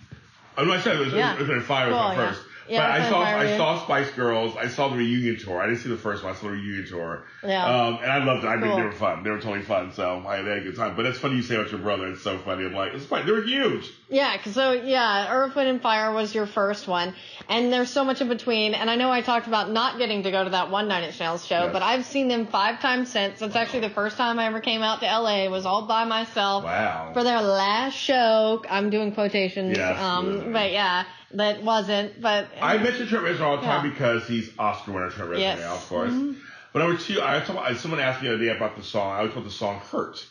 Oh, 0.57 0.65
no, 0.65 0.73
I 0.73 0.81
said 0.81 0.97
it 0.97 1.05
was, 1.05 1.13
Yeah. 1.13 1.35
it 1.37 1.41
was 1.41 1.51
in 1.51 1.61
Fire 1.61 1.87
was 1.91 1.95
my 1.95 2.17
first. 2.17 2.41
Yeah, 2.41 2.48
but 2.69 2.91
I 2.91 3.09
saw 3.09 3.21
I 3.23 3.57
saw 3.57 3.83
Spice 3.85 4.11
Girls. 4.13 4.57
I 4.57 4.69
saw 4.69 4.89
the 4.89 4.97
reunion 4.97 5.39
tour. 5.39 5.61
I 5.61 5.67
didn't 5.67 5.81
see 5.81 5.89
the 5.89 5.97
first 5.97 6.23
one. 6.23 6.33
I 6.33 6.37
saw 6.37 6.45
the 6.47 6.53
reunion 6.53 6.87
tour. 6.89 7.25
Yeah. 7.43 7.65
Um, 7.65 7.99
and 8.03 8.11
I 8.13 8.23
loved 8.25 8.45
it. 8.45 8.49
I 8.49 8.57
mean, 8.57 8.67
Cool. 8.69 8.77
they 8.77 8.83
were 8.83 8.93
fun. 8.93 9.23
They 9.23 9.31
were 9.31 9.41
totally 9.41 9.63
fun. 9.63 9.93
So 9.93 10.23
I 10.27 10.37
had 10.37 10.47
a 10.49 10.61
good 10.61 10.77
time. 10.77 10.97
But 10.97 11.07
it's 11.07 11.19
funny 11.19 11.37
you 11.37 11.43
say 11.43 11.55
about 11.57 11.71
your 11.71 11.81
brother. 11.81 12.09
It's 12.09 12.23
so 12.23 12.39
funny. 12.39 12.65
I'm 12.65 12.75
like, 12.75 12.95
it's 12.95 13.07
fine. 13.07 13.27
They 13.27 13.33
were 13.33 13.43
huge. 13.43 13.91
Yeah, 14.11 14.41
so 14.43 14.73
yeah, 14.73 15.31
Earth, 15.31 15.55
Wind, 15.55 15.69
and 15.69 15.83
Fire 15.83 16.13
was 16.13 16.35
your 16.35 16.47
first 16.47 16.89
one, 16.89 17.15
and 17.47 17.71
there's 17.71 17.91
so 17.91 18.05
much 18.05 18.23
in 18.23 18.29
between. 18.29 18.73
And 18.73 18.89
I 18.89 18.97
know 18.97 19.11
I 19.11 19.21
talked 19.21 19.47
about 19.49 19.71
not 19.71 19.99
getting 19.99 20.23
to 20.23 20.31
go 20.31 20.45
to 20.45 20.51
that 20.51 20.71
one 20.71 20.89
Nine 20.89 21.05
Inch 21.05 21.21
Nails 21.21 21.45
show, 21.47 21.65
Yes. 21.65 21.73
but 21.75 21.83
I've 21.83 22.07
seen 22.07 22.27
them 22.29 22.47
five 22.47 22.81
times 22.81 23.11
since. 23.11 23.39
That's 23.41 23.55
actually 23.55 23.81
the 23.81 23.91
first 23.91 24.17
time 24.17 24.39
I 24.39 24.47
ever 24.47 24.61
came 24.61 24.81
out 24.81 25.01
to 25.01 25.07
LA. 25.07 25.45
It 25.45 25.51
was 25.51 25.67
all 25.67 25.83
by 25.87 26.05
myself 26.07 26.65
Wow. 26.65 27.11
for 27.13 27.23
their 27.23 27.43
last 27.43 27.97
show. 27.97 28.65
I'm 28.71 28.89
doing 28.89 29.13
quotations, 29.13 29.77
Yes. 29.77 30.01
um, 30.01 30.55
but 30.55 30.73
yeah, 30.73 31.05
that 31.33 31.63
wasn't. 31.63 32.21
But 32.21 32.49
I 32.61 32.79
mention 32.79 33.07
Trent 33.07 33.25
Reznor 33.25 33.41
all 33.41 33.57
the 33.57 33.63
time 33.63 33.85
Yeah. 33.85 33.91
because 33.93 34.27
he's 34.27 34.51
Oscar 34.59 34.93
winner 34.93 35.11
Trent 35.11 35.31
Reznor 35.31 35.39
Yes. 35.41 35.59
now, 35.61 35.75
of 35.75 35.87
course. 35.89 36.13
Mhm. 36.13 36.37
But 36.73 36.81
number 36.81 36.99
two, 36.99 37.21
I 37.23 37.41
told, 37.41 37.77
someone 37.79 38.01
asked 38.01 38.23
me 38.23 38.29
the 38.29 38.35
other 38.35 38.45
day 38.45 38.51
about 38.57 38.77
the 38.77 38.83
song. 38.83 39.13
I 39.13 39.19
always 39.19 39.33
called 39.33 39.47
the 39.47 39.51
song 39.51 39.81
"Hurt." 39.91 40.25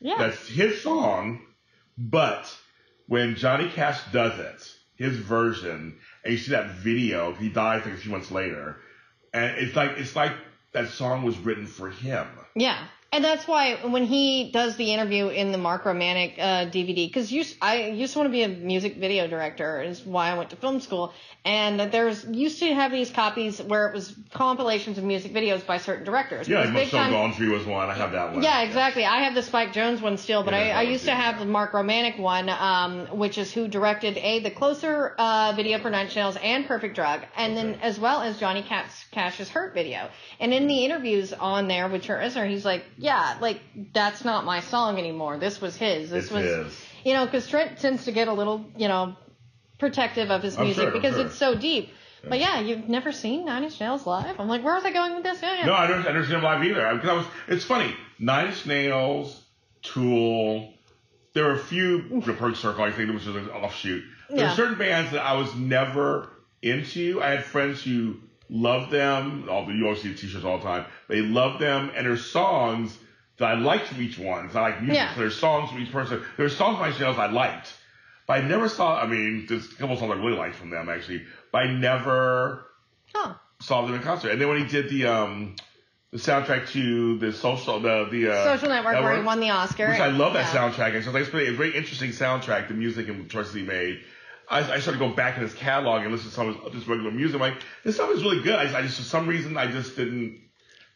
yeah, 0.00 0.14
That's 0.18 0.48
his 0.48 0.82
song, 0.82 1.40
but 1.98 2.54
when 3.06 3.36
Johnny 3.36 3.68
Cash 3.68 4.00
does 4.12 4.38
it, 4.38 4.74
his 4.96 5.16
version, 5.16 5.96
and 6.24 6.32
you 6.32 6.38
see 6.38 6.52
that 6.52 6.70
video, 6.70 7.34
he 7.34 7.48
dies 7.48 7.84
like 7.84 7.94
a 7.94 7.98
few 7.98 8.10
months 8.10 8.30
later, 8.30 8.76
and 9.32 9.56
it's 9.58 9.76
like 9.76 9.92
it's 9.98 10.16
like 10.16 10.32
that 10.72 10.88
song 10.88 11.22
was 11.22 11.36
written 11.38 11.66
for 11.66 11.90
him. 11.90 12.26
Yeah. 12.54 12.78
And 13.14 13.24
that's 13.24 13.46
why 13.46 13.76
when 13.76 14.04
he 14.06 14.50
does 14.50 14.74
the 14.74 14.92
interview 14.92 15.28
in 15.28 15.52
the 15.52 15.58
Mark 15.58 15.84
Romanek 15.84 16.36
uh, 16.36 16.42
DVD, 16.66 17.06
because 17.06 17.32
I 17.62 17.86
used 17.86 18.12
to 18.14 18.18
want 18.18 18.26
to 18.28 18.32
be 18.32 18.42
a 18.42 18.48
music 18.48 18.96
video 18.96 19.28
director, 19.28 19.80
is 19.80 20.04
why 20.04 20.30
I 20.30 20.36
went 20.36 20.50
to 20.50 20.56
film 20.56 20.80
school. 20.80 21.12
And 21.44 21.78
there's 21.92 22.24
used 22.24 22.58
to 22.58 22.74
have 22.74 22.90
these 22.90 23.10
copies 23.10 23.62
where 23.62 23.86
it 23.86 23.94
was 23.94 24.12
compilations 24.32 24.98
of 24.98 25.04
music 25.04 25.32
videos 25.32 25.64
by 25.64 25.76
certain 25.78 26.04
directors. 26.04 26.48
Yeah, 26.48 26.56
It 26.56 26.60
was 26.60 26.68
like 26.70 26.74
big 26.74 26.92
Michelle 26.92 27.10
time- 27.10 27.32
Gondry 27.32 27.50
was 27.56 27.64
one. 27.66 27.88
I 27.88 27.94
have 27.94 28.10
that 28.12 28.32
one. 28.32 28.42
yeah, 28.42 28.62
exactly. 28.62 29.04
I 29.04 29.20
have 29.24 29.34
the 29.36 29.42
Spike 29.42 29.72
Jonze 29.72 30.00
one 30.00 30.16
still, 30.16 30.42
but 30.42 30.52
Yeah, 30.54 30.76
I, 30.76 30.80
I 30.80 30.82
used 30.82 31.04
to 31.04 31.12
have 31.14 31.38
the 31.38 31.44
Mark 31.44 31.72
Romanek 31.72 32.18
one, 32.18 32.48
um, 32.48 33.06
which 33.16 33.38
is 33.38 33.52
who 33.52 33.68
directed 33.68 34.16
a 34.18 34.40
the 34.40 34.50
Closer 34.50 35.14
uh, 35.18 35.52
video 35.54 35.78
for 35.78 35.88
Nine 35.90 36.08
Nails 36.16 36.36
and 36.42 36.66
Perfect 36.66 36.96
Drug, 36.96 37.20
and 37.36 37.56
then 37.56 37.74
as 37.80 37.96
well 38.00 38.22
as 38.22 38.40
Johnny 38.40 38.62
Cash, 38.62 39.06
Cash's 39.12 39.50
Hurt 39.50 39.72
video. 39.74 40.08
And 40.40 40.52
in 40.52 40.66
the 40.66 40.84
interviews 40.84 41.32
on 41.32 41.68
there 41.68 41.86
with 41.88 42.02
Trent 42.02 42.22
Reznor, 42.34 42.48
he's 42.48 42.64
like, 42.64 42.84
"Yeah, 43.04 43.36
like 43.40 43.60
that's 43.92 44.24
not 44.24 44.44
my 44.44 44.60
song 44.60 44.98
anymore. 44.98 45.38
This 45.38 45.60
was 45.60 45.76
his. 45.76 46.10
This 46.10 46.24
It's 46.24 46.32
was, 46.32 46.44
his. 46.44 46.80
you 47.04 47.12
know, 47.14 47.24
because 47.24 47.46
Trent 47.46 47.78
tends 47.78 48.04
to 48.06 48.12
get 48.12 48.28
a 48.28 48.32
little, 48.32 48.64
you 48.76 48.88
know, 48.88 49.16
protective 49.78 50.30
of 50.30 50.42
his 50.42 50.56
I'm 50.56 50.64
music 50.64 50.82
sure, 50.82 50.88
I'm 50.88 51.00
because 51.00 51.16
sure. 51.16 51.26
it's 51.26 51.34
so 51.36 51.54
deep." 51.54 51.90
But 52.26 52.38
yeah, 52.40 52.60
you've 52.60 52.88
never 52.88 53.12
seen 53.12 53.44
Nine 53.44 53.64
Inch 53.64 53.78
Nails 53.78 54.06
live. 54.06 54.40
I'm 54.40 54.48
like, 54.48 54.64
where 54.64 54.74
was 54.74 54.84
I 54.86 54.92
going 54.92 55.14
with 55.14 55.24
this? 55.24 55.42
Yeah, 55.42 55.58
yeah. 55.58 55.66
No, 55.66 55.74
I 55.74 55.86
don't 55.86 56.06
understand 56.06 56.42
live 56.42 56.64
either. 56.64 56.94
Because 56.94 57.10
I 57.10 57.12
was, 57.12 57.26
it's 57.48 57.64
funny. 57.66 57.94
Nine 58.18 58.46
Inch 58.46 58.64
Nails, 58.64 59.42
Tool. 59.82 60.72
There 61.34 61.44
were 61.44 61.52
a 61.52 61.58
few 61.58 62.20
the 62.20 62.32
Perfect 62.32 62.56
Circle, 62.58 62.82
I 62.82 62.92
think, 62.92 63.12
which 63.12 63.26
was 63.26 63.34
just 63.34 63.50
an 63.50 63.50
offshoot. 63.50 64.04
There 64.30 64.38
Yeah. 64.38 64.48
were 64.50 64.56
certain 64.56 64.78
bands 64.78 65.10
that 65.12 65.22
I 65.22 65.34
was 65.34 65.54
never 65.54 66.30
into. 66.62 67.20
I 67.22 67.28
had 67.32 67.44
friends 67.44 67.82
who 67.82 68.16
loved 68.48 68.90
them. 68.90 69.48
All 69.48 69.66
the 69.66 69.96
see 69.96 70.14
T-shirts 70.14 70.44
all 70.44 70.58
the 70.58 70.64
time. 70.64 70.86
They 71.08 71.20
loved 71.20 71.60
them, 71.60 71.90
and 71.94 72.06
there's 72.06 72.24
songs 72.24 72.96
that 73.38 73.46
I 73.46 73.54
liked 73.54 73.88
from 73.88 74.02
each 74.02 74.18
one. 74.18 74.48
I 74.54 74.60
like 74.60 74.80
music. 74.80 74.96
Yeah. 74.96 75.14
So 75.14 75.20
there's 75.20 75.36
songs 75.36 75.70
from 75.70 75.80
each 75.80 75.92
person. 75.92 76.22
There's 76.36 76.56
songs 76.56 76.78
by 76.78 76.90
Nails 76.98 77.18
I 77.18 77.26
liked, 77.26 77.72
but 78.26 78.34
I 78.38 78.46
never 78.46 78.68
saw. 78.68 79.00
I 79.00 79.06
mean, 79.06 79.46
there's 79.48 79.70
a 79.72 79.74
couple 79.76 79.96
songs 79.96 80.12
I 80.12 80.14
really 80.16 80.36
liked 80.38 80.56
from 80.56 80.70
them 80.70 80.88
actually, 80.88 81.24
but 81.52 81.64
I 81.64 81.72
never 81.72 82.64
Huh. 83.14 83.34
saw 83.60 83.86
them 83.86 83.94
in 83.94 84.02
concert. 84.02 84.30
And 84.30 84.40
then 84.40 84.48
when 84.48 84.58
he 84.58 84.66
did 84.66 84.88
the 84.88 85.06
um 85.06 85.56
the 86.10 86.18
soundtrack 86.18 86.68
to 86.70 87.18
the 87.18 87.32
social 87.32 87.80
the 87.80 88.06
the 88.10 88.32
uh, 88.32 88.44
Social 88.56 88.68
Network, 88.68 89.02
where 89.02 89.16
he 89.16 89.22
won 89.22 89.40
the 89.40 89.50
Oscar. 89.50 89.88
which 89.88 90.00
I 90.00 90.08
love 90.08 90.34
that 90.34 90.54
Yeah. 90.54 90.70
soundtrack. 90.70 90.94
And 90.94 91.04
so 91.04 91.14
it's 91.16 91.28
a 91.28 91.50
very 91.56 91.74
interesting 91.76 92.10
soundtrack. 92.10 92.68
The 92.68 92.74
music 92.74 93.08
and 93.08 93.24
the 93.24 93.28
choices 93.28 93.54
he 93.54 93.62
made. 93.62 94.00
I, 94.48 94.58
I 94.58 94.80
started 94.80 94.92
to 94.92 94.98
go 94.98 95.10
back 95.10 95.36
in 95.36 95.42
his 95.42 95.54
catalog 95.54 96.02
and 96.02 96.12
listen 96.12 96.28
to 96.28 96.34
some 96.34 96.48
of 96.48 96.56
his 96.64 96.72
just 96.72 96.86
regular 96.86 97.10
music. 97.10 97.34
I'm 97.36 97.40
like, 97.40 97.62
this 97.84 97.96
stuff 97.96 98.10
is 98.10 98.22
really 98.22 98.42
good. 98.42 98.54
I, 98.54 98.78
I 98.78 98.82
just 98.82 98.98
for 98.98 99.02
some 99.02 99.26
reason 99.26 99.56
I 99.56 99.70
just 99.70 99.96
didn't 99.96 100.40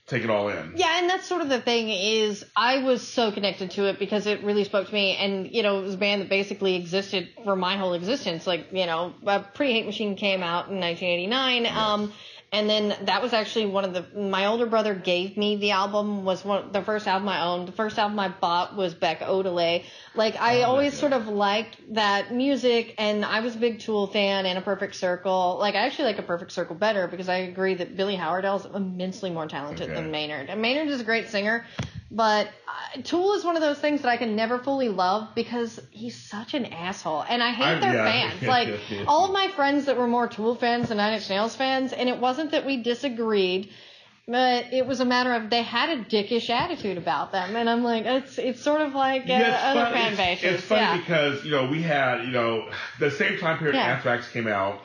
take 0.09 0.25
it 0.25 0.31
all 0.31 0.49
in. 0.49 0.73
Yeah, 0.75 0.99
and 0.99 1.09
that's 1.09 1.27
sort 1.27 1.43
of 1.43 1.49
the 1.49 1.61
thing 1.61 1.91
is 1.91 2.45
I 2.57 2.83
was 2.83 3.07
so 3.07 3.31
connected 3.31 3.73
to 3.73 3.89
it 3.89 3.99
because 3.99 4.27
it 4.27 4.43
really 4.43 4.65
spoke 4.65 4.89
to 4.89 4.95
me, 4.95 5.17
and 5.17 5.51
you 5.51 5.63
know 5.63 5.79
it 5.79 5.83
was 5.83 5.95
a 5.95 5.99
band 5.99 6.23
that 6.23 6.29
basically 6.29 6.77
existed 6.77 7.29
for 7.45 7.55
my 7.55 7.77
whole 7.77 7.93
existence. 7.93 8.47
Like 8.47 8.73
you 8.73 8.87
know, 8.87 9.15
Pretty 9.55 9.75
Hate 9.75 9.87
Machine 9.87 10.17
came 10.17 10.43
out 10.43 10.69
in 10.69 10.81
1989, 10.81 11.67
um, 11.67 12.13
And 12.51 12.69
then 12.69 12.97
that 13.03 13.23
was 13.23 13.35
actually 13.35 13.67
one 13.67 13.85
of 13.85 13.93
the 13.93 14.07
my 14.19 14.47
older 14.47 14.65
brother 14.65 14.95
gave 14.95 15.37
me 15.37 15.57
the 15.57 15.73
album 15.73 16.25
was 16.25 16.43
one 16.45 16.73
the 16.73 16.81
first 16.83 17.07
album 17.07 17.29
I 17.29 17.43
owned. 17.45 17.69
The 17.69 17.73
first 17.73 17.99
album 17.99 18.19
I 18.19 18.29
bought 18.29 18.75
was 18.75 18.95
Beck 18.95 19.21
Odelay. 19.21 19.85
Like 20.15 20.37
I 20.37 20.63
Oh, 20.63 20.71
always 20.71 20.99
sort 20.99 21.13
of 21.13 21.29
liked 21.29 21.77
that 21.95 22.33
music 22.33 22.95
and 22.97 23.23
I 23.23 23.41
was 23.41 23.55
a 23.55 23.59
big 23.59 23.81
Tool 23.81 24.07
fan 24.07 24.47
and 24.47 24.59
a 24.59 24.63
Perfect 24.63 24.95
Circle. 24.97 25.59
Like 25.61 25.75
I 25.75 25.81
actually 25.87 26.07
like 26.07 26.19
a 26.19 26.23
Perfect 26.23 26.53
Circle 26.53 26.77
better 26.77 27.07
because 27.07 27.29
I 27.29 27.37
agree 27.37 27.75
that 27.75 27.97
Billy 27.97 28.17
Howerdel 28.17 28.57
is 28.61 28.65
immensely 28.75 29.31
more 29.31 29.47
talented 29.47 29.91
Okay. 29.91 30.01
than 30.01 30.11
Maynard. 30.11 30.49
And 30.49 30.63
Maynard 30.63 30.89
is 30.89 31.01
a 31.03 31.05
great 31.05 31.29
singer, 31.29 31.67
but 32.11 32.47
uh, 32.47 33.03
Tool 33.03 33.35
is 33.35 33.45
one 33.45 33.57
of 33.57 33.61
those 33.63 33.79
things 33.79 34.03
that 34.03 34.09
I 34.09 34.17
can 34.17 34.35
never 34.35 34.59
fully 34.59 34.89
love 34.89 35.35
because 35.35 35.79
he's 35.91 36.17
such 36.17 36.55
an 36.55 36.65
asshole 36.67 37.23
and 37.29 37.43
I 37.43 37.51
hate 37.53 37.65
I- 37.65 37.81
their 37.81 37.95
yeah. 37.95 38.31
fans. 38.31 38.43
Like 38.49 38.81
all 39.07 39.27
of 39.27 39.33
my 39.33 39.49
friends 39.49 39.85
that 39.87 39.97
were 39.99 40.07
more 40.09 40.27
Tool 40.29 40.55
fans 40.55 40.89
than 40.89 40.97
Nine 40.97 41.15
Inch 41.15 41.29
Nails 41.29 41.55
fans, 41.55 41.93
and 41.93 42.09
it 42.09 42.19
wasn't 42.19 42.53
that 42.53 42.65
we 42.65 42.83
disagreed, 42.83 43.71
but 44.27 44.73
it 44.73 44.87
was 44.87 45.01
a 45.01 45.05
matter 45.05 45.33
of 45.35 45.51
they 45.51 45.63
had 45.63 45.99
a 45.99 46.05
dickish 46.05 46.49
attitude 46.51 46.97
about 46.99 47.33
them, 47.33 47.57
and 47.57 47.69
I'm 47.69 47.83
like, 47.85 48.05
it's 48.07 48.39
it's 48.39 48.63
sort 48.63 48.81
of 48.81 48.95
like 48.95 49.23
uh, 49.23 49.27
Yeah, 49.29 49.41
it's 49.55 49.65
other 49.65 49.81
funny- 49.91 49.95
fan 49.97 50.13
it's, 50.13 50.17
bases. 50.43 50.55
It's 50.59 50.63
funny 50.65 50.81
yeah. 50.81 50.97
because 50.99 51.45
you 51.45 51.51
know 51.51 51.67
we 51.69 51.83
had 51.83 52.25
you 52.25 52.31
know 52.31 52.71
the 52.99 53.11
same 53.11 53.39
time 53.39 53.59
period. 53.59 53.77
Anthrax 53.77 54.31
came 54.31 54.47
out. 54.49 54.81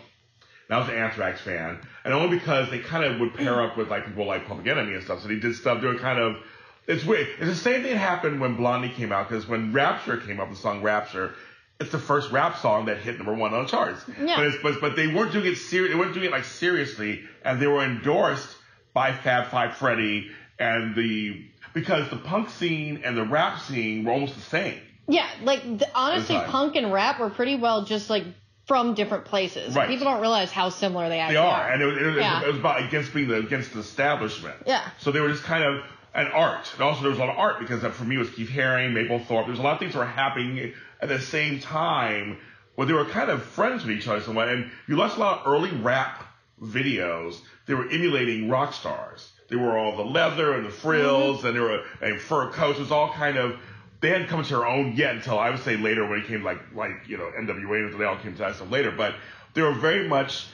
And 0.69 0.77
I 0.77 0.79
was 0.79 0.88
an 0.88 0.95
Anthrax 0.95 1.41
fan, 1.41 1.77
and 2.05 2.13
only 2.13 2.38
because 2.38 2.69
they 2.69 2.79
kind 2.79 3.03
of 3.03 3.19
would 3.19 3.33
pair 3.33 3.62
up 3.62 3.77
with 3.77 3.89
like 3.89 4.05
people 4.05 4.25
like 4.25 4.47
Public 4.47 4.65
Enemy 4.65 4.93
and 4.93 5.03
stuff. 5.03 5.21
So 5.21 5.27
they 5.27 5.36
did 5.36 5.55
stuff 5.55 5.81
doing 5.81 5.99
kind 5.99 6.19
of. 6.19 6.38
It's 6.87 7.03
weird. 7.05 7.27
It's 7.39 7.47
the 7.49 7.55
same 7.55 7.81
thing 7.83 7.93
that 7.93 7.97
happened 7.99 8.41
when 8.41 8.55
Blondie 8.55 8.89
came 8.89 9.11
out 9.11 9.29
because 9.29 9.47
when 9.47 9.71
Rapture 9.73 10.17
came 10.17 10.39
out, 10.39 10.49
the 10.49 10.55
song 10.55 10.81
Rapture, 10.81 11.33
it's 11.79 11.91
the 11.91 11.99
first 11.99 12.31
rap 12.31 12.57
song 12.57 12.85
that 12.85 12.97
hit 12.97 13.17
number 13.17 13.33
one 13.33 13.53
on 13.53 13.63
the 13.63 13.69
charts. 13.69 14.01
Yeah. 14.21 14.35
But 14.35 14.47
it's 14.47 14.57
but, 14.61 14.81
but 14.81 14.95
they 14.95 15.07
weren't 15.07 15.31
doing 15.31 15.45
it 15.45 15.57
serious. 15.57 15.93
They 15.93 15.99
weren't 15.99 16.13
doing 16.13 16.25
it 16.25 16.31
like 16.31 16.43
seriously, 16.45 17.21
and 17.43 17.59
they 17.61 17.67
were 17.67 17.83
endorsed 17.83 18.49
by 18.93 19.13
Fab 19.13 19.47
Five 19.49 19.77
Freddy 19.77 20.29
and 20.59 20.95
the 20.95 21.45
because 21.73 22.09
the 22.09 22.17
punk 22.17 22.49
scene 22.49 23.01
and 23.03 23.17
the 23.17 23.23
rap 23.25 23.59
scene 23.61 24.03
were 24.03 24.11
almost 24.11 24.35
the 24.35 24.41
same. 24.41 24.79
Yeah, 25.07 25.27
like 25.41 25.63
the, 25.79 25.87
honestly, 25.95 26.35
punk 26.35 26.75
and 26.75 26.91
rap 26.93 27.19
were 27.19 27.29
pretty 27.29 27.55
well 27.57 27.85
just 27.85 28.09
like 28.09 28.23
from 28.67 28.93
different 28.93 29.25
places. 29.25 29.75
Right. 29.75 29.89
People 29.89 30.05
don't 30.05 30.21
realize 30.21 30.51
how 30.51 30.69
similar 30.69 31.05
they 31.09 31.15
They 31.15 31.19
actually 31.19 31.37
are, 31.37 31.71
and 31.71 31.81
it, 31.81 31.85
was- 31.85 31.97
it, 31.97 32.19
Yeah. 32.19 32.41
it 32.43 32.47
was 32.47 32.57
about 32.57 32.83
against 32.83 33.13
being 33.13 33.27
the 33.27 33.37
against 33.37 33.73
the 33.73 33.79
establishment. 33.79 34.55
Yeah. 34.65 34.87
So 34.99 35.11
they 35.11 35.19
were 35.19 35.29
just 35.29 35.43
kind 35.43 35.63
of 35.63 35.83
an 36.15 36.28
art, 36.28 36.71
and 36.73 36.82
also 36.82 37.02
there 37.02 37.10
was 37.10 37.17
a 37.17 37.21
lot 37.21 37.30
of 37.30 37.38
art 37.38 37.60
because 37.60 37.82
that 37.82 37.93
for 37.93 38.04
me 38.04 38.17
was 38.17 38.30
Keith 38.30 38.49
Haring, 38.49 38.93
Mapplethorpe. 38.93 39.47
There's 39.47 39.60
a 39.60 39.63
lot 39.63 39.73
of 39.73 39.80
things 39.80 39.93
that 39.93 39.99
were 39.99 40.06
happening 40.06 40.73
at 41.02 41.10
the 41.10 41.19
same 41.19 41.60
time, 41.60 42.38
where 42.76 42.86
they 42.88 42.93
were 42.93 43.06
kind 43.06 43.30
of 43.32 43.41
friends 43.43 43.84
with 43.84 43.97
each 43.97 44.08
other 44.08 44.21
somewhat. 44.21 44.49
And 44.49 44.69
you 44.88 44.95
watched 44.97 45.17
a 45.17 45.19
lot 45.19 45.39
of 45.39 45.47
early 45.47 45.71
rap 45.71 46.23
videos. 46.62 47.39
They 47.65 47.73
were 47.73 47.89
emulating 47.89 48.49
rock 48.49 48.73
stars. 48.73 49.32
They 49.49 49.56
were 49.56 49.78
all 49.78 49.95
the 49.95 50.04
leather 50.06 50.54
and 50.54 50.65
the 50.65 50.69
frills, 50.71 51.39
Mm-hmm. 51.39 51.47
and 51.47 51.56
they 51.56 51.60
were 51.60 51.84
and 52.02 52.19
fur 52.19 52.52
coats. 52.52 52.78
It 52.80 52.84
was 52.84 52.91
all 52.91 53.12
kind 53.13 53.38
of. 53.38 53.60
They 53.99 54.10
hadn't 54.10 54.28
come 54.28 54.43
to 54.43 54.49
their 54.49 54.67
own 54.67 54.93
yet 54.97 55.15
until 55.15 55.39
I 55.39 55.49
would 55.49 55.62
say 55.62 55.78
later 55.78 56.06
when 56.06 56.19
it 56.19 56.28
came 56.28 56.43
like 56.43 56.60
like 56.76 56.91
you 57.08 57.17
know 57.17 57.32
NWA 57.38 57.86
until 57.86 57.99
they 57.99 58.06
all 58.06 58.17
came 58.17 58.34
to 58.34 58.39
that 58.39 58.56
stuff 58.56 58.69
later. 58.69 58.91
But 58.91 59.15
they 59.54 59.62
were 59.62 59.73
very 59.73 60.08
much 60.08 60.45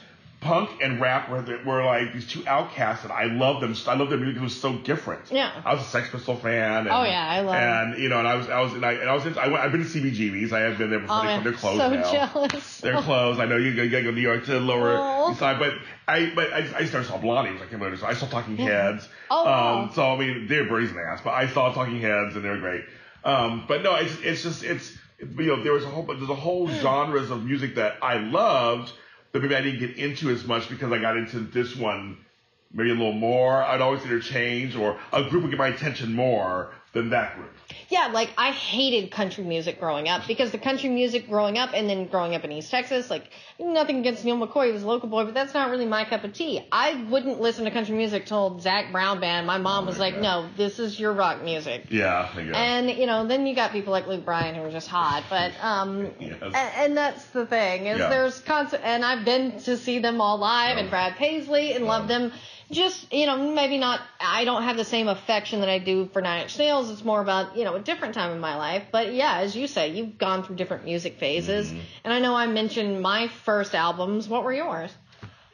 punk 0.42 0.70
and 0.82 1.02
rap 1.02 1.30
were, 1.30 1.44
were 1.66 1.84
like 1.84 2.14
these 2.14 2.26
two 2.26 2.48
outcasts, 2.48 3.04
and 3.04 3.12
I 3.12 3.26
love 3.26 3.60
them. 3.60 3.76
I 3.88 3.96
love 3.96 4.10
their 4.10 4.18
music. 4.18 4.38
It 4.38 4.42
was 4.44 4.60
so 4.60 4.78
different. 4.78 5.30
Yeah. 5.32 5.52
I 5.66 5.74
was 5.74 5.82
a 5.84 5.88
Sex 5.90 6.10
Pistol 6.10 6.38
fan. 6.38 6.88
And, 6.88 6.90
Oh, 6.90 7.04
yeah, 7.04 7.28
I 7.30 7.42
love 7.42 7.56
And 7.56 8.02
you 8.02 8.08
know, 8.10 8.20
and 8.20 8.28
I 8.28 8.36
was 8.36 8.50
I 8.50 8.62
was 8.62 8.74
and 8.74 8.86
I, 8.86 8.94
and 8.94 9.10
I 9.10 9.14
was 9.14 9.26
into, 9.26 9.42
I 9.42 9.48
went, 9.48 9.60
I've 9.60 9.72
been 9.74 9.84
to 9.84 9.88
CBGBs. 9.90 10.54
I 10.54 10.62
have 10.62 10.78
been 10.78 10.90
there 10.90 11.00
before. 11.00 11.18
Oh, 11.18 11.22
they, 11.22 11.26
man, 11.28 11.44
they're 11.44 11.54
closed 11.54 11.80
so 11.80 11.90
now. 11.90 12.12
jealous. 12.12 12.80
They're 12.80 13.02
closed. 13.02 13.40
I 13.42 13.46
know 13.46 13.58
you, 13.58 13.76
gotta 13.76 13.90
go 13.90 14.02
to 14.04 14.12
New 14.14 14.22
York 14.22 14.46
to 14.46 14.52
the 14.54 14.60
lower 14.60 14.98
Oh. 14.98 15.32
east 15.32 15.40
side, 15.40 15.60
but 15.60 15.74
I 16.08 16.32
but 16.34 16.54
I, 16.54 16.60
I 16.78 16.86
started 16.86 17.08
saw 17.08 17.18
Blondie. 17.18 17.52
It 17.52 17.80
was 17.80 18.02
like 18.02 18.12
I 18.12 18.14
saw 18.18 18.26
Talking 18.28 18.56
Heads. 18.58 19.08
Oh, 19.30 19.44
wow. 19.44 19.82
Um, 19.84 19.92
so 19.94 20.06
I 20.14 20.18
mean 20.18 20.48
they're 20.48 20.68
brazen 20.68 20.98
ass, 21.12 21.20
but 21.24 21.32
I 21.32 21.48
saw 21.48 21.74
Talking 21.74 22.00
Heads 22.00 22.36
and 22.36 22.46
they 22.46 22.50
were 22.50 22.58
great. 22.60 22.86
Um, 23.26 23.66
but 23.68 23.84
no, 23.84 23.96
it's 23.96 24.16
it's 24.22 24.44
just 24.44 24.64
it's 24.64 24.98
you 25.20 25.48
know 25.48 25.62
there 25.64 25.74
was 25.74 25.84
a 25.84 25.90
whole 25.90 26.04
there's 26.06 26.30
a 26.30 26.34
whole 26.36 26.68
Hmm. 26.68 26.80
genres 26.82 27.30
of 27.30 27.44
music 27.44 27.76
that 27.76 27.98
I 28.02 28.20
loved, 28.20 28.94
but 29.32 29.42
maybe 29.42 29.56
I 29.56 29.62
didn't 29.62 29.80
get 29.80 29.98
into 29.98 30.30
as 30.30 30.46
much 30.46 30.70
because 30.70 30.92
I 30.92 31.00
got 31.00 31.18
into 31.18 31.40
this 31.40 31.76
one 31.76 32.18
maybe 32.72 32.92
a 32.92 32.94
little 32.94 33.14
more. 33.14 33.64
I'd 33.64 33.82
always 33.82 34.04
interchange, 34.04 34.76
or 34.76 35.00
a 35.12 35.24
group 35.24 35.44
would 35.44 35.50
get 35.50 35.60
my 35.60 35.70
attention 35.70 36.14
more 36.14 36.72
than 36.94 37.10
that 37.12 37.36
group. 37.36 37.52
Yeah, 37.90 38.08
like 38.14 38.32
I 38.38 38.52
hated 38.52 39.12
country 39.12 39.44
music 39.44 39.80
growing 39.80 40.08
up 40.10 40.26
because 40.28 40.52
the 40.52 40.58
country 40.58 40.90
music 40.90 41.28
growing 41.28 41.58
up 41.58 41.72
and 41.74 41.88
then 41.90 42.08
growing 42.08 42.34
up 42.36 42.44
in 42.44 42.52
East 42.52 42.72
Texas, 42.72 43.10
like 43.12 43.30
nothing 43.60 44.00
against 44.00 44.26
Neal 44.26 44.38
McCoy, 44.38 44.68
he 44.68 44.72
was 44.72 44.84
a 44.84 44.88
local 44.88 45.08
boy, 45.08 45.26
but 45.26 45.34
that's 45.36 45.54
not 45.54 45.70
really 45.70 45.86
my 45.86 46.04
cup 46.06 46.24
of 46.24 46.34
tea. 46.34 46.66
I 46.72 47.04
wouldn't 47.10 47.40
listen 47.40 47.66
to 47.66 47.72
country 47.72 47.96
music 47.96 48.26
till 48.26 48.60
Zac 48.60 48.92
Brown 48.92 49.20
Band. 49.20 49.46
My 49.46 49.58
mom 49.60 49.86
was 49.86 49.98
my 50.00 50.06
like, 50.06 50.16
God. 50.16 50.24
no, 50.24 50.50
this 50.58 50.80
is 50.80 51.00
your 51.00 51.14
rock 51.14 51.44
music. 51.44 51.86
Yeah, 51.90 52.28
I 52.36 52.44
guess. 52.44 52.56
And 52.56 52.90
you 52.90 53.06
know, 53.06 53.28
then 53.28 53.46
you 53.46 53.56
got 53.56 53.72
people 53.72 53.92
like 53.92 54.08
Luke 54.08 54.26
Bryan 54.26 54.56
who 54.56 54.62
are 54.64 54.72
just 54.72 54.88
hot, 54.88 55.24
but 55.30 55.52
um, 55.62 56.10
Yes. 56.20 56.38
and, 56.42 56.56
and 56.56 56.98
that's 56.98 57.26
the 57.28 57.46
thing 57.46 57.86
is 57.86 58.00
Yeah. 58.00 58.10
there's 58.10 58.40
constant, 58.42 58.84
and 58.84 59.06
I've 59.06 59.26
been 59.26 59.60
to 59.62 59.78
see 59.78 60.00
them 60.00 60.22
all 60.22 60.38
live 60.40 60.78
and 60.78 60.90
Brad 60.90 61.16
Paisley 61.18 61.74
and 61.74 61.86
love 61.86 62.08
them. 62.08 62.32
Just 62.72 63.12
you 63.12 63.26
know, 63.26 63.52
maybe 63.52 63.78
not. 63.80 64.00
I 64.20 64.46
don't 64.46 64.64
have 64.64 64.78
the 64.78 64.86
same 64.86 65.08
affection 65.08 65.62
that 65.62 65.70
I 65.70 65.80
do 65.80 66.06
for 66.14 66.22
Nine 66.22 66.44
Inch 66.44 66.58
Nails. 66.60 66.92
It's 66.92 67.04
more 67.04 67.20
about 67.22 67.58
you 67.58 67.64
know 67.64 67.76
a 67.76 67.80
different 67.80 68.14
time 68.14 68.32
in 68.32 68.40
my 68.40 68.58
life. 68.58 68.84
But 68.92 69.14
yeah, 69.14 69.40
as 69.40 69.56
you 69.56 69.66
say, 69.68 69.90
you've 69.90 70.18
gone 70.20 70.44
through 70.44 70.58
different 70.58 70.86
music 70.86 71.18
phases, 71.18 71.70
Mm-hmm. 71.70 71.80
and 72.04 72.14
I 72.14 72.20
know 72.20 72.36
I 72.36 72.46
mentioned 72.48 73.02
my 73.02 73.28
first 73.28 73.74
albums. 73.74 74.28
What 74.28 74.44
were 74.44 74.54
yours? 74.54 74.92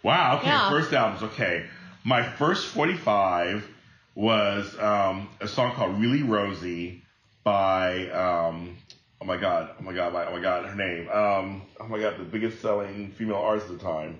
Wow. 0.03 0.37
Okay. 0.39 0.47
Yeah. 0.47 0.69
First 0.69 0.93
albums. 0.93 1.23
Okay. 1.23 1.65
My 2.03 2.21
first 2.21 2.67
45 2.67 3.67
was 4.13 4.77
um, 4.79 5.29
a 5.39 5.47
song 5.47 5.73
called 5.73 5.99
"Really 5.99 6.21
Rosie" 6.23 7.03
by 7.43 8.09
um, 8.09 8.77
oh 9.21 9.25
my 9.25 9.37
god, 9.37 9.69
oh 9.79 9.83
my 9.83 9.93
god, 9.93 10.13
my, 10.13 10.25
oh 10.25 10.33
my 10.33 10.41
god, 10.41 10.65
her 10.65 10.75
name. 10.75 11.07
Um, 11.09 11.61
oh 11.79 11.87
my 11.87 11.99
god, 11.99 12.19
the 12.19 12.23
biggest 12.25 12.61
selling 12.61 13.11
female 13.11 13.37
artist 13.37 13.69
at 13.71 13.79
the 13.79 13.83
time. 13.83 14.19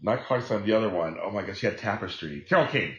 Not 0.00 0.24
Clarkson, 0.26 0.64
the 0.64 0.72
other 0.76 0.88
one. 0.88 1.16
Oh 1.22 1.30
my 1.30 1.42
gosh, 1.42 1.58
she 1.58 1.66
had 1.66 1.78
Tapestry. 1.78 2.44
Carole 2.48 2.66
King. 2.68 2.94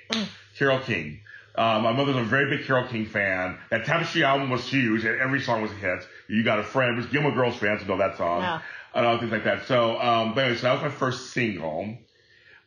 Carole 0.57 0.79
King. 0.79 1.19
Um, 1.55 1.83
my 1.83 1.91
mother's 1.93 2.15
a 2.15 2.23
very 2.23 2.55
big 2.55 2.65
Carole 2.65 2.87
King 2.87 3.05
fan. 3.05 3.57
That 3.69 3.85
Tapestry 3.85 4.23
album 4.23 4.49
was 4.49 4.67
huge, 4.67 5.03
and 5.05 5.19
every 5.19 5.41
song 5.41 5.61
was 5.61 5.71
a 5.71 5.75
hit. 5.75 6.05
You 6.27 6.43
got 6.43 6.59
a 6.59 6.63
friend, 6.63 6.97
was 6.97 7.05
Gilmore 7.07 7.31
Girls 7.31 7.55
fans 7.57 7.85
know 7.87 7.97
that 7.97 8.17
song, 8.17 8.41
Yeah. 8.41 8.61
and 8.93 9.05
all 9.05 9.17
things 9.17 9.31
like 9.31 9.43
that. 9.45 9.65
So, 9.67 9.99
um, 9.99 10.33
but 10.33 10.43
anyway, 10.43 10.57
so 10.57 10.63
that 10.67 10.73
was 10.73 10.91
my 10.91 10.97
first 10.97 11.31
single. 11.31 11.97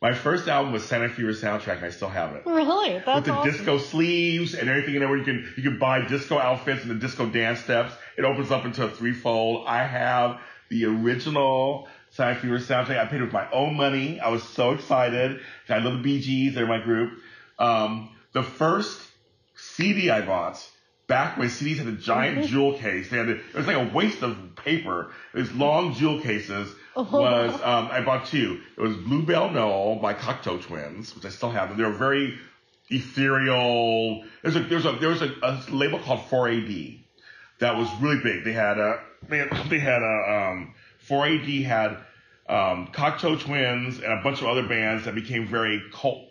My 0.01 0.13
first 0.15 0.49
album 0.49 0.73
was 0.73 0.85
Santa 0.85 1.09
Fever 1.11 1.31
soundtrack, 1.33 1.77
and 1.77 1.85
I 1.85 1.91
still 1.91 2.09
have 2.09 2.35
it 2.35 2.43
Really? 2.45 2.95
That's 2.99 3.15
with 3.15 3.25
the 3.27 3.33
awesome. 3.35 3.53
disco 3.53 3.79
sleeves 3.79 4.55
and 4.55 4.69
everything 4.69 4.95
in 4.95 5.01
there 5.01 5.09
where 5.09 5.19
you 5.19 5.25
can 5.25 5.53
you 5.57 5.63
can 5.63 5.79
buy 5.79 6.01
disco 6.09 6.39
outfits 6.41 6.83
and 6.83 6.91
the 6.91 6.97
disco 6.97 7.27
dance 7.27 7.61
steps. 7.61 7.93
It 8.19 8.25
opens 8.25 8.51
up 8.51 8.65
into 8.65 8.85
a 8.85 8.91
threefold. 8.91 9.65
I 9.69 9.85
have 9.85 10.41
the 10.71 10.87
original 10.87 11.87
Santa 12.13 12.39
Fever 12.39 12.59
soundtrack. 12.59 12.99
I 12.99 13.07
paid 13.07 13.23
with 13.23 13.33
my 13.33 13.51
own 13.51 13.75
money. 13.75 14.21
I 14.21 14.29
was 14.29 14.43
so 14.43 14.73
excited. 14.73 15.41
I 15.69 15.79
love 15.79 15.95
the 15.95 16.03
Bee 16.03 16.21
Gees. 16.21 16.55
They're 16.55 16.67
my 16.67 16.81
group. 16.81 17.19
Um, 17.59 18.11
the 18.33 18.43
first 18.43 19.01
CD 19.57 20.11
I 20.11 20.21
bought 20.21 20.63
back 21.07 21.39
when 21.39 21.49
CDs 21.49 21.79
had 21.79 21.87
a 21.87 21.93
giant 21.93 22.47
jewel 22.47 22.79
case. 22.79 23.11
They 23.11 23.17
had 23.17 23.29
a, 23.29 23.33
it 23.33 23.55
was 23.55 23.67
like 23.67 23.77
a 23.77 23.95
waste 23.95 24.23
of 24.23 24.37
paper. 24.57 25.11
It 25.35 25.39
was 25.39 25.53
long 25.53 25.95
jewel 25.95 26.21
cases. 26.21 26.75
Was 27.51 27.55
um, 27.63 27.89
I 27.91 28.03
bought 28.03 28.27
two. 28.27 28.61
It 28.77 28.81
was 28.81 28.97
Bluebell 28.97 29.51
Knoll 29.51 29.97
by 29.97 30.13
Cocteau 30.13 30.63
Twins, 30.63 31.15
which 31.15 31.25
I 31.25 31.31
still 31.31 31.51
have. 31.51 31.77
They 31.77 31.85
were 31.85 31.93
very 31.93 32.39
ethereal. 32.91 34.25
There's 34.43 34.57
a 34.57 34.61
there's 34.61 34.85
a 34.85 34.93
there 34.93 35.09
was 35.09 35.23
a, 35.23 35.33
a 35.43 35.63
label 35.71 35.99
called 35.99 36.21
4AD 36.29 37.01
that 37.61 37.77
was 37.77 37.89
really 38.01 38.23
big. 38.23 38.45
They 38.45 38.53
had 38.53 38.79
a 38.79 39.01
they 39.29 39.39
had, 39.39 39.71
they 39.71 39.79
had 39.79 40.03
a 40.03 40.51
um, 40.51 40.75
4AD 41.09 41.65
had 41.65 41.91
um, 42.49 42.89
Cocteau 42.93 43.39
Twins 43.41 43.99
and 43.99 44.13
a 44.13 44.23
bunch 44.23 44.41
of 44.41 44.47
other 44.49 44.67
bands 44.67 45.05
that 45.05 45.15
became 45.15 45.47
very 45.47 45.83
cult 45.93 46.25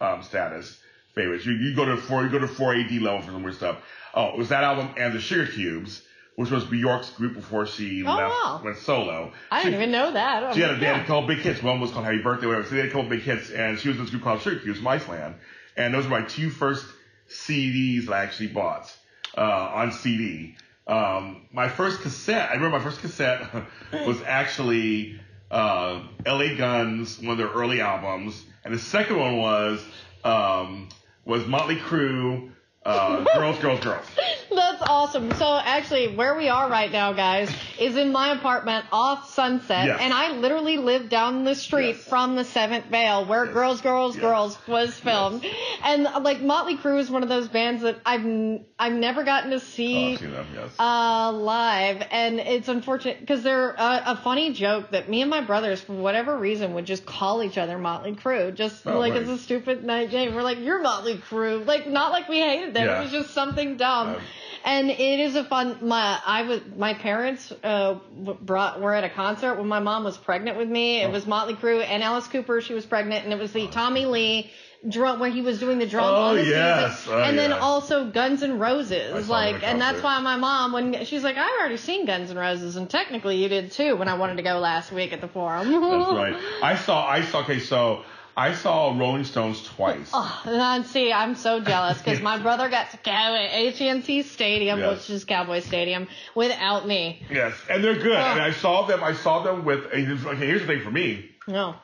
um, 0.00 0.22
status 0.22 0.78
favorites. 1.14 1.46
You, 1.46 1.52
you 1.54 1.74
go 1.74 1.84
to 1.84 1.96
four 1.96 2.22
you 2.24 2.30
go 2.30 2.38
to 2.38 2.46
4AD 2.46 3.00
level 3.00 3.20
for 3.22 3.32
some 3.32 3.42
weird 3.42 3.54
stuff. 3.56 3.78
Oh, 4.14 4.28
it 4.28 4.38
was 4.38 4.48
that 4.50 4.64
album 4.64 4.90
and 4.96 5.14
the 5.14 5.20
Sugar 5.20 5.46
Cubes, 5.50 6.02
which 6.36 6.50
was 6.50 6.64
Bjork's 6.64 7.10
group 7.10 7.34
before 7.34 7.66
she 7.66 8.02
Oh, 8.04 8.14
left 8.14 8.30
wow. 8.30 8.60
went 8.64 8.76
solo. 8.78 9.32
I 9.50 9.60
She- 9.62 9.70
didn't 9.70 9.80
even 9.82 9.92
know 9.92 10.12
that. 10.12 10.54
she 10.54 10.60
had 10.60 10.70
a, 10.70 10.74
had 10.74 10.82
Yeah. 10.82 10.98
couple 11.04 11.26
big 11.26 11.38
hits. 11.38 11.62
One 11.62 11.80
was 11.80 11.90
called 11.90 12.04
Happy 12.04 12.18
Birthday, 12.22 12.46
whatever. 12.46 12.66
So 12.66 12.74
they 12.74 12.80
had 12.82 12.88
a 12.90 12.92
couple 12.92 13.08
big 13.08 13.22
hits, 13.22 13.50
and 13.50 13.78
she 13.78 13.88
was 13.88 13.96
in 13.98 14.02
this 14.04 14.10
group 14.10 14.22
called 14.22 14.40
Sugar 14.42 14.60
Cubes 14.60 14.78
from 14.78 14.88
Iceland. 14.88 15.34
And 15.76 15.92
those 15.94 16.04
were 16.04 16.20
my 16.20 16.26
two 16.26 16.50
first 16.50 16.84
CDs 17.28 18.06
that 18.06 18.12
I 18.14 18.22
actually 18.22 18.48
bought 18.48 18.94
uh, 19.36 19.40
on 19.74 19.92
CD. 19.92 20.56
Um, 20.86 21.46
my 21.52 21.68
first 21.68 22.00
cassette, 22.00 22.50
I 22.50 22.54
remember 22.54 22.78
my 22.78 22.84
first 22.84 23.00
cassette 23.00 23.48
was 24.06 24.20
actually 24.22 25.20
uh, 25.50 26.02
LA 26.24 26.54
Guns, 26.56 27.18
one 27.18 27.30
of 27.30 27.38
their 27.38 27.50
early 27.50 27.80
albums, 27.80 28.44
and 28.64 28.72
the 28.72 28.78
second 28.78 29.18
one 29.18 29.36
was 29.36 29.84
um, 30.24 30.88
was 31.24 31.46
Motley 31.46 31.76
Crue, 31.76 32.50
Uh, 32.86 33.24
girls, 33.34 33.58
girls, 33.58 33.80
girls. 33.80 34.06
That's 34.54 34.80
awesome. 34.82 35.32
So 35.34 35.60
actually, 35.62 36.14
where 36.16 36.36
we 36.36 36.48
are 36.48 36.70
right 36.70 36.90
now, 36.90 37.12
guys, 37.12 37.50
is 37.80 37.96
in 37.96 38.12
my 38.12 38.30
apartment 38.36 38.86
off 38.92 39.28
Sunset, 39.34 39.86
Yes. 39.86 39.98
and 40.00 40.14
I 40.14 40.32
literally 40.36 40.78
live 40.78 41.08
down 41.08 41.44
the 41.44 41.54
street 41.56 41.96
Yes. 41.96 42.04
from 42.08 42.36
the 42.36 42.44
Seventh 42.44 42.86
Veil, 42.86 43.26
where 43.26 43.44
Yes. 43.46 43.54
Girls, 43.54 43.80
Girls. 43.80 44.16
Girls 44.16 44.58
was 44.68 44.94
filmed. 44.94 45.44
And 45.82 46.06
uh, 46.06 46.20
like 46.20 46.40
Motley 46.40 46.76
Crue 46.76 46.98
is 47.00 47.10
one 47.10 47.22
of 47.22 47.28
those 47.28 47.48
bands 47.48 47.82
that 47.82 47.98
I've 48.06 48.20
n- 48.24 48.64
I've 48.78 48.92
never 48.92 49.24
gotten 49.24 49.50
to 49.50 49.56
Oh, 49.56 49.58
see. 49.58 50.12
I've 50.14 50.20
them, 50.20 50.46
yes. 50.54 50.70
uh, 50.78 51.32
live, 51.32 52.06
and 52.10 52.38
it's 52.38 52.68
unfortunate 52.68 53.20
because 53.20 53.42
they're 53.42 53.70
a, 53.70 54.02
a 54.06 54.16
funny 54.22 54.52
joke 54.52 54.90
that 54.92 55.08
me 55.08 55.22
and 55.22 55.30
my 55.30 55.40
brothers, 55.40 55.80
for 55.80 55.92
whatever 55.94 56.36
reason, 56.38 56.74
would 56.74 56.84
just 56.86 57.04
call 57.04 57.42
each 57.42 57.58
other 57.58 57.78
Motley 57.78 58.12
Crue, 58.14 58.54
just 58.54 58.86
Oh, 58.86 58.98
like 58.98 59.12
right. 59.14 59.22
it's 59.22 59.30
a 59.30 59.38
stupid 59.38 59.82
night 59.84 60.12
name. 60.12 60.34
We're 60.34 60.42
like, 60.42 60.60
"You're 60.60 60.80
Motley 60.82 61.16
Crue," 61.16 61.66
like 61.66 61.88
not 61.88 62.12
like 62.12 62.28
we 62.28 62.40
hated 62.40 62.74
Yeah. 62.84 62.98
It 63.00 63.02
was 63.04 63.12
just 63.12 63.30
something 63.34 63.76
dumb. 63.76 64.16
Um, 64.16 64.20
and 64.64 64.90
it 64.90 65.20
is 65.20 65.36
a 65.36 65.44
fun. 65.44 65.78
My 65.82 66.18
I 66.26 66.42
was 66.42 66.60
my 66.76 66.94
parents 66.94 67.52
uh 67.62 67.94
brought 68.40 68.80
were 68.80 68.92
at 68.94 69.04
a 69.04 69.08
concert 69.10 69.54
when 69.56 69.68
my 69.68 69.78
mom 69.80 70.02
was 70.04 70.16
pregnant 70.18 70.58
with 70.58 70.68
me. 70.68 71.02
It 71.02 71.06
Oh. 71.06 71.10
was 71.12 71.26
Motley 71.26 71.54
Crue 71.54 71.84
and 71.88 72.02
Alice 72.02 72.26
Cooper. 72.26 72.60
She 72.60 72.74
was 72.74 72.84
pregnant, 72.84 73.24
and 73.24 73.32
it 73.32 73.38
was 73.38 73.52
the 73.52 73.68
Tommy 73.68 74.06
Lee 74.06 74.50
drum 74.88 75.18
where 75.18 75.30
he 75.30 75.40
was 75.40 75.58
doing 75.58 75.78
the 75.78 75.86
drum 75.86 76.04
Oh, 76.06 76.34
yes. 76.34 77.06
Oh, 77.08 77.20
and 77.20 77.36
then 77.36 77.50
yeah. 77.50 77.58
also 77.58 78.10
Guns 78.10 78.42
N' 78.42 78.58
Roses. 78.58 79.28
Like, 79.28 79.62
and 79.64 79.80
that's 79.80 80.02
why 80.02 80.20
my 80.20 80.36
mom 80.36 80.72
when 80.72 81.04
she's 81.04 81.24
like, 81.24 81.36
I've 81.36 81.58
already 81.60 81.76
seen 81.78 82.04
Guns 82.06 82.30
N' 82.30 82.36
Roses, 82.36 82.76
and 82.76 82.88
technically 82.88 83.42
you 83.42 83.48
did 83.48 83.72
too 83.72 83.96
when 83.96 84.06
I 84.08 84.14
wanted 84.14 84.36
to 84.36 84.42
go 84.42 84.58
last 84.58 84.92
week 84.92 85.12
at 85.12 85.20
the 85.20 85.28
forum. 85.28 85.70
That's 85.70 86.12
right. 86.12 86.36
I 86.62 86.76
saw, 86.76 87.06
I 87.06 87.22
saw, 87.22 87.40
okay, 87.40 87.58
so 87.58 88.02
I 88.38 88.52
saw 88.52 88.94
Rolling 88.98 89.24
Stones 89.24 89.62
twice. 89.64 90.10
Oh, 90.12 90.42
and 90.44 90.84
see, 90.84 91.10
I'm 91.12 91.34
so 91.36 91.60
jealous 91.60 91.96
because 91.98 92.20
my 92.20 92.38
brother 92.42 92.68
got 92.68 92.90
to 92.90 92.98
go 93.02 93.10
at 93.10 93.80
AT&T 93.80 94.22
Stadium, 94.24 94.78
Yes. 94.78 94.98
which 95.08 95.10
is 95.10 95.24
Cowboy 95.24 95.60
Stadium, 95.60 96.06
without 96.34 96.86
me. 96.86 97.22
Yes, 97.30 97.54
and 97.70 97.82
they're 97.82 97.94
good. 97.94 98.12
Oh. 98.12 98.32
And 98.32 98.42
I 98.42 98.50
saw 98.52 98.86
them, 98.86 99.02
I 99.02 99.14
saw 99.14 99.42
them 99.42 99.64
with, 99.64 99.86
okay, 99.86 100.04
here's 100.04 100.60
the 100.60 100.66
thing 100.66 100.82
for 100.82 100.90
me. 100.90 101.30
No. 101.48 101.76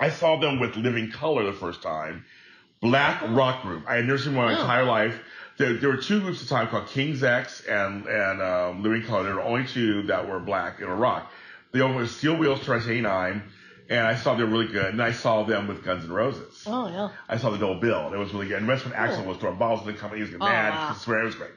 I 0.00 0.08
saw 0.08 0.40
them 0.40 0.58
with 0.58 0.74
Living 0.76 1.10
Color 1.10 1.44
the 1.44 1.52
first 1.52 1.82
time. 1.82 2.24
Black 2.80 3.22
rock 3.28 3.62
group. 3.62 3.84
I 3.86 3.96
had 3.96 4.06
never 4.06 4.18
seen 4.18 4.34
one 4.34 4.48
in 4.48 4.54
my 4.54 4.58
Oh. 4.58 4.62
entire 4.62 4.84
life. 4.84 5.20
There, 5.58 5.74
there 5.74 5.90
were 5.90 5.98
two 5.98 6.20
groups 6.20 6.42
at 6.42 6.48
the 6.48 6.54
time 6.54 6.68
called 6.68 6.88
King's 6.88 7.22
X 7.22 7.60
and 7.66 8.06
and 8.06 8.40
um, 8.42 8.82
Living 8.82 9.02
Color. 9.04 9.24
There 9.24 9.34
were 9.34 9.42
only 9.42 9.66
two 9.66 10.02
that 10.04 10.26
were 10.26 10.40
black 10.40 10.80
and 10.80 10.88
were 10.88 10.96
rock. 10.96 11.30
The 11.72 11.84
other 11.84 11.94
was 11.94 12.10
Steel 12.16 12.36
Wheels 12.36 12.64
Trust 12.64 12.88
89, 12.88 13.42
and 13.92 14.06
I 14.06 14.14
saw 14.16 14.34
them 14.34 14.50
really 14.50 14.66
good. 14.68 14.86
And 14.86 15.02
I 15.02 15.12
saw 15.12 15.42
them 15.44 15.68
with 15.68 15.84
Guns 15.84 16.04
N' 16.04 16.12
Roses. 16.12 16.64
Oh, 16.66 16.88
yeah. 16.88 17.10
I 17.28 17.36
saw 17.36 17.50
the 17.50 17.58
double 17.58 17.76
bill. 17.76 18.06
and 18.06 18.14
It 18.14 18.18
was 18.18 18.32
really 18.32 18.48
good. 18.48 18.58
And 18.58 18.68
that's 18.68 18.84
when 18.84 18.94
Axl 18.94 19.24
was 19.26 19.36
throwing 19.38 19.58
balls 19.58 19.80
in 19.80 19.86
the 19.86 19.92
company. 19.92 20.18
He 20.18 20.22
was 20.22 20.30
getting 20.30 20.42
Oh, 20.46 20.50
mad. 20.50 20.70
wow. 20.70 20.88
He 20.92 20.98
swear 20.98 21.20
it 21.20 21.24
was 21.26 21.34
great. 21.34 21.50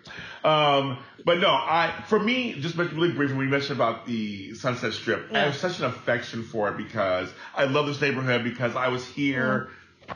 Um, 0.43 0.97
but 1.23 1.39
no, 1.39 1.49
I 1.49 2.03
for 2.07 2.19
me, 2.19 2.53
just 2.59 2.75
really 2.75 3.11
briefly, 3.13 3.36
when 3.36 3.45
you 3.45 3.51
mentioned 3.51 3.77
about 3.79 4.05
the 4.05 4.53
Sunset 4.55 4.93
Strip, 4.93 5.31
I 5.33 5.39
have 5.39 5.55
such 5.55 5.79
an 5.79 5.86
affection 5.86 6.43
for 6.43 6.69
it 6.69 6.77
because 6.77 7.29
I 7.55 7.65
love 7.65 7.88
this 7.88 7.99
neighborhood 8.01 8.43
because 8.43 8.75
I 8.75 8.89
was 8.89 9.05
here 9.07 9.69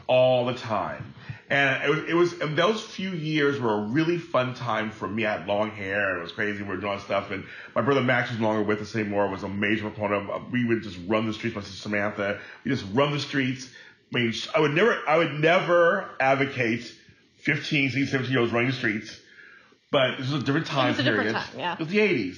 all 0.07 0.45
the 0.45 0.53
time. 0.53 1.13
And 1.49 1.83
it 1.83 1.89
was, 1.89 2.03
it 2.09 2.13
was 2.13 2.33
and 2.41 2.55
those 2.55 2.83
few 2.83 3.09
years 3.09 3.59
were 3.59 3.73
a 3.73 3.81
really 3.81 4.19
fun 4.19 4.53
time 4.53 4.91
for 4.91 5.07
me. 5.07 5.25
I 5.25 5.37
had 5.37 5.47
long 5.47 5.71
hair 5.71 6.17
it 6.17 6.21
was 6.21 6.31
crazy. 6.31 6.61
We 6.61 6.69
were 6.69 6.77
doing 6.77 6.99
stuff, 6.99 7.31
and 7.31 7.43
my 7.73 7.81
brother 7.81 8.01
Max 8.01 8.29
was 8.29 8.39
no 8.39 8.47
longer 8.47 8.63
with 8.63 8.81
us 8.81 8.95
anymore. 8.95 9.27
Was 9.27 9.43
a 9.43 9.49
major 9.49 9.89
proponent 9.89 10.29
of. 10.29 10.51
We 10.51 10.65
would 10.65 10.83
just 10.83 10.97
run 11.07 11.25
the 11.25 11.33
streets. 11.33 11.55
My 11.55 11.63
sister 11.63 11.77
Samantha, 11.77 12.39
we 12.63 12.69
just 12.69 12.85
run 12.93 13.11
the 13.11 13.19
streets. 13.19 13.67
I 14.13 14.19
mean, 14.19 14.33
I 14.55 14.59
would 14.59 14.73
never, 14.73 14.97
I 15.07 15.17
would 15.17 15.33
never 15.39 16.09
advocate 16.19 16.83
15, 17.37 17.89
16, 17.89 18.07
17 18.07 18.31
year 18.31 18.41
olds 18.41 18.51
running 18.51 18.69
the 18.69 18.75
streets, 18.75 19.19
but 19.91 20.17
this 20.17 20.29
was 20.31 20.43
a 20.43 20.45
different 20.45 20.67
time 20.67 20.89
was 20.89 20.99
a 20.99 21.03
different 21.03 21.29
period. 21.29 21.35
time, 21.35 21.59
yeah. 21.59 21.73
It 21.73 21.79
was 21.79 21.87
the 21.87 21.97
80s. 21.97 22.37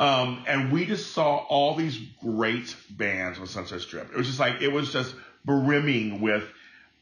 Um, 0.00 0.44
and 0.46 0.72
we 0.72 0.86
just 0.86 1.12
saw 1.12 1.36
all 1.36 1.74
these 1.74 1.98
great 2.22 2.74
bands 2.90 3.38
on 3.38 3.46
Sunset 3.46 3.80
Strip. 3.80 4.10
It 4.12 4.16
was 4.16 4.26
just 4.26 4.38
like, 4.38 4.62
it 4.62 4.68
was 4.72 4.92
just 4.92 5.14
brimming 5.44 6.20
with 6.20 6.44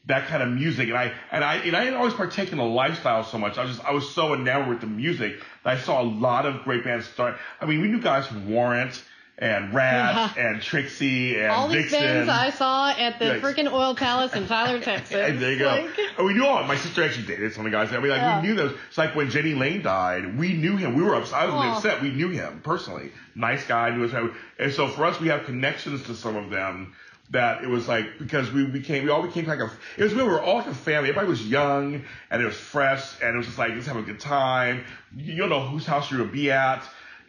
that 0.07 0.27
kind 0.27 0.41
of 0.43 0.49
music. 0.49 0.89
And 0.89 0.97
I, 0.97 1.11
and 1.31 1.43
I, 1.43 1.55
and 1.57 1.75
I 1.75 1.83
didn't 1.83 1.97
always 1.99 2.13
partake 2.13 2.51
in 2.51 2.57
the 2.57 2.63
lifestyle 2.63 3.23
so 3.23 3.37
much. 3.37 3.57
I 3.57 3.63
was 3.63 3.75
just, 3.75 3.85
I 3.87 3.91
was 3.91 4.09
so 4.13 4.33
enamored 4.33 4.69
with 4.69 4.81
the 4.81 4.87
music 4.87 5.35
that 5.63 5.77
I 5.77 5.79
saw 5.79 6.01
a 6.01 6.07
lot 6.07 6.45
of 6.45 6.63
great 6.63 6.83
bands 6.83 7.05
start. 7.07 7.37
I 7.61 7.65
mean, 7.65 7.81
we 7.81 7.87
knew 7.87 8.01
guys 8.01 8.25
from 8.27 8.49
Warrant 8.49 9.03
and 9.39 9.71
Ratt 9.71 10.35
Yeah. 10.35 10.47
and 10.47 10.61
Trixie 10.63 11.35
and 11.37 11.51
All 11.51 11.67
these 11.67 11.83
Vixen. 11.91 11.99
bands 12.01 12.29
I 12.29 12.49
saw 12.49 12.89
at 12.89 13.19
the 13.19 13.25
freaking 13.35 13.71
Oil 13.71 13.93
Palace 13.93 14.33
in 14.33 14.47
Tyler, 14.47 14.79
Texas. 14.81 15.15
And 15.15 15.39
there 15.39 15.51
you 15.53 15.59
go. 15.59 15.67
Like, 15.67 15.89
and 16.17 16.25
we 16.25 16.33
knew 16.33 16.43
all. 16.45 16.63
My 16.63 16.75
sister 16.75 17.03
actually 17.03 17.27
dated 17.27 17.53
some 17.53 17.63
of 17.65 17.71
the 17.71 17.77
guys. 17.77 17.93
I 17.93 17.99
mean, 17.99 18.09
like 18.09 18.19
Yeah. 18.21 18.41
we 18.41 18.47
knew 18.47 18.55
those. 18.55 18.75
It's 18.87 18.97
like 18.97 19.13
when 19.15 19.29
Jani 19.29 19.53
Lane 19.53 19.83
died, 19.83 20.39
we 20.39 20.53
knew 20.53 20.75
him. 20.77 20.95
We 20.95 21.03
were 21.03 21.13
upset. 21.13 21.35
I 21.39 21.45
was 21.45 21.53
Aw. 21.53 21.75
upset. 21.77 22.01
We 22.01 22.09
knew 22.09 22.29
him 22.29 22.61
personally. 22.63 23.11
Nice 23.35 23.63
guy. 23.67 23.91
Knew 23.95 24.05
us. 24.05 24.31
And 24.57 24.73
so 24.73 24.87
for 24.87 25.05
us, 25.05 25.19
we 25.19 25.27
have 25.27 25.45
connections 25.45 26.03
to 26.07 26.15
some 26.15 26.35
of 26.35 26.49
them. 26.49 26.95
That 27.31 27.63
it 27.63 27.67
was 27.67 27.87
like 27.87 28.19
because 28.19 28.51
we 28.51 28.65
became 28.65 29.03
we 29.03 29.09
all 29.09 29.21
became 29.21 29.45
like 29.45 29.59
a 29.59 29.69
it 29.97 30.03
was 30.03 30.15
we 30.15 30.23
were 30.23 30.41
all 30.41 30.57
like 30.57 30.67
a 30.67 30.73
family. 30.73 31.09
Everybody 31.09 31.27
was 31.27 31.45
young 31.45 32.05
and 32.31 32.41
it 32.41 32.45
was 32.45 32.55
fresh 32.55 33.21
and 33.21 33.35
it 33.35 33.37
was 33.37 33.47
just 33.47 33.57
like 33.57 33.71
let's 33.71 33.87
have 33.87 33.97
a 33.97 34.01
good 34.01 34.19
time. 34.19 34.85
You 35.15 35.35
don't 35.35 35.49
know 35.49 35.67
whose 35.67 35.85
house 35.85 36.09
you're 36.09 36.21
gonna 36.21 36.31
be 36.31 36.51
at. 36.51 36.83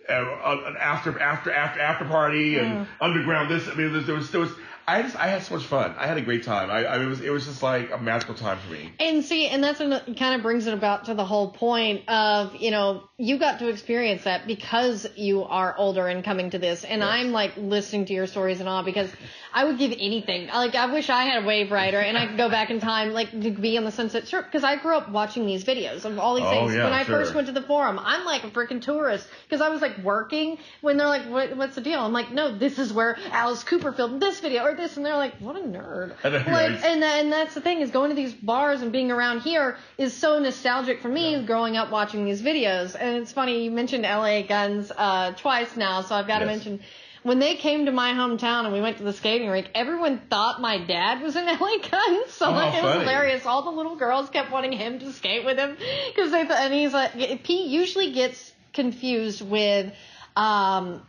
Uh, 0.09 0.65
an 0.69 0.77
after 0.79 1.21
after 1.21 1.53
after 1.53 1.81
after 1.81 2.05
party 2.07 2.57
and 2.59 2.87
underground 3.01 3.51
this. 3.51 3.69
I 3.69 3.75
mean, 3.75 3.93
there 4.07 4.15
was 4.15 4.31
there 4.31 4.41
was 4.41 4.53
I 4.89 5.03
just 5.03 5.17
I 5.17 5.27
had 5.29 5.43
so 5.43 5.55
much 5.57 5.65
fun. 5.67 5.95
I 5.99 6.07
had 6.07 6.17
a 6.17 6.23
great 6.23 6.45
time. 6.45 6.71
I, 6.71 6.85
I 6.85 7.03
it 7.03 7.07
was 7.07 7.21
it 7.21 7.31
was 7.31 7.45
just 7.45 7.63
like 7.63 7.91
a 7.93 7.99
magical 7.99 8.35
time 8.35 8.59
for 8.59 8.73
me. 8.73 8.91
And 8.99 9.23
see, 9.23 9.47
and 9.47 9.63
that's 9.63 9.81
what 9.81 10.17
kind 10.17 10.35
of 10.35 10.43
brings 10.43 10.67
it 10.67 10.73
about 10.73 11.05
to 11.07 11.15
the 11.15 11.27
whole 11.27 11.51
point 11.51 12.09
of, 12.09 12.57
you 12.57 12.71
know, 12.71 13.05
you 13.19 13.39
got 13.39 13.59
to 13.59 13.69
experience 13.69 14.25
that 14.25 14.47
because 14.47 15.07
you 15.15 15.45
are 15.45 15.77
older 15.77 16.09
and 16.09 16.25
coming 16.25 16.51
to 16.51 16.59
this. 16.59 16.85
And 16.85 17.03
Yes. 17.03 17.11
I'm 17.11 17.33
like 17.33 17.53
listening 17.59 18.07
to 18.07 18.15
your 18.15 18.27
stories 18.27 18.61
and 18.61 18.69
all 18.69 18.83
because 18.83 19.11
I 19.53 19.65
would 19.65 19.79
give 19.79 19.93
anything. 19.93 20.47
Like, 20.47 20.75
I 20.75 20.87
wish 20.93 21.11
I 21.11 21.25
had 21.25 21.43
a 21.43 21.47
wave 21.47 21.71
rider 21.71 21.99
and 21.99 22.17
I 22.17 22.27
could 22.27 22.37
go 22.37 22.49
back 22.49 22.71
in 22.71 22.81
time, 22.81 23.13
like, 23.13 23.31
to 23.31 23.51
be 23.51 23.77
on 23.79 23.85
the 23.85 23.91
Sunset 23.91 24.27
Strip 24.27 24.45
because 24.47 24.63
I 24.63 24.77
grew 24.77 24.95
up 24.97 25.11
watching 25.11 25.47
these 25.47 25.65
videos 25.65 26.05
of 26.05 26.19
all 26.19 26.35
these 26.37 26.45
Oh, 26.45 26.51
things. 26.51 26.75
yeah, 26.75 26.85
when 26.85 26.93
I 26.93 27.03
sure. 27.05 27.17
first 27.17 27.35
went 27.35 27.47
to 27.49 27.53
the 27.53 27.63
forum, 27.63 27.99
I'm 28.03 28.25
like 28.25 28.45
a 28.45 28.51
freaking 28.51 28.81
tourist 28.81 29.27
because 29.45 29.61
I 29.61 29.69
was 29.71 29.81
like 29.83 29.99
working 29.99 30.59
when 30.81 30.97
they're 30.97 31.09
like, 31.09 31.25
what, 31.29 31.57
what's 31.57 31.75
the 31.75 31.81
deal? 31.81 31.99
I'm 32.01 32.13
like, 32.13 32.31
no, 32.31 32.57
this 32.57 32.79
is 32.79 32.93
where 32.93 33.17
Alice 33.33 33.65
Cooper 33.65 33.93
filmed 33.93 34.21
this 34.23 34.41
video 34.41 34.65
or 34.65 34.75
this. 34.79 34.97
And 34.97 35.05
they're 35.05 35.17
like, 35.17 35.35
what 35.41 35.57
a 35.57 35.61
nerd. 35.61 36.15
Like, 36.25 36.83
and 36.85 37.05
and 37.05 37.31
that's 37.31 37.53
the 37.55 37.61
thing 37.61 37.81
is 37.83 37.91
going 37.91 38.09
to 38.09 38.17
these 38.17 38.33
bars 38.33 38.81
and 38.81 38.91
being 38.91 39.11
around 39.11 39.41
here 39.41 39.77
is 39.99 40.17
so 40.17 40.39
nostalgic 40.39 41.03
for 41.03 41.09
me 41.09 41.45
growing 41.45 41.77
up 41.77 41.91
watching 41.91 42.25
these 42.25 42.41
videos. 42.41 42.97
And 42.99 43.19
it's 43.19 43.33
funny 43.33 43.65
you 43.65 43.71
mentioned 43.71 44.05
LA 44.05 44.41
Guns 44.43 44.91
uh, 44.97 45.33
twice 45.33 45.77
now, 45.77 46.01
so 46.01 46.15
I've 46.15 46.27
got 46.27 46.39
to 46.39 46.47
mention 46.47 46.81
when 47.25 47.41
they 47.41 47.57
came 47.57 47.85
to 47.87 47.93
my 47.93 48.13
hometown 48.13 48.65
and 48.65 48.73
we 48.73 48.81
went 48.81 48.97
to 48.99 49.03
the 49.03 49.13
skating 49.13 49.51
rink, 49.51 49.69
everyone 49.75 50.21
thought 50.31 50.61
my 50.61 50.79
dad 50.79 51.21
was 51.21 51.35
in 51.37 51.45
LA 51.47 51.57
Guns. 51.91 52.31
So 52.31 52.47
Oh, 52.47 52.53
like 52.53 52.75
it 52.75 52.83
was 52.83 52.93
funny. 52.95 53.01
hilarious. 53.05 53.45
All 53.45 53.63
the 53.65 53.71
little 53.71 53.97
girls 53.97 54.31
kept 54.31 54.51
wanting 54.51 54.73
him 54.73 55.01
to 55.01 55.13
skate 55.13 55.45
with 55.45 55.59
him 55.59 55.77
because 56.09 56.31
they 56.31 56.45
thought, 56.47 56.59
and 56.59 56.73
he's 56.73 56.93
like 56.95 57.11
he 57.13 57.67
usually 57.69 58.13
gets 58.13 58.53
confused 58.73 59.43
with. 59.43 59.93
Um, 60.37 61.03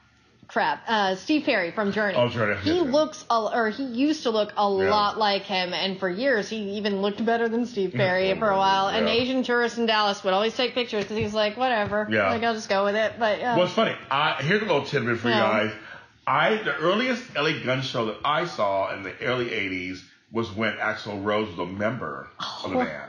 Crap, 0.49 0.83
uh, 0.87 1.15
Steve 1.15 1.43
Perry 1.45 1.71
from 1.71 1.91
Journey. 1.91 2.15
Oh, 2.17 2.27
Journey, 2.27 2.59
He 2.61 2.77
yes. 2.77 2.87
looks, 2.87 3.23
a, 3.29 3.35
or 3.53 3.69
he 3.69 3.83
used 3.83 4.23
to 4.23 4.31
look 4.31 4.51
a 4.57 4.61
Yeah. 4.63 4.89
lot 4.89 5.17
like 5.19 5.43
him, 5.43 5.73
and 5.73 5.99
for 5.99 6.09
years 6.09 6.49
he 6.49 6.77
even 6.77 7.01
looked 7.03 7.23
better 7.23 7.47
than 7.47 7.67
Steve 7.67 7.93
Perry 7.93 8.33
for 8.39 8.49
a 8.49 8.57
while. 8.57 8.87
An 8.87 9.05
Yeah. 9.05 9.13
Asian 9.13 9.43
tourist 9.43 9.77
in 9.77 9.85
Dallas 9.85 10.23
would 10.23 10.33
always 10.33 10.55
take 10.57 10.73
pictures 10.73 11.03
because 11.03 11.17
he's 11.17 11.33
like, 11.35 11.55
whatever, 11.55 12.07
Yeah. 12.09 12.29
like 12.31 12.41
I'll 12.43 12.55
just 12.55 12.67
go 12.69 12.83
with 12.83 12.95
it. 12.95 13.13
But 13.19 13.39
yeah, 13.39 13.55
Well, 13.55 13.65
it's 13.65 13.75
funny. 13.75 13.95
I, 14.09 14.41
here's 14.41 14.61
a 14.61 14.65
little 14.65 14.85
tidbit 14.85 15.19
for 15.19 15.29
Yeah. 15.29 15.35
you 15.63 15.67
guys. 15.69 15.77
I 16.25 16.55
the 16.57 16.75
earliest 16.77 17.23
LA 17.35 17.53
gun 17.63 17.81
show 17.81 18.05
that 18.07 18.17
I 18.25 18.45
saw 18.45 18.93
in 18.93 19.03
the 19.03 19.13
early 19.21 19.49
'80s 19.49 20.01
was 20.31 20.51
when 20.51 20.73
Axl 20.73 21.23
Rose 21.23 21.49
was 21.49 21.59
a 21.59 21.65
member 21.71 22.27
of 22.63 22.71
the 22.71 22.77
Oh. 22.77 22.83
band, 22.83 23.08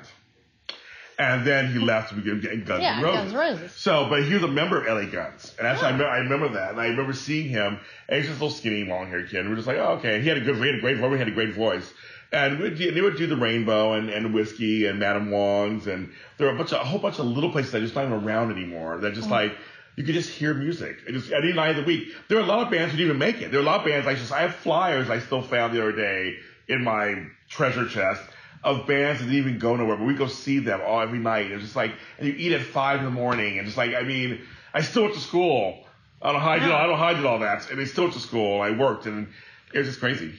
and 1.20 1.46
then 1.46 1.70
he 1.70 1.78
left 1.78 2.08
to 2.08 2.14
begin 2.14 2.40
getting 2.40 2.64
Guns 2.64 2.80
yeah, 2.80 2.96
N' 2.96 3.02
Roses. 3.02 3.20
Guns 3.20 3.34
Roses. 3.34 3.72
So, 3.72 4.08
but 4.08 4.24
he 4.24 4.32
was 4.32 4.42
a 4.42 4.48
member 4.48 4.82
of 4.82 4.86
LA 4.86 5.10
Guns, 5.10 5.54
and 5.58 5.66
that's 5.66 5.82
I, 5.82 5.90
oh. 5.90 5.92
remember, 5.92 6.08
I 6.08 6.18
remember 6.18 6.48
that, 6.54 6.70
and 6.70 6.80
I 6.80 6.86
remember 6.86 7.12
seeing 7.12 7.50
him. 7.50 7.78
And 8.08 8.16
he's 8.16 8.26
just 8.26 8.40
a 8.40 8.44
little 8.44 8.56
skinny, 8.56 8.84
long-haired 8.84 9.28
kid. 9.28 9.40
And 9.40 9.50
we're 9.50 9.56
just 9.56 9.68
like, 9.68 9.76
oh, 9.76 9.98
okay. 9.98 10.14
And 10.14 10.22
he 10.22 10.30
had 10.30 10.38
a 10.38 10.40
good, 10.40 10.56
he 10.56 10.66
had 10.66 10.76
a 10.76 10.80
great 10.80 10.96
voice. 10.96 11.12
He 11.12 11.18
had 11.18 11.28
a 11.28 11.32
great 11.32 11.54
voice. 11.54 11.92
And 12.32 12.58
we'd, 12.58 12.78
they 12.78 13.00
would 13.02 13.18
do 13.18 13.26
the 13.26 13.36
Rainbow 13.36 13.92
and, 13.92 14.08
and 14.08 14.32
whiskey 14.32 14.86
and 14.86 14.98
Madame 14.98 15.30
Wong's, 15.30 15.86
and 15.86 16.10
there 16.38 16.46
were 16.46 16.54
a 16.54 16.56
bunch 16.56 16.72
of 16.72 16.80
a 16.80 16.84
whole 16.84 16.98
bunch 16.98 17.18
of 17.18 17.26
little 17.26 17.52
places 17.52 17.72
that 17.72 17.80
just 17.80 17.94
not 17.94 18.06
even 18.06 18.24
around 18.24 18.50
anymore. 18.50 18.98
That 18.98 19.12
just 19.12 19.28
oh. 19.28 19.32
like 19.32 19.54
you 19.96 20.04
could 20.04 20.14
just 20.14 20.30
hear 20.30 20.54
music. 20.54 20.96
It 21.06 21.12
just 21.12 21.32
any 21.32 21.52
night 21.52 21.70
of 21.70 21.76
the 21.76 21.82
week. 21.82 22.14
There 22.28 22.38
are 22.38 22.42
a 22.42 22.46
lot 22.46 22.64
of 22.64 22.70
bands 22.70 22.92
who 22.92 22.96
didn't 22.96 23.16
even 23.16 23.18
make 23.18 23.42
it. 23.42 23.50
There 23.50 23.60
are 23.60 23.62
a 23.62 23.66
lot 23.66 23.80
of 23.80 23.86
bands 23.86 24.06
I 24.06 24.14
just 24.14 24.32
I 24.32 24.40
have 24.40 24.54
flyers 24.54 25.10
I 25.10 25.18
still 25.18 25.42
found 25.42 25.74
the 25.74 25.82
other 25.82 25.92
day 25.92 26.36
in 26.66 26.82
my 26.82 27.26
treasure 27.50 27.86
chest 27.86 28.22
of 28.62 28.86
bands 28.86 29.20
that 29.20 29.26
didn't 29.26 29.38
even 29.38 29.58
go 29.58 29.76
nowhere, 29.76 29.96
but 29.96 30.06
we 30.06 30.14
go 30.14 30.26
see 30.26 30.58
them 30.58 30.80
all 30.84 31.00
every 31.00 31.18
night. 31.18 31.50
It's 31.50 31.62
just 31.62 31.76
like, 31.76 31.92
and 32.18 32.28
you 32.28 32.34
eat 32.36 32.52
at 32.52 32.62
five 32.62 32.98
in 32.98 33.04
the 33.04 33.10
morning, 33.10 33.58
and 33.58 33.66
just 33.66 33.78
like, 33.78 33.94
I 33.94 34.02
mean, 34.02 34.40
I 34.74 34.82
still 34.82 35.02
went 35.02 35.14
to 35.14 35.20
school. 35.20 35.84
I 36.22 36.26
don't 36.26 36.34
know 36.34 36.40
how 36.40 36.50
I 36.50 36.58
did, 36.58 36.68
Yeah. 36.68 36.76
I 36.76 36.86
don't 36.86 36.98
hide 36.98 36.98
how 36.98 37.06
I 37.06 37.14
did 37.14 37.26
all 37.26 37.38
that, 37.38 37.70
and 37.70 37.80
I 37.80 37.84
still 37.84 38.04
went 38.04 38.14
to 38.14 38.20
school. 38.20 38.60
I 38.60 38.70
worked, 38.72 39.06
and 39.06 39.28
it 39.72 39.78
was 39.78 39.86
just 39.86 40.00
crazy. 40.00 40.34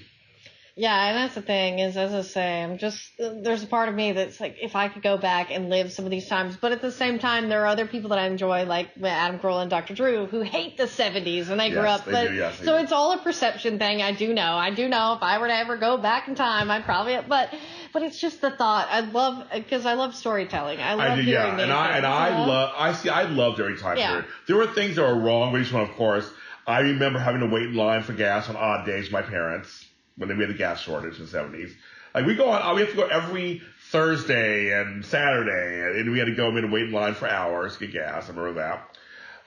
Yeah, 0.76 1.10
and 1.10 1.18
that's 1.18 1.36
the 1.36 1.42
thing 1.42 1.80
is, 1.80 1.98
as 1.98 2.14
I 2.14 2.22
say, 2.22 2.64
I'm 2.64 2.78
just 2.78 3.12
there's 3.20 3.62
a 3.62 3.68
part 3.68 3.90
of 3.90 3.96
me 3.96 4.14
that's 4.14 4.40
like, 4.40 4.56
if 4.62 4.74
I 4.76 4.88
could 4.88 5.04
go 5.04 5.18
back 5.18 5.52
and 5.52 5.70
live 5.70 5.92
some 5.92 6.06
of 6.06 6.12
these 6.12 6.28
times, 6.28 6.56
but 6.56 6.72
at 6.72 6.82
the 6.82 6.94
same 6.94 7.20
time, 7.20 7.50
there 7.50 7.64
are 7.64 7.68
other 7.68 7.86
people 7.86 8.12
that 8.12 8.20
I 8.20 8.28
enjoy, 8.28 8.64
like 8.64 8.90
Adam 9.04 9.40
Carolla 9.40 9.64
and 9.64 9.70
Dr. 9.70 9.94
Drew, 9.94 10.28
who 10.28 10.42
hate 10.42 10.78
the 10.78 10.86
70s 10.86 11.50
and 11.50 11.60
they 11.60 11.72
grew 11.72 11.82
up. 11.82 12.06
they 12.06 12.12
but 12.14 12.28
do, 12.30 12.36
yes, 12.36 12.58
so 12.60 12.78
do. 12.78 12.84
it's 12.84 12.94
all 12.94 13.12
a 13.12 13.18
perception 13.18 13.80
thing. 13.80 14.02
I 14.02 14.14
do 14.14 14.34
know. 14.34 14.56
I 14.56 14.72
do 14.72 14.88
know 14.88 15.14
if 15.14 15.22
I 15.22 15.40
were 15.40 15.48
to 15.48 15.56
ever 15.56 15.76
go 15.76 15.98
back 15.98 16.30
in 16.30 16.36
time, 16.36 16.72
I'd 16.72 16.86
probably. 16.86 17.20
But 17.28 17.54
but 17.94 18.04
it's 18.04 18.20
just 18.20 18.42
the 18.42 18.52
thought. 18.52 18.88
I 18.90 19.02
love 19.02 19.48
because 19.54 19.86
I 19.86 19.94
love 19.94 20.16
storytelling. 20.16 20.80
I 20.80 20.94
love 20.94 21.12
I 21.12 21.16
do, 21.16 21.22
hearing 21.22 21.58
yeah, 21.58 21.64
and 21.64 21.72
I 21.72 21.98
and 21.98 22.06
I 22.06 22.30
know? 22.30 22.48
love. 22.52 22.74
I 22.78 22.94
see. 22.94 23.10
I 23.10 23.24
loved 23.24 23.60
every 23.60 23.78
time 23.78 23.98
Yeah. 23.98 24.08
period. 24.10 24.26
There 24.48 24.58
were 24.58 24.68
things 24.68 24.96
that 24.96 25.02
were 25.04 25.20
wrong 25.20 25.52
with 25.52 25.64
each 25.64 25.74
one, 25.74 25.84
of 25.84 25.92
course. 25.92 26.30
I 26.68 26.80
remember 26.80 27.20
having 27.20 27.42
to 27.42 27.48
wait 27.48 27.64
in 27.64 27.76
line 27.76 28.04
for 28.04 28.14
gas 28.14 28.48
on 28.50 28.56
odd 28.56 28.86
days 28.86 29.06
with 29.06 29.14
my 29.14 29.22
parents 29.24 29.86
when 30.18 30.30
they 30.30 30.36
had 30.36 30.50
a 30.50 30.54
gas 30.54 30.82
shortage 30.82 31.18
in 31.18 31.26
the 31.26 31.30
seventies. 31.30 31.74
Like 32.14 32.26
we 32.26 32.36
go 32.36 32.50
on, 32.50 32.76
we 32.76 32.82
have 32.82 32.92
to 32.92 32.96
go 32.96 33.08
every 33.08 33.62
Thursday 33.92 34.72
and 34.80 35.06
Saturday, 35.06 36.00
and 36.00 36.12
we 36.12 36.20
had 36.20 36.26
to 36.26 36.36
go 36.36 36.50
in 36.50 36.58
and 36.58 36.72
wait 36.72 36.84
in 36.84 36.92
line 36.92 37.14
for 37.14 37.28
hours 37.28 37.78
to 37.78 37.88
get 37.88 37.94
gas. 37.94 38.26
I 38.26 38.30
remember 38.30 38.54
that. 38.54 38.88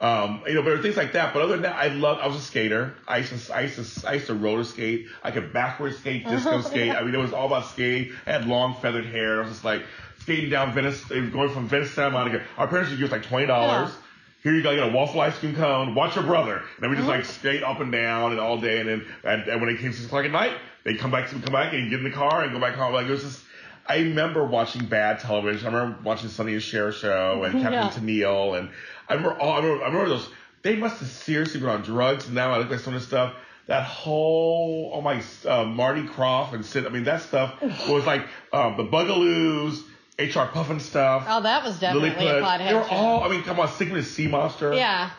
Um, 0.05 0.43
you 0.47 0.53
know, 0.53 0.61
but 0.61 0.69
there 0.69 0.77
were 0.77 0.83
things 0.83 0.99
like 0.99 1.13
that. 1.13 1.33
But 1.33 1.41
other 1.41 1.55
than 1.55 1.63
that, 1.63 1.77
I 1.77 1.89
love. 1.89 2.19
I 2.21 2.27
was 2.27 2.37
a 2.37 2.41
skater. 2.41 2.93
I 3.09 3.19
used 3.19 3.47
to, 3.47 3.55
I 3.55 3.63
used 3.63 4.01
to, 4.01 4.09
I 4.09 4.15
used 4.15 4.27
to 4.27 4.35
roller 4.35 4.65
skate. 4.65 5.07
I 5.23 5.31
could 5.31 5.51
backward 5.55 5.95
skate, 5.97 6.27
uh-huh. 6.27 6.35
disco 6.37 6.61
skate. 6.71 6.91
I 6.91 7.03
mean, 7.03 7.15
it 7.15 7.19
was 7.19 7.33
all 7.33 7.47
about 7.47 7.71
skating. 7.71 8.13
I 8.27 8.33
had 8.33 8.47
long 8.47 8.75
feathered 8.75 9.07
hair. 9.07 9.39
I 9.39 9.41
was 9.45 9.53
just 9.53 9.65
like 9.65 9.83
skating 10.19 10.51
down 10.51 10.75
Venice, 10.75 11.11
uh, 11.11 11.15
going 11.33 11.49
from 11.49 11.69
Venice 11.69 11.89
to 11.89 11.95
Santa 11.95 12.11
Monica. 12.11 12.43
Our 12.59 12.69
parents 12.69 12.91
would 12.91 12.99
give 12.99 13.07
us 13.07 13.13
like 13.13 13.23
twenty 13.23 13.47
dollars. 13.47 13.91
Yeah. 13.91 14.01
Here 14.43 14.55
you 14.55 14.63
go, 14.63 14.75
get 14.75 14.87
a 14.87 14.93
waffle 14.93 15.23
ice 15.23 15.39
cream 15.39 15.55
cone. 15.55 15.95
Watch 15.95 16.17
your 16.17 16.25
brother. 16.25 16.57
And 16.57 16.67
then 16.81 16.91
we 16.91 16.97
just 16.97 17.09
uh-huh. 17.09 17.17
like 17.17 17.25
skate 17.25 17.63
up 17.63 17.81
and 17.81 17.91
down 17.91 18.33
and 18.33 18.41
all 18.41 18.61
day. 18.61 18.81
And 18.81 18.89
then 18.91 19.07
and, 19.25 19.49
and 19.49 19.61
when 19.63 19.71
it 19.71 19.79
came 19.79 19.95
six 19.95 20.05
o'clock 20.05 20.27
at 20.27 20.31
night, 20.31 20.53
they 20.85 20.97
come 20.97 21.13
back 21.13 21.31
to 21.31 21.37
come 21.37 21.53
back 21.55 21.73
and 21.73 21.89
get 21.89 22.01
in 22.01 22.05
the 22.05 22.11
car 22.11 22.43
and 22.43 22.53
go 22.53 22.61
back 22.61 22.75
home. 22.75 22.93
Like 22.93 23.07
it 23.07 23.11
was 23.11 23.23
just. 23.23 23.41
I 23.87 23.99
remember 23.99 24.47
watching 24.47 24.87
bad 24.87 25.21
television. 25.21 25.67
I 25.67 25.79
remember 25.79 26.03
watching 26.03 26.31
Sonny 26.31 26.55
and 26.55 26.63
Cher 26.63 26.91
show 26.91 27.45
and 27.45 27.61
Captain 27.61 28.07
Yeah. 28.09 28.27
Tennille 28.27 28.59
and 28.59 28.71
I 29.09 29.15
remember 29.15 29.39
all. 29.39 29.53
I 29.53 29.57
remember, 29.59 29.85
I 29.85 29.87
remember 29.89 30.09
those. 30.11 30.29
They 30.63 30.77
must 30.77 30.99
have 31.01 31.09
seriously 31.09 31.61
been 31.61 31.69
on 31.69 31.83
drugs. 31.83 32.27
And 32.27 32.35
now 32.35 32.53
I 32.53 32.59
look 32.59 32.71
at 32.73 32.81
some 32.81 32.95
of 32.95 33.01
the 33.01 33.07
stuff. 33.07 33.35
That 33.67 33.85
whole 33.85 34.91
oh 34.95 35.01
my 35.01 35.23
uh, 35.47 35.65
Marty 35.65 36.03
Krofft 36.03 36.53
and 36.53 36.65
Sid. 36.65 36.87
I 36.87 36.91
mean 36.91 37.05
that 37.05 37.23
stuff 37.23 37.61
was 37.89 38.05
like 38.05 38.27
um, 38.53 38.77
the 38.77 38.85
Bugaloos, 38.85 39.83
H.R. 40.19 40.49
Pufnstuf. 40.49 41.25
Oh, 41.27 41.43
that 41.43 41.65
was 41.65 41.81
definitely 41.81 42.11
a 42.11 42.13
Lilliput. 42.13 42.43
pothead 42.43 42.69
They 42.69 42.75
were 42.75 42.83
all. 42.83 43.25
I 43.25 43.29
mean, 43.29 43.43
come 43.43 43.59
on, 43.59 43.71
the 43.79 44.03
Sea 44.03 44.29
Monster. 44.29 44.75
Yeah. 44.75 45.11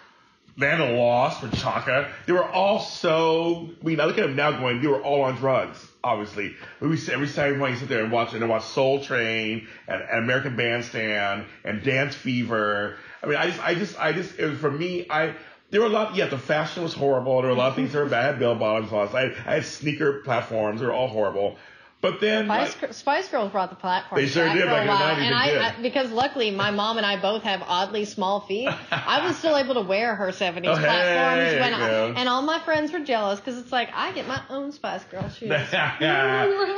Land 0.58 0.82
of 0.82 0.96
Lost 0.96 1.42
for 1.42 1.50
Chaka. 1.50 2.14
They 2.26 2.32
were 2.32 2.46
all 2.46 2.80
so. 2.80 3.70
I 3.82 3.86
mean, 3.86 4.00
I 4.00 4.06
look 4.06 4.18
at 4.18 4.22
them 4.22 4.38
now 4.38 4.52
going, 4.52 4.82
they 4.82 4.88
were 4.88 5.02
all 5.02 5.24
on 5.24 5.36
drugs, 5.36 5.86
obviously. 6.02 6.56
Every 6.82 6.98
Saturday 6.98 7.58
morning 7.58 7.76
you 7.76 7.80
sit 7.82 7.90
there 7.90 8.04
and 8.04 8.12
watch 8.12 8.34
and 8.34 8.48
watch 8.48 8.64
Soul 8.64 9.04
Train 9.04 9.68
and, 9.88 10.02
and 10.02 10.24
American 10.24 10.56
Bandstand 10.56 11.46
and 11.66 11.84
Dance 11.84 12.16
Fever. 12.16 12.96
I 13.24 13.28
mean, 13.28 13.38
I 13.38 13.48
just, 13.48 13.62
I 13.64 13.76
just, 13.76 14.00
I 14.00 14.12
just, 14.12 14.40
it 14.40 14.46
was, 14.50 14.60
for 14.60 14.72
me, 14.72 15.06
I. 15.10 15.36
There 15.72 15.82
were 15.82 15.88
a 15.88 15.90
lot, 15.90 16.16
yeah, 16.16 16.28
the 16.28 16.38
fashion 16.38 16.84
was 16.84 16.94
horrible. 16.94 17.42
There 17.42 17.50
were 17.50 17.56
a 17.56 17.58
lot 17.58 17.70
of 17.70 17.76
things 17.76 17.92
that 17.92 18.00
were 18.00 18.06
bad. 18.06 18.24
I 18.24 18.28
had 18.28 18.40
bell 18.40 18.56
bottoms. 18.56 18.94
I 18.94 19.34
I 19.46 19.56
had 19.56 19.66
sneaker 19.66 20.22
platforms. 20.24 20.80
They 20.80 20.86
were 20.86 20.94
all 20.94 21.08
horrible. 21.08 21.58
But 22.02 22.22
then, 22.22 22.46
Spice, 22.46 22.82
like, 22.82 22.94
Spice 22.94 23.30
Girls 23.30 23.52
brought 23.52 23.72
the 23.72 23.76
platform. 23.78 24.22
They 24.22 24.28
sure 24.28 24.46
did 24.48 24.58
in 24.62 24.68
the 24.70 24.74
while, 24.74 24.86
90s, 25.16 25.18
and 25.22 25.34
I. 25.34 25.70
I 25.70 25.82
because 25.82 26.12
luckily 26.12 26.52
my 26.52 26.70
mom 26.70 26.98
and 26.98 27.06
I 27.06 27.20
both 27.20 27.42
have 27.44 27.64
oddly 27.66 28.06
small 28.06 28.42
feet. 28.42 28.70
I 28.92 29.26
was 29.26 29.36
still 29.38 29.58
able 29.58 29.74
to 29.74 29.82
wear 29.82 30.14
her 30.14 30.28
'70s 30.28 30.66
Oh, 30.68 30.76
platforms 30.78 30.84
there 30.84 31.60
when 31.62 31.74
I, 31.74 32.20
and 32.20 32.30
all 32.30 32.44
my 32.44 32.60
friends 32.60 32.92
were 32.92 33.00
jealous 33.00 33.40
because 33.40 33.58
it's 33.58 33.72
like 33.72 33.90
I 33.92 34.12
get 34.12 34.28
my 34.28 34.40
own 34.52 34.72
Spice 34.72 35.04
Girl 35.06 35.28
shoes. 35.30 35.50
and 35.52 35.70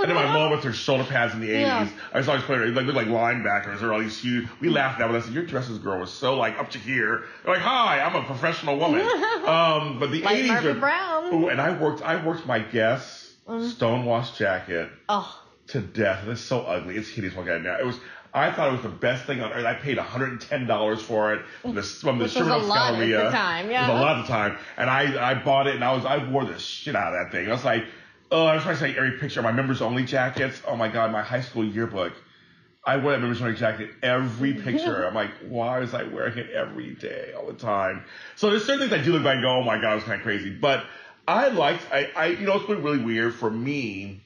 then 0.09 0.15
my 0.15 0.25
mom 0.33 0.51
with 0.51 0.63
her 0.63 0.71
shoulder 0.71 1.03
pads 1.03 1.33
in 1.33 1.41
the 1.41 1.49
80s. 1.49 1.61
Yeah. 1.61 1.89
I 2.13 2.17
was 2.19 2.29
always 2.29 2.43
playing, 2.45 2.73
they 2.73 2.81
looked 2.81 2.95
like 2.95 3.07
linebackers 3.07 3.81
or 3.81 3.91
all 3.93 3.99
these 3.99 4.17
huge. 4.17 4.47
We 4.61 4.69
laughed 4.69 5.01
at 5.01 5.09
it. 5.09 5.13
I 5.13 5.19
said, 5.19 5.33
Your 5.33 5.45
dresses 5.45 5.77
girl 5.79 5.99
was 5.99 6.11
so 6.13 6.35
like 6.37 6.57
up 6.57 6.69
to 6.71 6.79
here. 6.79 7.25
They're 7.43 7.55
like, 7.55 7.63
Hi, 7.63 7.99
I'm 7.99 8.15
a 8.15 8.23
professional 8.23 8.77
woman. 8.77 9.01
um, 9.45 9.99
but 9.99 10.11
the 10.11 10.21
Like 10.21 10.37
80s. 10.37 10.47
Murphy 10.47 10.67
are- 10.69 10.73
Brown. 10.75 11.33
Ooh, 11.33 11.49
and 11.49 11.59
I 11.59 11.77
worked, 11.77 12.01
I 12.01 12.23
worked 12.25 12.45
my 12.45 12.59
Guess 12.59 13.16
Mm. 13.47 13.69
stonewashed 13.69 14.37
jacket 14.37 14.89
oh, 15.07 15.41
to 15.67 15.81
death. 15.81 16.27
It's 16.27 16.41
so 16.41 16.61
ugly. 16.61 16.97
It's 16.97 17.09
hideous 17.09 17.33
it 17.35 17.61
now. 17.63 17.77
It 17.79 17.85
was. 17.85 17.97
I 18.33 18.51
thought 18.51 18.69
it 18.69 18.71
was 18.73 18.81
the 18.81 18.89
best 18.89 19.25
thing 19.25 19.41
on 19.41 19.51
earth. 19.51 19.65
I 19.65 19.73
paid 19.73 19.97
$110 19.97 20.99
for 20.99 21.33
it 21.33 21.45
from 21.61 21.75
the, 21.75 21.81
from 21.81 22.17
the 22.17 22.25
Which 22.25 22.35
was 22.35 22.45
Sherman 22.45 22.61
a 22.61 22.65
lot 22.65 22.93
at 22.93 22.99
the 22.99 23.05
Galleria. 23.07 23.31
time, 23.31 23.65
It 23.67 23.71
yeah. 23.71 23.89
was 23.89 23.99
a 23.99 24.03
lot 24.03 24.17
of 24.19 24.27
the 24.27 24.31
time. 24.33 24.57
And 24.75 24.89
I, 24.89 25.31
I 25.31 25.33
bought 25.33 25.67
it 25.67 25.75
and 25.75 25.83
I 25.83 25.95
was, 25.95 26.05
I 26.05 26.29
wore 26.29 26.45
the 26.45 26.59
shit 26.59 26.95
out 26.95 27.13
of 27.13 27.19
that 27.25 27.31
thing. 27.31 27.47
I 27.47 27.51
was 27.51 27.63
like, 27.65 27.85
oh, 28.29 28.45
I 28.45 28.55
was 28.55 28.63
trying 28.63 28.75
to 28.75 28.81
say 28.81 28.95
every 28.95 29.13
picture 29.17 29.39
of 29.39 29.45
my 29.45 29.51
members 29.53 29.81
only 29.81 30.03
jackets. 30.03 30.61
Oh 30.67 30.75
my 30.75 30.89
God, 30.89 31.11
my 31.11 31.23
high 31.23 31.41
school 31.41 31.65
yearbook. 31.65 32.13
I 32.85 32.97
wore 32.97 33.11
that 33.13 33.19
members 33.19 33.41
only 33.41 33.55
jacket 33.55 33.91
every 34.03 34.53
picture. 34.65 35.07
I'm 35.07 35.15
like, 35.15 35.31
why 35.47 35.79
was 35.79 35.93
I 35.93 36.03
wearing 36.03 36.37
it 36.37 36.51
every 36.51 36.93
day, 36.95 37.33
all 37.35 37.47
the 37.47 37.53
time? 37.53 38.03
So 38.35 38.49
there's 38.49 38.65
certain 38.65 38.87
things 38.87 39.01
I 39.01 39.03
do 39.03 39.13
look 39.13 39.23
back 39.23 39.35
and 39.35 39.43
go, 39.43 39.49
oh 39.57 39.63
my 39.63 39.79
God, 39.81 39.93
it 39.93 39.95
was 39.95 40.03
kind 40.03 40.19
of 40.19 40.23
crazy. 40.23 40.49
But 40.51 40.85
I 41.27 41.49
liked, 41.49 41.83
I, 41.91 42.09
I, 42.15 42.25
you 42.27 42.45
know, 42.45 42.53
it's 42.55 42.67
been 42.67 42.81
really 42.81 43.03
weird 43.03 43.35
for 43.35 43.51
me. 43.51 44.23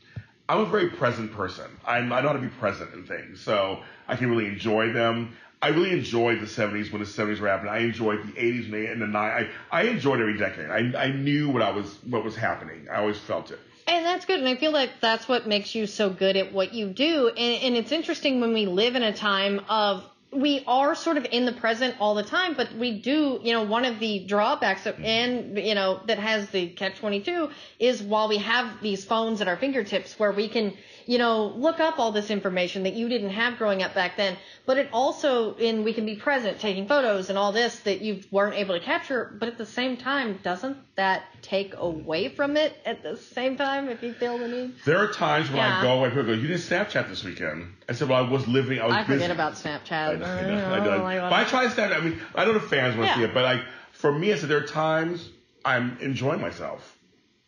I'm 0.47 0.59
a 0.59 0.65
very 0.65 0.89
present 0.89 1.31
person. 1.31 1.65
I'm, 1.85 2.13
I 2.13 2.21
know 2.21 2.27
how 2.27 2.33
to 2.33 2.39
be 2.39 2.47
present 2.47 2.93
in 2.93 3.05
things, 3.05 3.39
so 3.39 3.81
I 4.07 4.15
can 4.15 4.29
really 4.29 4.45
enjoy 4.45 4.91
them. 4.93 5.35
I 5.63 5.69
really 5.69 5.91
enjoyed 5.91 6.39
the 6.39 6.45
70s 6.45 6.91
when 6.91 7.01
the 7.01 7.07
70s 7.07 7.39
were 7.39 7.47
happening. 7.47 7.71
I 7.71 7.79
enjoyed 7.79 8.19
the 8.27 8.33
80s 8.33 8.65
and 8.65 8.73
the, 8.73 8.91
and 8.91 9.01
90s. 9.01 9.15
I, 9.15 9.49
I 9.71 9.83
enjoyed 9.83 10.19
every 10.19 10.37
decade. 10.37 10.69
I, 10.69 11.05
I 11.05 11.11
knew 11.11 11.49
what 11.49 11.61
I 11.61 11.71
was, 11.71 11.97
what 12.03 12.23
was 12.23 12.35
happening. 12.35 12.87
I 12.91 12.97
always 12.97 13.17
felt 13.17 13.51
it. 13.51 13.59
And 13.87 14.05
that's 14.05 14.25
good. 14.25 14.39
And 14.39 14.47
I 14.47 14.55
feel 14.55 14.71
like 14.71 14.91
that's 15.01 15.27
what 15.27 15.47
makes 15.47 15.73
you 15.73 15.87
so 15.87 16.09
good 16.09 16.37
at 16.37 16.53
what 16.53 16.73
you 16.73 16.87
do. 16.87 17.29
And, 17.29 17.63
and 17.63 17.75
it's 17.75 17.91
interesting 17.91 18.41
when 18.41 18.53
we 18.53 18.65
live 18.65 18.95
in 18.95 19.03
a 19.03 19.13
time 19.13 19.61
of 19.69 20.03
we 20.33 20.63
are 20.65 20.95
sort 20.95 21.17
of 21.17 21.25
in 21.29 21.45
the 21.45 21.51
present 21.51 21.95
all 21.99 22.15
the 22.15 22.23
time, 22.23 22.53
but 22.55 22.73
we 22.75 22.99
do, 22.99 23.39
you 23.43 23.51
know, 23.51 23.63
one 23.63 23.83
of 23.83 23.99
the 23.99 24.19
drawbacks 24.19 24.85
of, 24.85 24.97
and, 25.03 25.57
you 25.57 25.75
know, 25.75 25.99
that 26.07 26.19
has 26.19 26.49
the 26.49 26.69
catch 26.69 26.97
22 26.99 27.49
is 27.79 28.01
while 28.01 28.29
we 28.29 28.37
have 28.37 28.81
these 28.81 29.03
phones 29.03 29.41
at 29.41 29.49
our 29.49 29.57
fingertips 29.57 30.17
where 30.17 30.31
we 30.31 30.47
can, 30.47 30.73
you 31.05 31.17
know, 31.17 31.47
look 31.47 31.79
up 31.79 31.99
all 31.99 32.11
this 32.11 32.29
information 32.29 32.83
that 32.83 32.93
you 32.93 33.09
didn't 33.09 33.31
have 33.31 33.57
growing 33.57 33.83
up 33.83 33.93
back 33.93 34.17
then, 34.17 34.37
but 34.65 34.77
it 34.77 34.89
also, 34.93 35.55
in 35.55 35.83
we 35.83 35.93
can 35.93 36.05
be 36.05 36.15
present 36.15 36.59
taking 36.59 36.87
photos 36.87 37.29
and 37.29 37.37
all 37.37 37.51
this 37.51 37.79
that 37.81 38.01
you 38.01 38.21
weren't 38.31 38.55
able 38.55 38.77
to 38.77 38.83
capture, 38.83 39.35
but 39.39 39.49
at 39.49 39.57
the 39.57 39.65
same 39.65 39.97
time, 39.97 40.39
doesn't 40.43 40.77
that 40.95 41.23
take 41.41 41.73
away 41.77 42.29
from 42.29 42.57
it 42.57 42.75
at 42.85 43.03
the 43.03 43.17
same 43.17 43.57
time 43.57 43.89
if 43.89 44.03
you 44.03 44.13
feel 44.13 44.37
the 44.37 44.47
need? 44.47 44.73
There 44.85 44.97
are 44.99 45.07
times 45.07 45.49
when 45.49 45.59
I 45.59 45.81
go 45.81 45.99
away, 45.99 46.09
people 46.09 46.25
go, 46.25 46.33
you 46.33 46.47
didn't 46.47 46.61
Snapchat 46.61 47.09
this 47.09 47.23
weekend. 47.23 47.73
I 47.89 47.93
said, 47.93 48.09
well, 48.09 48.23
I 48.23 48.29
was 48.29 48.47
living, 48.47 48.79
I 48.79 48.87
was 48.87 48.95
I 48.95 49.03
busy. 49.03 49.13
forget 49.13 49.31
about 49.31 49.53
Snapchat. 49.53 49.91
I 49.91 50.15
know, 50.15 50.25
I 50.25 50.41
know, 50.41 50.53
Uh, 50.53 50.55
I 50.73 50.79
know. 50.79 51.21
like, 51.21 51.29
But 51.29 51.33
I 51.33 51.43
try 51.45 51.63
to 51.65 51.71
stand. 51.71 51.93
I 51.93 51.99
mean, 51.99 52.19
I 52.35 52.45
know 52.45 52.53
the 52.53 52.59
fans 52.59 52.95
want 52.95 53.09
to 53.09 53.13
Yeah. 53.13 53.15
see 53.15 53.23
it, 53.23 53.33
but 53.33 53.43
like 53.43 53.61
for 53.91 54.11
me, 54.11 54.31
I 54.31 54.35
said 54.35 54.49
there 54.49 54.59
are 54.63 54.67
times 54.67 55.29
I'm 55.65 55.97
enjoying 56.01 56.41
myself. 56.41 56.97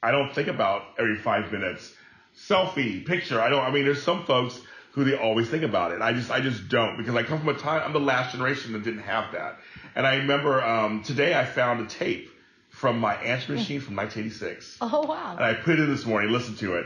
I 0.02 0.12
don't 0.12 0.34
think 0.36 0.48
about 0.50 0.84
every 1.00 1.16
five 1.16 1.52
minutes 1.52 1.94
selfie 2.48 3.06
picture. 3.06 3.42
I 3.42 3.50
don't. 3.50 3.64
I 3.64 3.72
mean, 3.72 3.86
there's 3.86 4.04
some 4.04 4.26
folks 4.26 4.60
who 4.92 5.04
they 5.04 5.16
always 5.16 5.50
think 5.50 5.64
about 5.64 5.92
it. 5.92 6.02
I 6.02 6.14
just, 6.14 6.30
I 6.30 6.40
just 6.40 6.70
don't 6.70 6.98
because 6.98 7.16
I 7.16 7.24
come 7.24 7.40
from 7.40 7.50
a 7.50 7.58
time. 7.58 7.82
I'm 7.84 7.94
the 7.94 8.00
last 8.00 8.34
generation 8.34 8.74
that 8.74 8.84
didn't 8.84 9.02
have 9.02 9.32
that. 9.34 9.58
And 9.96 10.06
I 10.06 10.16
remember 10.16 10.64
um, 10.64 11.04
today 11.04 11.38
I 11.38 11.46
found 11.46 11.82
a 11.82 11.90
tape 11.90 12.30
from 12.70 13.00
my 13.00 13.16
answering 13.16 13.60
machine 13.60 13.82
from 13.82 13.96
1986. 13.96 14.78
Oh 14.82 15.06
wow. 15.08 15.36
And 15.36 15.46
I 15.46 15.54
put 15.54 15.80
it 15.80 15.84
in 15.84 15.90
this 15.90 16.06
morning, 16.06 16.32
listened 16.32 16.60
to 16.60 16.76
it, 16.76 16.86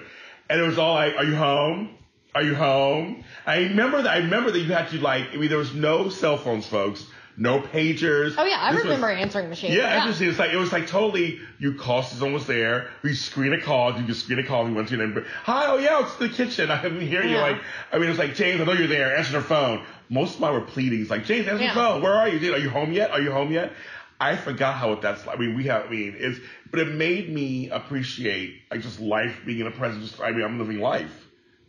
and 0.49 0.59
it 0.59 0.63
was 0.63 0.77
all 0.77 0.93
like, 0.93 1.15
"Are 1.15 1.25
you 1.25 1.35
home? 1.35 1.97
Are 2.35 2.43
you 2.43 2.55
home?" 2.55 3.23
I 3.45 3.59
remember 3.59 4.01
that. 4.01 4.11
I 4.11 4.17
remember 4.19 4.51
that 4.51 4.59
you 4.59 4.71
had 4.71 4.89
to 4.89 4.99
like. 4.99 5.33
I 5.33 5.37
mean, 5.37 5.49
there 5.49 5.57
was 5.57 5.73
no 5.73 6.09
cell 6.09 6.37
phones, 6.37 6.65
folks. 6.65 7.05
No 7.39 7.59
pagers. 7.61 8.33
Oh 8.35 8.43
yeah, 8.45 8.57
I 8.59 8.71
This 8.71 8.77
was- 8.83 8.85
remember 8.85 9.09
answering 9.09 9.47
machines. 9.49 9.75
yeah, 9.75 9.97
interesting. 9.97 10.29
It's 10.29 10.39
like 10.39 10.51
it 10.51 10.57
was 10.57 10.71
like 10.71 10.87
totally. 10.87 11.39
You 11.59 11.75
call 11.75 12.01
someone 12.01 12.33
was 12.33 12.47
there. 12.47 12.89
We 13.03 13.13
screen 13.13 13.53
a 13.53 13.61
call. 13.61 13.95
You 13.95 14.07
just 14.07 14.23
screen 14.23 14.39
a 14.39 14.43
call. 14.43 14.61
And 14.61 14.71
you 14.71 14.75
went 14.75 14.89
to 14.89 14.97
them. 14.97 15.23
Hi, 15.43 15.65
oh 15.67 15.77
yeah, 15.77 16.01
it's 16.01 16.15
the 16.15 16.29
kitchen. 16.29 16.71
I 16.71 16.81
didn't 16.81 17.01
hear 17.01 17.23
you. 17.23 17.37
Like, 17.37 17.61
I 17.93 17.97
mean, 17.97 18.07
it 18.07 18.09
was 18.09 18.17
like 18.17 18.33
James. 18.33 18.59
I 18.59 18.63
know 18.65 18.73
you're 18.73 18.87
there. 18.87 19.15
Answer 19.15 19.33
the 19.33 19.41
phone. 19.41 19.85
Most 20.09 20.35
of 20.35 20.39
mine 20.41 20.53
were 20.53 20.61
pleadings. 20.61 21.09
Like 21.11 21.25
James, 21.25 21.47
answer 21.47 21.63
Yeah. 21.63 21.73
the 21.75 21.79
phone. 21.79 22.01
Where 22.01 22.13
are 22.15 22.27
you? 22.27 22.39
Dude, 22.39 22.55
Are 22.55 22.59
you 22.59 22.71
home 22.71 22.91
yet? 22.91 23.11
Are 23.11 23.21
you 23.21 23.31
home 23.31 23.51
yet? 23.51 23.71
I 24.19 24.35
forgot 24.35 24.73
how 24.75 24.95
that's 24.95 25.23
like. 25.27 25.37
I 25.37 25.39
mean, 25.39 25.55
we 25.55 25.65
have. 25.65 25.85
I 25.85 25.89
mean, 25.91 26.15
it's. 26.17 26.39
But 26.71 26.79
it 26.79 26.87
made 26.95 27.29
me 27.31 27.69
appreciate 27.69 28.61
like 28.71 28.81
just 28.81 28.99
life 28.99 29.41
being 29.45 29.59
in 29.59 29.65
the 29.65 29.71
present. 29.71 30.01
Just 30.03 30.19
I 30.19 30.31
mean, 30.31 30.43
I'm 30.43 30.57
living 30.57 30.79
life. 30.79 31.26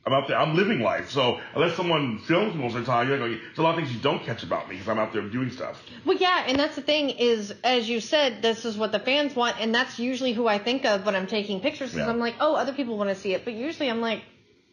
I'm 0.08 0.14
out 0.14 0.26
there. 0.26 0.38
I'm 0.38 0.56
living 0.56 0.80
life. 0.80 1.10
So 1.10 1.38
unless 1.54 1.76
someone 1.76 2.18
films 2.18 2.54
me 2.54 2.62
most 2.62 2.74
of 2.76 2.80
the 2.86 2.90
time, 2.90 3.08
you're 3.08 3.18
like, 3.18 3.40
there's 3.40 3.58
a 3.58 3.62
lot 3.62 3.70
of 3.70 3.76
things 3.76 3.94
you 3.94 4.00
don't 4.00 4.22
catch 4.24 4.42
about 4.42 4.68
me 4.68 4.76
because 4.76 4.88
I'm 4.88 4.98
out 4.98 5.12
there 5.12 5.22
doing 5.22 5.50
stuff. 5.50 5.82
Well, 6.06 6.16
yeah, 6.16 6.44
and 6.46 6.58
that's 6.58 6.76
the 6.76 6.82
thing 6.82 7.10
is, 7.10 7.52
as 7.62 7.88
you 7.88 8.00
said, 8.00 8.40
this 8.40 8.64
is 8.64 8.76
what 8.78 8.90
the 8.92 9.00
fans 9.00 9.36
want, 9.36 9.60
and 9.60 9.74
that's 9.74 9.98
usually 9.98 10.32
who 10.32 10.48
I 10.48 10.58
think 10.58 10.86
of 10.86 11.04
when 11.04 11.14
I'm 11.14 11.26
taking 11.26 11.60
pictures. 11.60 11.90
Because 11.90 12.06
Yeah. 12.06 12.12
I'm 12.12 12.18
like, 12.18 12.36
oh, 12.40 12.54
other 12.56 12.72
people 12.72 12.96
want 12.96 13.10
to 13.10 13.16
see 13.16 13.34
it, 13.34 13.44
but 13.44 13.52
usually 13.52 13.90
I'm 13.90 14.00
like, 14.00 14.22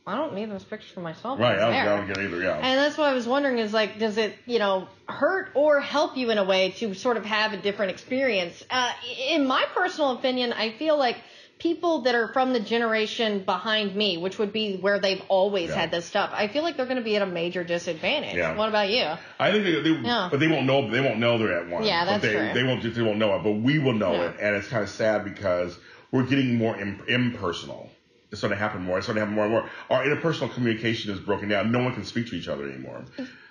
I 0.08 0.16
don't 0.16 0.36
need 0.36 0.52
those 0.52 0.64
pictures 0.64 0.92
for 0.92 1.00
myself. 1.00 1.40
Right. 1.40 1.58
I 1.58 1.60
don't. 1.60 1.74
I 1.74 1.86
don't 1.98 2.08
get 2.08 2.18
either. 2.20 2.40
Yeah. 2.42 2.56
And 2.56 2.80
that's 2.80 2.96
what 2.96 3.10
I 3.10 3.14
was 3.14 3.28
wondering 3.28 3.58
is 3.58 3.74
like, 3.74 3.98
does 3.98 4.18
it, 4.18 4.38
you 4.46 4.60
know, 4.60 4.88
hurt 5.10 5.50
or 5.56 5.80
help 5.80 6.16
you 6.16 6.30
in 6.30 6.38
a 6.38 6.44
way 6.44 6.72
to 6.78 6.94
sort 6.94 7.18
of 7.18 7.26
have 7.26 7.54
a 7.54 7.58
different 7.58 7.92
experience? 7.92 8.64
Uh, 8.70 8.92
in 9.30 9.48
my 9.48 9.66
personal 9.74 10.12
opinion, 10.12 10.54
I 10.54 10.72
feel 10.74 10.98
like 10.98 11.18
people 11.58 12.01
that 12.01 12.16
are 12.16 12.28
from 12.34 12.53
the 12.53 12.60
generation 12.60 13.43
behind 13.43 13.95
me, 13.95 14.18
which 14.18 14.38
would 14.38 14.51
be 14.51 14.78
where 14.78 14.99
they've 14.99 15.22
always 15.30 15.70
Yeah. 15.70 15.76
had 15.78 15.91
this 15.91 16.06
stuff, 16.06 16.32
I 16.34 16.47
feel 16.47 16.64
like 16.64 16.76
they're 16.78 16.86
going 16.86 16.97
to 16.97 17.03
be 17.03 17.16
at 17.16 17.22
a 17.22 17.26
major 17.26 17.64
disadvantage. 17.64 18.36
Yeah. 18.36 18.56
What 18.56 18.70
about 18.70 18.89
you? 18.89 19.06
I 19.39 19.51
think 19.51 19.64
they, 19.64 19.80
they 19.82 19.89
Yeah. 20.01 20.28
but 20.30 20.39
they 20.39 20.47
won't 20.47 20.66
know. 20.66 20.89
They 20.89 20.99
won't 21.01 21.20
know 21.20 21.38
they're 21.38 21.58
at 21.58 21.70
one. 21.70 21.84
Yeah, 21.84 22.03
But 22.06 22.12
that's 22.12 22.24
they, 22.24 22.32
true. 22.34 22.53
They 22.53 22.64
won't. 22.64 22.95
They 22.95 23.01
won't 23.01 23.18
know 23.18 23.36
it, 23.36 23.43
but 23.43 23.53
we 23.53 23.80
will 23.80 23.93
know 23.93 24.14
Yeah. 24.14 24.30
it, 24.32 24.36
and 24.41 24.56
it's 24.56 24.68
kind 24.68 24.84
of 24.84 24.89
sad 24.89 25.24
because 25.24 25.78
we're 26.12 26.24
getting 26.24 26.56
more 26.58 26.78
Im- 26.80 27.01
impersonal. 27.08 27.89
It's 28.32 28.39
starting 28.41 28.58
to 28.58 28.62
happen 28.64 28.82
more. 28.84 28.97
It's 28.97 29.06
starting 29.06 29.22
to 29.22 29.26
happen 29.26 29.36
more 29.36 29.45
and 29.45 29.53
more. 29.53 29.70
Our 29.89 30.06
interpersonal 30.06 30.53
communication 30.53 31.14
is 31.14 31.20
broken 31.20 31.47
down. 31.47 31.72
No 31.72 31.80
one 31.84 31.93
can 31.93 32.03
speak 32.03 32.28
to 32.32 32.36
each 32.36 32.47
other 32.49 32.68
anymore. 32.70 33.06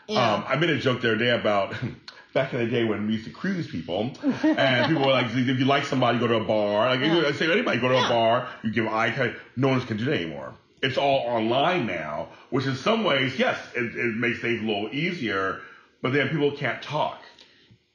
Yeah. 0.08 0.34
Um, 0.34 0.44
I 0.46 0.56
made 0.56 0.68
a 0.68 0.78
joke 0.78 1.00
the 1.00 1.08
other 1.12 1.16
day 1.16 1.30
about 1.30 1.74
back 2.34 2.52
in 2.52 2.58
the 2.58 2.66
day 2.66 2.84
when 2.84 3.06
we 3.06 3.14
used 3.14 3.24
to 3.24 3.30
cruise 3.30 3.66
people, 3.66 4.12
and 4.22 4.88
people 4.88 5.06
were 5.06 5.12
like, 5.12 5.26
if 5.30 5.58
you 5.58 5.64
like 5.64 5.84
somebody, 5.86 6.18
go 6.18 6.26
to 6.26 6.34
a 6.36 6.44
bar. 6.44 6.88
Like 6.90 7.00
Yeah. 7.00 7.22
I 7.28 7.32
say, 7.32 7.50
anybody 7.50 7.80
go 7.80 7.88
to 7.88 7.94
Yeah. 7.94 8.06
a 8.06 8.08
bar, 8.10 8.48
you 8.62 8.70
give 8.72 8.86
eye 8.86 9.10
contact. 9.10 9.38
No 9.56 9.68
one 9.68 9.80
can 9.80 9.96
do 9.96 10.04
that 10.06 10.14
anymore. 10.20 10.52
It's 10.82 10.98
all 10.98 11.20
online 11.20 11.86
now, 11.86 12.28
which 12.50 12.66
in 12.66 12.74
some 12.76 13.04
ways, 13.04 13.38
yes, 13.38 13.58
it, 13.74 13.84
it 13.96 14.16
makes 14.16 14.40
things 14.40 14.60
a 14.62 14.66
little 14.66 14.90
easier, 14.92 15.62
but 16.02 16.12
then 16.12 16.28
people 16.28 16.52
can't 16.52 16.82
talk. 16.82 17.22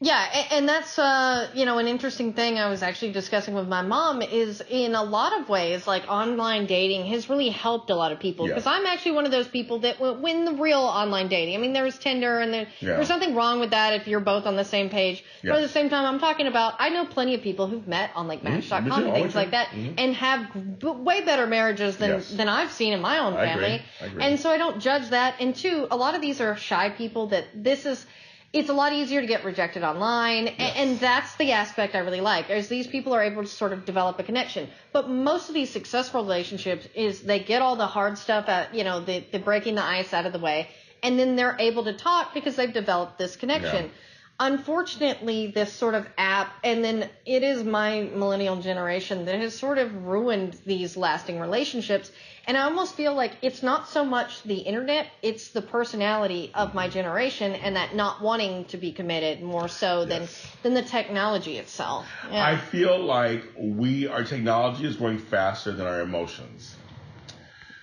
Yeah, 0.02 0.46
and 0.52 0.68
that's 0.70 0.98
uh, 0.98 1.50
you 1.54 1.66
know 1.66 1.78
an 1.78 1.88
interesting 1.90 2.32
thing 2.32 2.58
I 2.58 2.70
was 2.70 2.82
actually 2.82 3.12
discussing 3.12 3.54
with 3.54 3.68
my 3.68 3.82
mom 3.82 4.22
is 4.22 4.64
in 4.70 4.96
a 4.96 5.04
lot 5.04 5.38
of 5.42 5.50
ways 5.50 5.86
like 5.88 6.08
online 6.08 6.68
dating 6.68 7.06
has 7.08 7.30
really 7.30 7.50
helped 7.50 7.90
a 7.90 7.96
lot 7.96 8.14
of 8.14 8.20
people 8.20 8.48
Yeah. 8.48 8.54
because 8.54 8.66
I'm 8.66 8.86
actually 8.86 9.12
one 9.12 9.26
of 9.26 9.32
those 9.34 9.50
people 9.50 9.80
that 9.80 10.00
when 10.00 10.46
the 10.46 10.54
real 10.54 10.80
online 10.80 11.28
dating 11.28 11.56
I 11.56 11.58
mean 11.58 11.74
there's 11.74 11.98
Tinder 12.00 12.40
and 12.40 12.54
there, 12.54 12.68
Yeah. 12.80 12.96
there's 12.96 13.10
nothing 13.10 13.36
wrong 13.36 13.60
with 13.60 13.72
that 13.72 13.92
if 13.94 14.08
you're 14.08 14.22
both 14.22 14.46
on 14.46 14.56
the 14.56 14.64
same 14.64 14.90
page 14.90 15.22
but 15.44 15.52
at 15.58 15.62
the 15.64 15.68
same 15.68 15.90
time 15.90 16.06
I'm 16.06 16.20
talking 16.22 16.48
about 16.48 16.76
I 16.80 16.88
know 16.92 17.06
plenty 17.06 17.36
of 17.36 17.42
people 17.42 17.68
who've 17.68 17.86
met 17.86 18.12
on 18.16 18.30
like 18.30 18.42
Match.com 18.42 18.86
too, 18.86 18.94
and 19.06 19.14
things 19.14 19.36
like 19.36 19.52
that 19.52 19.68
Mhm. 19.68 19.96
and 19.98 20.16
have 20.16 20.48
way 20.82 21.20
better 21.26 21.46
marriages 21.46 21.98
than 21.98 22.12
Yes. 22.12 22.32
than 22.32 22.48
I've 22.48 22.72
seen 22.72 22.94
in 22.94 23.02
my 23.02 23.20
own 23.20 23.34
I 23.34 23.44
agree. 23.48 23.52
family 23.52 23.82
I 24.02 24.06
agree. 24.06 24.24
and 24.24 24.40
so 24.40 24.50
I 24.50 24.58
don't 24.58 24.80
judge 24.80 25.10
that 25.10 25.36
and 25.42 25.54
two 25.54 25.88
a 25.92 25.98
lot 25.98 26.16
of 26.16 26.22
these 26.22 26.40
are 26.40 26.56
shy 26.56 26.90
people 26.90 27.28
that 27.36 27.44
this 27.54 27.86
is 27.86 28.06
it's 28.52 28.70
a 28.70 28.74
lot 28.74 28.94
easier 28.94 29.22
to 29.22 29.28
get 29.28 29.44
rejected 29.46 29.84
online 29.84 30.46
Yes. 30.48 30.74
and 30.76 31.00
that's 31.00 31.36
the 31.36 31.52
aspect 31.52 31.96
i 31.96 32.00
really 32.00 32.22
like 32.22 32.50
is 32.50 32.68
these 32.68 32.88
people 32.88 33.14
are 33.14 33.22
able 33.22 33.44
to 33.44 33.48
sort 33.48 33.74
of 33.74 33.86
develop 33.86 34.18
a 34.20 34.24
connection 34.24 34.68
but 34.92 35.10
most 35.10 35.50
of 35.50 35.56
these 35.56 35.70
successful 35.70 36.22
relationships 36.24 36.88
is 36.96 37.22
they 37.22 37.40
get 37.40 37.62
all 37.62 37.76
the 37.76 37.88
hard 37.88 38.18
stuff 38.18 38.48
out 38.50 38.74
you 38.74 38.84
know 38.84 39.00
the, 39.02 39.24
the 39.32 39.40
breaking 39.40 39.76
the 39.76 39.84
ice 39.84 40.14
out 40.14 40.26
of 40.26 40.34
the 40.34 40.40
way 40.40 40.68
and 41.04 41.18
then 41.18 41.36
they're 41.36 41.56
able 41.60 41.84
to 41.84 41.94
talk 41.94 42.34
because 42.34 42.56
they've 42.56 42.74
developed 42.74 43.18
this 43.18 43.36
connection 43.36 43.86
Yeah. 43.86 43.92
unfortunately 44.40 45.52
this 45.52 45.72
sort 45.72 45.94
of 45.94 46.08
app 46.18 46.52
and 46.64 46.84
then 46.84 47.10
it 47.26 47.44
is 47.44 47.64
my 47.64 48.02
millennial 48.16 48.62
generation 48.62 49.26
that 49.26 49.40
has 49.40 49.54
sort 49.58 49.78
of 49.78 50.06
ruined 50.06 50.58
these 50.66 50.98
lasting 50.98 51.40
relationships 51.40 52.12
and 52.50 52.58
i 52.58 52.64
almost 52.64 52.96
feel 52.96 53.14
like 53.14 53.32
it's 53.42 53.64
not 53.64 53.88
so 53.88 54.04
much 54.04 54.44
the 54.44 54.58
internet 54.58 55.08
it's 55.22 55.50
the 55.50 55.62
personality 55.62 56.52
of 56.54 56.74
my 56.74 56.86
mm-hmm. 56.86 56.94
generation 56.94 57.54
and 57.54 57.76
that 57.76 57.96
not 57.96 58.22
wanting 58.22 58.66
to 58.66 58.78
be 58.78 58.92
committed 58.92 59.42
more 59.42 59.70
so 59.70 60.04
than 60.06 60.24
Yes. 60.24 60.48
than 60.64 60.74
the 60.74 60.82
technology 60.82 61.58
itself 61.58 62.06
yeah. 62.32 62.46
I 62.46 62.58
feel 62.58 63.00
like 63.00 63.44
we, 63.58 64.08
our 64.08 64.24
technology 64.24 64.86
is 64.86 64.96
going 64.96 65.18
faster 65.18 65.72
than 65.72 65.86
our 65.86 66.02
emotions. 66.02 66.76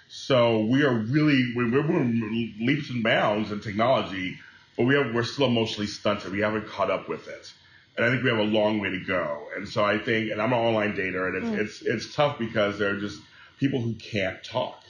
So 0.09 0.64
we 0.64 0.85
are 0.85 0.95
really, 0.95 1.53
we're, 1.55 1.71
we're 1.71 1.83
moving 1.83 2.55
leaps 2.61 2.91
and 2.91 3.03
bounds 3.03 3.53
in 3.53 3.61
technology, 3.61 4.39
but 4.77 4.87
we 4.87 4.95
have, 4.95 5.14
we're 5.14 5.25
still 5.25 5.47
emotionally 5.47 5.87
stunted. 5.87 6.33
We 6.33 6.41
haven't 6.41 6.67
caught 6.69 6.91
up 6.91 7.09
with 7.09 7.29
it. 7.29 7.53
And 7.97 8.05
I 8.05 8.11
think 8.11 8.23
we 8.23 8.31
have 8.31 8.39
a 8.39 8.43
long 8.43 8.79
way 8.79 8.91
to 8.91 9.01
go. 9.01 9.47
And 9.57 9.69
so 9.69 9.85
I 9.85 9.99
think, 9.99 10.31
and 10.31 10.41
I'm 10.41 10.53
an 10.53 10.59
online 10.59 10.95
dater, 10.95 11.29
and 11.29 11.37
it's, 11.37 11.47
mm. 11.47 11.59
it's, 11.59 11.83
it's 12.07 12.14
tough 12.14 12.39
because 12.39 12.79
there 12.79 12.95
are 12.95 13.01
just 13.01 13.21
people 13.59 13.81
who 13.81 13.95
can't 13.95 14.43
talk, 14.45 14.83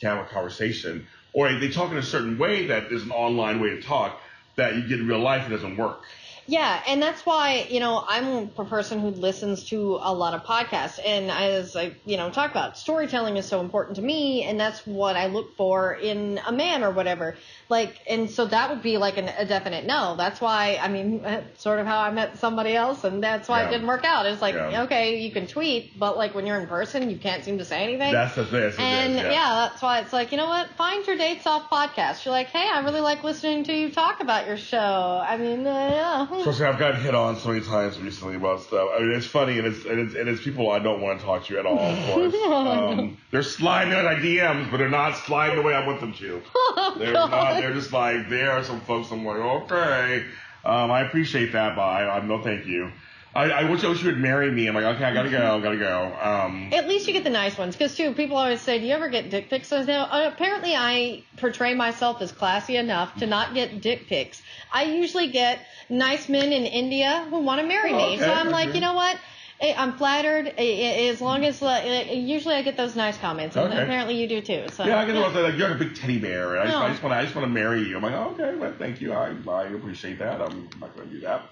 can't 0.00 0.18
have 0.18 0.26
a 0.26 0.28
conversation, 0.28 1.06
or 1.32 1.52
they 1.58 1.68
talk 1.68 1.90
in 1.90 1.98
a 1.98 2.02
certain 2.02 2.38
way 2.38 2.66
that 2.66 2.92
is 2.92 3.02
an 3.02 3.10
online 3.10 3.60
way 3.60 3.70
to 3.70 3.82
talk 3.82 4.20
that 4.56 4.74
you 4.74 4.88
get 4.88 5.00
in 5.00 5.06
real 5.06 5.20
life, 5.20 5.46
it 5.46 5.50
doesn't 5.50 5.76
work. 5.76 6.02
Yeah, 6.46 6.80
and 6.86 7.02
that's 7.02 7.26
why, 7.26 7.66
you 7.68 7.80
know, 7.80 8.04
I'm 8.06 8.50
a 8.56 8.64
person 8.64 9.00
who 9.00 9.08
listens 9.08 9.64
to 9.70 9.98
a 10.00 10.12
lot 10.14 10.34
of 10.34 10.42
podcasts. 10.44 10.98
And 11.04 11.30
as 11.30 11.74
I, 11.76 11.94
you 12.04 12.16
know, 12.16 12.30
talk 12.30 12.50
about, 12.50 12.78
storytelling 12.78 13.36
is 13.36 13.46
so 13.46 13.60
important 13.60 13.96
to 13.96 14.02
me, 14.02 14.44
and 14.44 14.58
that's 14.58 14.86
what 14.86 15.16
I 15.16 15.26
look 15.26 15.56
for 15.56 15.94
in 15.94 16.40
a 16.46 16.52
man 16.52 16.84
or 16.84 16.90
whatever. 16.90 17.36
Like, 17.68 17.98
and 18.08 18.30
so 18.30 18.46
that 18.46 18.70
would 18.70 18.82
be 18.82 18.96
like 18.96 19.16
an, 19.18 19.28
a 19.28 19.44
definite 19.44 19.86
no. 19.86 20.14
That's 20.16 20.40
why, 20.40 20.78
I 20.80 20.88
mean, 20.88 21.24
sort 21.56 21.80
of 21.80 21.86
how 21.86 21.98
I 21.98 22.10
met 22.10 22.38
somebody 22.38 22.74
else, 22.76 23.02
and 23.04 23.22
that's 23.22 23.48
why 23.48 23.62
Yeah. 23.62 23.68
it 23.68 23.70
didn't 23.72 23.86
work 23.88 24.04
out. 24.04 24.26
It's 24.26 24.40
like, 24.40 24.54
Yeah. 24.54 24.82
okay, 24.84 25.18
you 25.18 25.32
can 25.32 25.46
tweet, 25.46 25.98
but 25.98 26.16
like 26.16 26.34
when 26.34 26.46
you're 26.46 26.60
in 26.60 26.68
person, 26.68 27.10
you 27.10 27.16
can't 27.18 27.44
seem 27.44 27.58
to 27.58 27.64
say 27.64 27.82
anything. 27.82 28.12
That's 28.12 28.34
the 28.36 28.44
thing. 28.44 28.62
And 28.78 29.14
thing, 29.14 29.32
yeah. 29.32 29.68
that's 29.68 29.82
why 29.82 30.00
it's 30.00 30.12
like, 30.12 30.30
you 30.30 30.38
know 30.38 30.46
what? 30.46 30.68
Find 30.76 31.06
your 31.06 31.16
dates 31.16 31.46
off 31.46 31.68
podcasts. 31.70 32.24
You're 32.24 32.32
like, 32.32 32.48
hey, 32.48 32.68
I 32.72 32.80
really 32.84 33.00
like 33.00 33.24
listening 33.24 33.64
to 33.64 33.72
you 33.72 33.90
talk 33.90 34.20
about 34.20 34.46
your 34.46 34.56
show. 34.56 34.78
I 35.26 35.36
mean, 35.36 35.66
uh, 35.66 35.72
yeah. 35.72 36.35
Trust 36.42 36.60
me, 36.60 36.66
I've 36.66 36.78
gotten 36.78 37.00
hit 37.00 37.14
on 37.14 37.36
so 37.36 37.48
many 37.48 37.60
times 37.60 37.98
recently 37.98 38.36
about 38.36 38.60
stuff. 38.60 38.88
I 38.94 39.00
mean, 39.00 39.12
it's 39.12 39.26
funny, 39.26 39.58
and 39.58 39.66
it's 39.66 39.84
and 39.84 39.98
it's, 39.98 40.14
and 40.14 40.28
it's 40.28 40.42
people 40.42 40.70
I 40.70 40.78
don't 40.78 41.00
want 41.00 41.20
to 41.20 41.24
talk 41.24 41.44
to 41.46 41.58
at 41.58 41.66
all. 41.66 41.78
Of 41.78 42.14
course, 42.14 42.34
um, 42.46 43.16
they're 43.30 43.42
sliding 43.42 43.92
in 43.92 44.04
my 44.04 44.14
DMs, 44.14 44.70
but 44.70 44.76
they're 44.78 44.88
not 44.88 45.16
sliding 45.16 45.56
the 45.56 45.62
way 45.62 45.74
I 45.74 45.86
want 45.86 46.00
them 46.00 46.12
to. 46.14 46.42
They're 46.98 47.12
God. 47.12 47.30
not. 47.30 47.60
They're 47.60 47.74
just 47.74 47.92
like 47.92 48.28
there 48.28 48.52
are 48.52 48.64
some 48.64 48.80
folks. 48.80 49.10
I'm 49.10 49.24
like, 49.24 49.36
okay, 49.36 50.24
um, 50.64 50.90
I 50.90 51.02
appreciate 51.02 51.52
that, 51.52 51.76
but 51.76 51.82
I, 51.82 52.08
I'm 52.16 52.28
no 52.28 52.42
thank 52.42 52.66
you. 52.66 52.90
I, 53.36 53.50
I 53.50 53.70
wish 53.70 53.84
I 53.84 53.88
wish 53.88 54.00
you 54.02 54.06
would 54.08 54.18
marry 54.18 54.50
me. 54.50 54.66
I'm 54.66 54.74
like, 54.74 54.84
okay, 54.96 55.04
I 55.04 55.12
gotta 55.14 55.30
go, 55.30 55.60
gotta 55.60 55.76
go. 55.76 56.16
Um, 56.20 56.70
At 56.72 56.88
least 56.88 57.06
you 57.06 57.12
get 57.12 57.22
the 57.24 57.30
nice 57.30 57.56
ones, 57.58 57.76
because 57.76 57.94
too, 57.94 58.12
people 58.14 58.36
always 58.36 58.60
say, 58.60 58.78
"Do 58.80 58.86
you 58.86 58.94
ever 58.94 59.08
get 59.08 59.30
dick 59.30 59.50
pics?" 59.50 59.68
So 59.68 59.82
now, 59.82 60.04
uh, 60.04 60.30
apparently, 60.32 60.74
I 60.74 61.26
portray 61.36 61.74
myself 61.74 62.22
as 62.22 62.32
classy 62.32 62.76
enough 62.76 63.14
to 63.16 63.26
not 63.26 63.54
get 63.54 63.80
dick 63.82 64.08
pics. 64.08 64.42
I 64.72 64.84
usually 64.84 65.28
get 65.28 65.60
nice 65.90 66.28
men 66.28 66.52
in 66.52 66.64
India 66.64 67.26
who 67.30 67.40
want 67.40 67.60
to 67.60 67.66
marry 67.66 67.92
Oh, 67.92 67.96
me. 67.98 68.14
okay, 68.14 68.24
So 68.24 68.32
I'm 68.32 68.50
like, 68.50 68.74
you 68.74 68.80
know 68.80 68.94
what? 68.94 69.16
Eh, 69.58 69.72
I'm 69.76 69.96
flattered. 69.96 70.48
eh, 70.48 70.52
eh, 70.58 71.08
As 71.10 71.20
long 71.22 71.44
as 71.44 71.62
uh, 71.62 72.04
usually 72.12 72.54
I 72.56 72.62
get 72.62 72.76
those 72.76 72.94
nice 72.94 73.16
comments, 73.16 73.56
and 73.56 73.72
Okay. 73.72 73.82
apparently 73.82 74.20
you 74.20 74.28
do 74.28 74.40
too. 74.42 74.64
So 74.70 74.84
Yeah, 74.84 74.98
I 75.00 75.06
get 75.06 75.16
about 75.16 75.32
that. 75.34 75.42
Like, 75.42 75.56
you're 75.56 75.72
a 75.72 75.78
big 75.78 75.94
teddy 75.94 76.18
bear, 76.18 76.56
and 76.56 76.60
I 76.62 76.66
just. 76.66 76.82
I 76.82 76.88
just 76.90 77.02
want 77.02 77.12
to, 77.14 77.18
I 77.18 77.22
just 77.22 77.34
want 77.34 77.46
to 77.46 77.52
marry 77.52 77.82
you. 77.88 77.96
I'm 77.96 78.02
like, 78.02 78.12
oh, 78.14 78.34
okay, 78.38 78.54
well, 78.56 78.74
thank 78.78 79.00
you. 79.00 79.12
I, 79.14 79.34
I 79.48 79.64
appreciate 79.68 80.18
that. 80.18 80.42
I'm 80.42 80.68
not 80.78 80.94
going 80.94 81.08
to 81.08 81.14
do 81.14 81.20
that. 81.22 81.42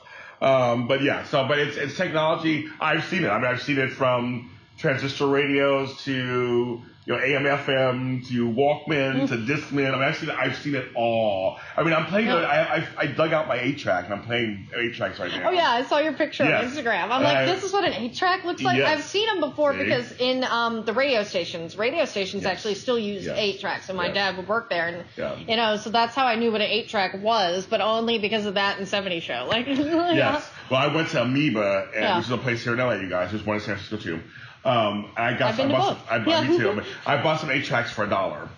Um, 0.41 0.87
but 0.89 1.03
yeah, 1.03 1.24
so, 1.24 1.47
but 1.47 1.59
it's, 1.59 1.76
it's 1.76 1.97
technology. 1.97 2.68
I've 2.80 3.05
seen 3.05 3.24
it. 3.24 3.28
I 3.28 3.39
mean, 3.39 3.47
I've 3.47 3.62
seen 3.62 3.78
it 3.78 3.91
from 3.91 4.51
transistor 4.78 5.26
radios 5.26 6.03
to, 6.05 6.82
you 7.07 7.13
know, 7.15 7.21
AM, 7.23 7.43
FM 7.45 8.27
to 8.29 8.49
Walkman 8.49 9.29
to 9.29 9.37
Discman. 9.37 9.89
I 9.93 9.99
mean, 9.99 10.03
I've 10.03 10.17
seen 10.17 10.31
I've 10.31 10.57
seen 10.57 10.75
it 10.75 10.89
all. 10.95 11.59
I 11.77 11.83
mean, 11.83 11.93
I'm 11.93 12.07
playing, 12.07 12.29
Yeah. 12.29 12.37
I, 12.37 12.77
I, 12.77 12.89
I 12.97 13.07
dug 13.07 13.33
out 13.33 13.47
my 13.47 13.61
8 13.61 13.77
track 13.79 14.07
and 14.07 14.15
I'm 14.15 14.23
playing 14.25 14.69
8 14.75 14.95
tracks 14.95 15.19
right 15.19 15.31
now. 15.31 15.49
Oh 15.49 15.53
yeah, 15.53 15.69
I 15.71 15.83
saw 15.85 15.99
your 15.99 16.15
picture 16.15 16.45
Yes. 16.45 16.65
on 16.65 16.71
Instagram. 16.71 17.11
I'm 17.11 17.23
like, 17.23 17.47
this 17.47 17.63
is 17.63 17.73
what 17.73 17.85
an 17.85 17.93
eight 17.93 18.15
track 18.15 18.45
looks 18.45 18.63
like. 18.63 18.79
yes. 18.79 18.89
I've 18.99 19.05
seen 19.05 19.27
them 19.27 19.41
before 19.41 19.73
See? 19.75 19.85
because 19.85 20.13
in 20.19 20.45
um, 20.45 20.85
the 20.87 20.93
radio 20.95 21.25
stations, 21.25 21.77
radio 21.77 22.07
stations 22.07 22.43
Yes. 22.45 22.53
actually 22.53 22.75
still 22.77 22.99
use 22.99 23.29
eight 23.29 23.61
tracks, 23.61 23.89
and 23.91 23.99
my 23.99 24.11
dad 24.11 24.37
would 24.39 24.49
work 24.49 24.71
there, 24.71 24.87
and 24.89 25.05
Yeah. 25.17 25.37
you 25.37 25.57
know, 25.57 25.77
so 25.77 25.91
that's 25.91 26.15
how 26.15 26.27
I 26.27 26.37
knew 26.37 26.51
what 26.53 26.61
an 26.63 26.71
eight 26.71 26.89
track 26.89 27.15
was, 27.23 27.67
but 27.67 27.81
only 27.83 28.19
because 28.19 28.47
of 28.47 28.55
that 28.55 28.79
and 28.79 28.89
70 28.89 29.21
show. 29.21 29.47
Like, 29.49 29.67
Yes. 29.69 30.49
Well, 30.71 30.81
I 30.81 30.87
went 30.95 31.11
to 31.11 31.21
Amoeba, 31.23 31.89
and, 31.95 32.03
Yeah. 32.03 32.17
which 32.17 32.27
is 32.27 32.33
a 32.33 32.39
place 32.39 32.65
here 32.65 32.73
in 32.73 32.79
LA, 32.79 32.95
you 32.95 33.11
guys. 33.11 33.31
There's 33.31 33.45
one 33.45 33.57
in 33.57 33.61
San 33.63 33.77
Francisco 33.77 33.99
too. 33.99 34.21
Um, 34.65 35.11
I 35.17 35.35
got 35.35 35.51
I've 35.51 35.57
some, 35.57 35.71
I 35.73 35.75
bought 35.77 35.99
some, 36.09 36.23
I, 36.23 36.27
yeah. 36.27 36.49
me 36.49 36.59
too. 36.59 36.83
I 37.07 37.23
bought 37.23 37.41
some 37.41 37.51
eight 37.51 37.65
tracks 37.65 37.91
for 37.93 38.05
a 38.05 38.09
dollar. 38.09 38.49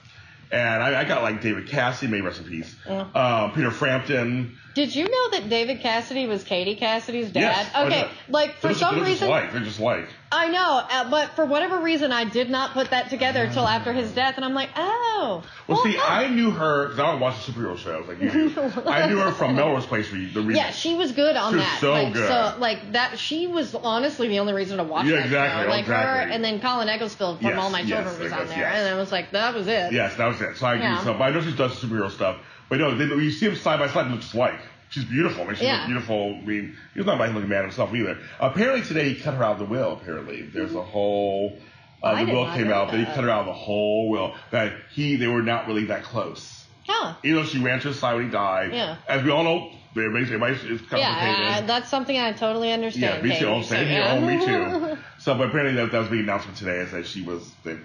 And 0.53 0.81
I, 0.83 1.01
I 1.01 1.05
got 1.05 1.23
like 1.25 1.43
David 1.43 1.67
Cassidy, 1.67 2.09
may 2.11 2.19
he 2.19 2.23
rest 2.23 2.41
in 2.41 2.47
peace. 2.47 2.73
Yeah. 2.87 3.09
Uh, 3.15 3.49
Peter 3.49 3.73
Frampton. 3.73 4.57
Did 4.77 4.95
you 4.95 5.05
know 5.05 5.31
that 5.33 5.49
David 5.49 5.81
Cassidy 5.81 6.27
was 6.27 6.45
Katie 6.45 6.77
Cassidy's 6.77 7.31
dad? 7.33 7.41
Yes. 7.41 7.71
Oh, 7.75 7.87
Okay, 7.87 8.01
yeah. 8.03 8.09
like 8.29 8.55
for 8.57 8.69
They're 8.69 8.71
just- 8.73 8.81
some 8.81 8.95
they're 8.95 9.05
reason, 9.05 9.29
just 9.29 9.31
like 9.31 9.53
they're 9.53 9.63
just 9.63 9.81
like. 9.81 10.07
I 10.33 10.49
know, 10.49 10.83
uh, 10.91 11.09
but 11.11 11.31
for 11.37 11.45
whatever 11.45 11.79
reason, 11.79 12.11
I 12.11 12.25
did 12.25 12.51
not 12.51 12.73
put 12.73 12.91
that 12.91 13.11
together 13.11 13.49
till 13.53 13.67
after 13.67 13.93
his 13.93 14.11
death, 14.11 14.35
and 14.37 14.45
I'm 14.45 14.55
like, 14.55 14.71
oh. 14.77 15.43
Well, 15.69 15.83
see, 15.85 15.95
huh. 15.97 16.05
I 16.13 16.29
knew 16.29 16.51
her 16.51 16.87
because 16.87 16.99
I 16.99 17.13
don't 17.13 17.21
watch 17.21 17.47
the 17.47 17.53
superhero 17.53 17.79
shows 17.79 18.09
like 18.09 18.21
you 18.21 18.31
do. 18.31 18.73
I 18.87 19.07
knew 19.09 19.19
her 19.19 19.31
from 19.31 19.55
Melrose 19.55 19.87
Place 19.87 20.09
for 20.09 20.17
the 20.17 20.23
reason. 20.25 20.57
Yeah, 20.57 20.71
she 20.73 20.95
was 20.95 21.13
good 21.13 21.37
on 21.37 21.53
She 21.53 21.57
was 21.59 21.65
that. 21.65 21.81
so 21.81 21.93
like, 21.93 22.13
good. 22.13 22.29
So 22.29 22.57
like 22.59 22.93
that, 22.93 23.19
she 23.19 23.47
was 23.47 23.75
honestly 23.75 24.27
the 24.29 24.41
only 24.41 24.53
reason 24.53 24.79
to 24.79 24.85
watch 24.85 25.07
Yeah, 25.07 25.17
that 25.17 25.25
exactly, 25.27 25.63
show. 25.65 25.71
Like 25.71 25.85
her, 25.87 25.93
exactly. 25.95 26.35
and 26.35 26.45
then 26.45 26.61
Colin 26.61 26.89
Egglesfield 26.89 27.39
from 27.39 27.47
Yes, 27.49 27.59
All 27.59 27.71
My 27.71 27.81
yes, 27.81 27.89
Children 28.05 28.23
was 28.25 28.33
on 28.33 28.47
there, 28.49 28.59
yes. 28.59 28.77
and 28.79 28.95
I 28.95 28.99
was 28.99 29.13
like, 29.13 29.31
that 29.31 29.55
was 29.55 29.69
it. 29.69 29.93
Yes, 29.93 30.17
that 30.17 30.27
was 30.27 30.41
it. 30.41 30.57
So 30.57 30.67
I 30.67 30.75
agree. 30.75 30.87
Yeah. 30.87 31.05
So, 31.05 31.13
but 31.15 31.23
I 31.23 31.31
know 31.31 31.41
she 31.41 31.53
does 31.55 31.73
superhero 31.81 32.11
stuff. 32.11 32.39
But 32.69 32.81
no, 32.81 32.97
they, 32.97 33.05
you 33.05 33.31
see 33.31 33.47
them 33.47 33.55
side 33.57 33.79
by 33.79 33.87
side, 33.89 34.07
they 34.07 34.11
look 34.11 34.21
just 34.23 34.35
like. 34.35 34.59
She's 34.97 35.05
beautiful. 35.05 35.43
I 35.43 35.47
mean, 35.49 35.55
she's 35.57 35.65
Yeah. 35.65 35.85
beautiful. 35.87 36.39
I 36.43 36.47
mean, 36.47 36.75
he's 36.95 37.05
not 37.05 37.17
a 37.17 37.19
nice 37.19 37.35
looking 37.35 37.51
man 37.51 37.65
himself 37.65 37.95
either. 37.95 38.17
Apparently 38.41 38.81
today 38.81 39.11
he 39.11 39.15
cut 39.21 39.35
her 39.35 39.45
out 39.45 39.53
of 39.53 39.59
the 39.59 39.67
will. 39.67 39.93
Apparently 39.93 40.41
there's 40.41 40.75
a 40.75 40.81
whole. 40.83 41.59
Uh, 42.03 42.07
I 42.07 42.25
the 42.25 42.33
will 42.33 42.47
came 42.47 42.73
out 42.73 42.91
that 42.93 42.99
he 42.99 43.05
cut 43.05 43.23
her 43.23 43.29
out 43.29 43.41
of 43.41 43.47
the 43.47 43.53
whole 43.53 44.09
will. 44.09 44.35
That 44.53 44.73
he 44.93 45.17
they 45.17 45.27
were 45.27 45.43
not 45.43 45.67
really 45.67 45.85
that 45.87 46.05
close. 46.05 46.65
Huh. 46.89 47.13
Even 47.23 47.43
though 47.43 47.47
she 47.47 47.59
ran 47.59 47.81
to 47.81 47.89
his 47.89 47.99
side 47.99 48.15
when 48.15 48.25
he 48.25 48.31
died. 48.31 48.73
Yeah. 48.73 48.97
As 49.07 49.23
we 49.23 49.31
all 49.31 49.45
know, 49.45 49.71
everybody, 49.91 50.25
everybody 50.25 50.55
is 50.55 50.61
complicated. 50.81 50.93
Yeah, 51.03 51.61
uh, 51.63 51.67
that's 51.67 51.91
something 51.91 52.17
I 52.19 52.33
totally 52.33 52.73
understand. 52.73 53.23
Yeah, 53.23 53.31
me 53.35 53.39
too. 53.39 53.47
Oh, 53.49 53.61
so, 53.61 53.75
here. 53.77 53.99
yeah. 53.99 54.15
Oh, 54.15 54.21
me 54.21 54.47
too. 54.47 54.99
So, 55.19 55.35
but 55.37 55.49
apparently 55.49 55.75
that, 55.83 55.93
that 55.93 55.99
was 55.99 56.09
the 56.09 56.21
announcement 56.21 56.57
today 56.57 56.77
is 56.79 56.93
that 56.93 57.05
she 57.05 57.21
was 57.23 57.43
they 57.65 57.77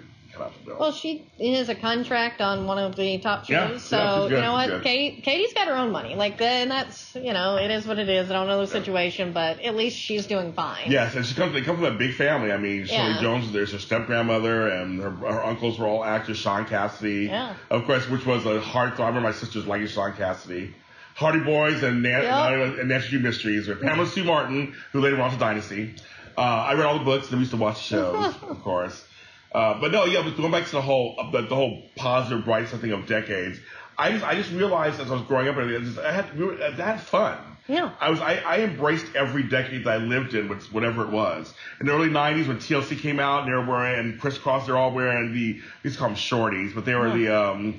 cut 0.42 0.46
out 0.52 0.58
the 0.60 0.66
bill. 0.66 0.76
Well, 0.78 0.92
she 0.92 1.26
has 1.40 1.68
a 1.68 1.74
contract 1.74 2.40
on 2.40 2.66
one 2.66 2.78
of 2.78 2.96
the 2.96 3.18
top 3.18 3.44
shows, 3.44 3.50
Yeah, 3.50 3.78
so 3.78 4.28
yeah, 4.28 4.36
you 4.36 4.42
know 4.42 4.52
what, 4.52 4.68
good. 4.68 4.82
Katie, 4.82 5.20
Katie's 5.22 5.52
got 5.54 5.68
her 5.68 5.74
own 5.74 5.90
money, 5.92 6.14
like, 6.14 6.40
and 6.40 6.70
that's 6.70 7.14
you 7.14 7.32
know, 7.32 7.56
it 7.56 7.70
is 7.70 7.86
what 7.86 7.98
it 7.98 8.08
is. 8.08 8.30
I 8.30 8.34
don't 8.34 8.46
know 8.46 8.60
the 8.60 8.66
situation, 8.66 9.32
but 9.32 9.60
at 9.60 9.74
least 9.74 9.96
she's 9.98 10.26
doing 10.26 10.52
fine. 10.52 10.90
Yes, 10.90 11.14
and 11.14 11.24
she 11.24 11.34
comes. 11.34 11.52
They 11.52 11.62
come 11.62 11.76
from 11.76 11.84
a 11.86 11.96
big 11.98 12.14
family. 12.14 12.52
I 12.52 12.56
mean, 12.58 12.86
Shirley 12.86 13.12
Yeah. 13.14 13.20
Jones. 13.20 13.52
There's 13.52 13.72
her 13.72 13.78
step 13.78 14.06
grandmother, 14.06 14.68
and 14.68 15.00
her, 15.00 15.10
her 15.10 15.44
uncles 15.44 15.78
were 15.78 15.86
all 15.86 16.04
actors. 16.04 16.38
Shaun 16.38 16.64
Cassidy, 16.66 17.26
Yeah. 17.26 17.54
of 17.70 17.84
course, 17.84 18.08
which 18.08 18.26
was 18.26 18.44
a 18.46 18.60
hard. 18.60 18.92
I 19.00 19.06
remember 19.06 19.20
my 19.28 19.32
sisters 19.32 19.66
liking 19.66 19.86
Shaun 19.88 20.12
Cassidy. 20.14 20.74
Hardy 21.14 21.40
Boys 21.40 21.82
and, 21.82 22.02
Nan- 22.02 22.22
Yep. 22.22 22.78
and 22.80 22.88
Nancy 22.88 23.10
Drew 23.10 23.18
Mysteries, 23.20 23.68
or 23.68 23.76
Pamela 23.76 24.06
Sue 24.08 24.24
Martin, 24.24 24.74
who 24.92 25.00
later 25.02 25.16
went 25.16 25.26
on 25.26 25.32
to 25.32 25.38
Dynasty. 25.38 25.94
Uh, 26.38 26.40
I 26.40 26.72
read 26.72 26.86
all 26.86 26.98
the 26.98 27.04
books 27.04 27.26
and 27.28 27.34
we 27.36 27.40
used 27.40 27.50
to 27.50 27.58
watch 27.58 27.76
the 27.76 27.96
shows, 27.96 28.34
of 28.48 28.62
course. 28.62 29.04
Uh, 29.54 29.78
but 29.80 29.92
no, 29.92 30.04
yeah, 30.04 30.22
but 30.22 30.36
going 30.36 30.50
back 30.50 30.64
to 30.66 30.72
the 30.72 30.82
whole 30.82 31.16
the, 31.30 31.42
the 31.42 31.54
whole 31.54 31.82
positive, 31.96 32.44
bright 32.44 32.68
something 32.68 32.92
of 32.92 33.06
decades. 33.06 33.58
I 33.98 34.12
just 34.12 34.24
I 34.24 34.34
just 34.34 34.50
realized 34.52 35.00
as 35.00 35.10
I 35.10 35.14
was 35.14 35.22
growing 35.22 35.48
up, 35.48 35.56
and 35.56 35.70
everything, 35.70 35.82
I, 35.82 35.86
just, 35.86 35.98
I 35.98 36.12
had 36.12 36.38
we 36.38 36.44
were, 36.46 36.62
I 36.62 36.70
had 36.70 37.00
fun. 37.00 37.38
Yeah. 37.68 37.92
I 38.00 38.10
was 38.10 38.20
I, 38.20 38.36
I 38.44 38.60
embraced 38.60 39.14
every 39.14 39.44
decade 39.44 39.84
that 39.84 39.90
I 39.90 39.96
lived 39.98 40.34
in, 40.34 40.48
with 40.48 40.72
whatever 40.72 41.04
it 41.04 41.10
was. 41.10 41.52
In 41.80 41.86
the 41.86 41.92
early 41.92 42.08
'90s, 42.08 42.48
when 42.48 42.56
TLC 42.58 42.98
came 42.98 43.20
out, 43.20 43.42
and 43.42 43.48
they 43.48 43.56
were 43.56 43.64
wearing 43.66 44.00
and 44.00 44.20
crisscross, 44.20 44.66
they're 44.66 44.76
all 44.76 44.92
wearing 44.92 45.32
the 45.32 45.60
to 45.88 45.96
call 45.96 46.08
them 46.08 46.16
shorties, 46.16 46.74
but 46.74 46.84
they 46.84 46.94
were 46.94 47.10
the 47.10 47.28
um, 47.28 47.76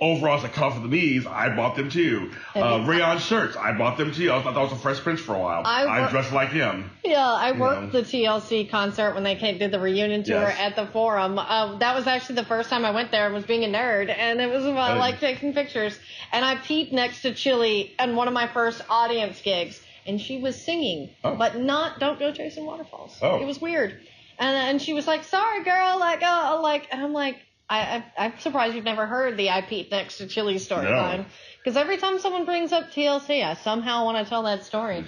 overalls 0.00 0.42
that 0.42 0.56
at 0.58 0.82
the 0.82 0.88
knees. 0.88 1.26
I 1.26 1.54
bought 1.54 1.74
them 1.76 1.88
too. 1.90 2.30
Uh, 2.54 2.84
rayon 2.86 3.18
shirts, 3.18 3.56
I 3.56 3.72
bought 3.72 3.96
them 3.96 4.12
too. 4.12 4.30
I 4.32 4.42
thought 4.42 4.54
that 4.54 4.60
was 4.62 4.72
a 4.72 4.76
Fresh 4.76 5.00
Prince 5.00 5.20
for 5.20 5.34
a 5.34 5.38
while. 5.38 5.62
I 5.64 5.86
I, 5.86 6.10
dressed 6.10 6.32
like 6.32 6.50
him. 6.50 6.90
Yeah, 7.04 7.24
I 7.26 7.52
worked 7.52 7.92
know. 7.94 8.00
the 8.00 8.02
TLC 8.02 8.68
concert 8.70 9.14
when 9.14 9.22
they 9.24 9.36
came, 9.36 9.58
did 9.58 9.70
the 9.70 9.80
reunion 9.80 10.22
tour 10.22 10.40
Yes. 10.42 10.58
at 10.58 10.76
the 10.76 10.86
Forum. 10.92 11.38
Uh, 11.38 11.78
that 11.78 11.94
was 11.94 12.06
actually 12.06 12.34
the 12.36 12.44
first 12.44 12.68
time 12.68 12.84
I 12.84 12.90
went 12.90 13.10
there 13.10 13.24
and 13.26 13.34
was 13.34 13.44
being 13.46 13.64
a 13.64 13.68
nerd, 13.68 14.14
and 14.14 14.40
it 14.40 14.50
was 14.50 14.64
Oh. 14.66 14.70
like 14.72 15.18
taking 15.20 15.54
pictures. 15.54 15.98
And 16.32 16.44
I 16.44 16.56
peeped 16.56 16.92
next 16.92 17.22
to 17.22 17.32
Chili 17.34 17.94
on 17.98 18.16
one 18.16 18.28
of 18.28 18.34
my 18.34 18.48
first 18.48 18.82
audience 18.90 19.40
gigs, 19.40 19.80
and 20.06 20.20
she 20.20 20.38
was 20.38 20.60
singing, 20.62 21.10
Oh. 21.24 21.36
but 21.36 21.56
not 21.56 22.00
"Don't 22.00 22.18
Go 22.18 22.32
Chasing 22.32 22.66
Waterfalls." 22.66 23.18
Oh. 23.22 23.40
It 23.40 23.46
was 23.46 23.60
weird, 23.60 23.98
and 24.38 24.56
and 24.56 24.82
she 24.82 24.92
was 24.92 25.06
like, 25.06 25.24
"Sorry, 25.24 25.64
girl," 25.64 25.98
like 25.98 26.22
uh, 26.22 26.58
like, 26.62 26.88
and 26.92 27.02
I'm 27.02 27.12
like. 27.14 27.36
I, 27.68 27.80
I, 28.16 28.26
I'm 28.26 28.38
surprised 28.38 28.74
you've 28.76 28.84
never 28.84 29.06
heard 29.06 29.36
the 29.36 29.50
I 29.50 29.60
peeped 29.60 29.90
next 29.90 30.18
to 30.18 30.26
Chili 30.26 30.54
storyline. 30.56 31.18
No. 31.18 31.24
Because 31.58 31.76
every 31.76 31.96
time 31.96 32.18
someone 32.20 32.44
brings 32.44 32.72
up 32.72 32.90
TLC, 32.92 33.44
I 33.44 33.54
somehow 33.54 34.04
want 34.04 34.24
to 34.24 34.28
tell 34.28 34.44
that 34.44 34.64
story. 34.64 35.04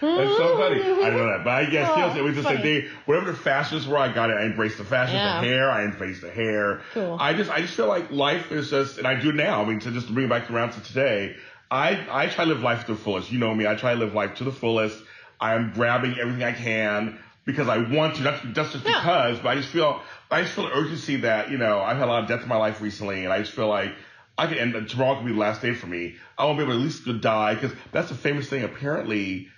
That's 0.00 0.36
so 0.36 0.56
funny. 0.56 0.80
I 0.80 1.10
know 1.10 1.26
that, 1.26 1.40
but 1.44 1.50
I 1.52 1.64
guess 1.66 1.90
Oh, 1.92 1.96
TLC, 1.96 2.16
it 2.16 2.22
was 2.22 2.34
just 2.36 2.46
funny. 2.48 2.62
they 2.62 2.88
whatever 3.04 3.32
the 3.32 3.36
fashions 3.36 3.86
were, 3.86 3.98
I 3.98 4.12
got 4.12 4.30
it. 4.30 4.34
I 4.34 4.42
embraced 4.44 4.78
the 4.78 4.84
fashions, 4.84 5.16
Yeah. 5.16 5.40
the 5.40 5.46
hair, 5.48 5.70
I 5.70 5.84
embraced 5.84 6.20
the 6.22 6.30
hair. 6.30 6.82
Cool. 6.94 7.16
I 7.20 7.34
just 7.34 7.50
I 7.50 7.62
just 7.62 7.74
feel 7.74 7.88
like 7.88 8.10
life 8.12 8.52
is 8.52 8.70
just, 8.70 8.98
and 8.98 9.06
I 9.06 9.20
do 9.20 9.32
now. 9.32 9.60
I 9.62 9.66
mean, 9.66 9.80
to 9.80 9.90
just 9.90 10.12
bring 10.14 10.26
it 10.26 10.28
back 10.30 10.50
around 10.50 10.70
to 10.74 10.80
today, 10.82 11.34
I 11.70 12.06
I 12.10 12.28
try 12.28 12.44
to 12.44 12.50
live 12.50 12.62
life 12.62 12.86
to 12.86 12.92
the 12.92 12.98
fullest. 12.98 13.32
You 13.32 13.38
know 13.40 13.52
me, 13.54 13.66
I 13.66 13.74
try 13.74 13.92
to 13.94 13.98
live 13.98 14.14
life 14.14 14.36
to 14.36 14.44
the 14.44 14.52
fullest. 14.52 15.02
I 15.40 15.54
am 15.54 15.72
grabbing 15.74 16.16
everything 16.18 16.44
I 16.44 16.52
can 16.52 17.18
because 17.48 17.66
I 17.66 17.78
want 17.78 18.16
to, 18.16 18.22
not 18.22 18.42
just 18.52 18.72
just 18.74 18.86
Yeah. 18.86 19.00
because, 19.00 19.38
but 19.40 19.48
I 19.48 19.54
just 19.56 19.70
feel 19.70 20.00
I 20.30 20.42
just 20.42 20.52
feel 20.54 20.66
the 20.66 20.74
urgency 20.76 21.16
that 21.16 21.50
you 21.50 21.56
know 21.56 21.80
I've 21.80 21.96
had 21.96 22.06
a 22.06 22.12
lot 22.12 22.22
of 22.22 22.28
death 22.28 22.42
in 22.42 22.48
my 22.48 22.56
life 22.56 22.80
recently, 22.80 23.24
and 23.24 23.32
I 23.32 23.40
just 23.40 23.52
feel 23.52 23.68
like. 23.68 23.92
I 24.40 24.46
can 24.46 24.56
end 24.56 24.88
tomorrow 24.88 25.16
could 25.16 25.26
be 25.26 25.32
the 25.32 25.38
last 25.38 25.62
day 25.62 25.74
for 25.74 25.88
me. 25.88 26.14
I 26.38 26.44
want 26.44 26.60
to 26.60 26.64
be 26.64 26.70
able 26.70 26.78
to 26.78 26.78
at 26.78 26.84
least 26.84 27.04
to 27.06 27.18
die 27.18 27.54
because 27.54 27.72
that's 27.90 28.08
the 28.08 28.14
famous 28.14 28.48
thing. 28.48 28.62
Apparently, 28.62 29.48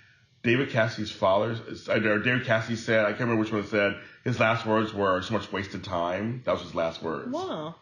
David 0.41 0.71
Cassidy's 0.71 1.11
father, 1.11 1.55
uh, 1.87 1.93
or 1.93 2.17
David 2.17 2.45
Cassidy 2.47 2.75
said, 2.75 3.05
I 3.05 3.09
can't 3.09 3.19
remember 3.19 3.41
which 3.41 3.51
one 3.51 3.61
it 3.61 3.67
said, 3.67 3.97
his 4.23 4.39
last 4.39 4.65
words 4.65 4.91
were 4.91 5.21
so 5.21 5.35
much 5.35 5.51
wasted 5.51 5.83
time. 5.83 6.41
That 6.45 6.53
was 6.53 6.63
his 6.63 6.73
last 6.73 7.03
words. 7.03 7.31
Wow. 7.31 7.75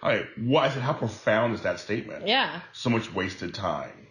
All 0.00 0.10
right, 0.10 0.26
what 0.38 0.62
I 0.62 0.72
said, 0.72 0.82
how 0.82 0.92
profound 0.92 1.54
is 1.54 1.62
that 1.62 1.80
statement? 1.80 2.28
Yeah. 2.28 2.60
So 2.72 2.88
much 2.88 3.12
wasted 3.12 3.52
time. 3.52 4.06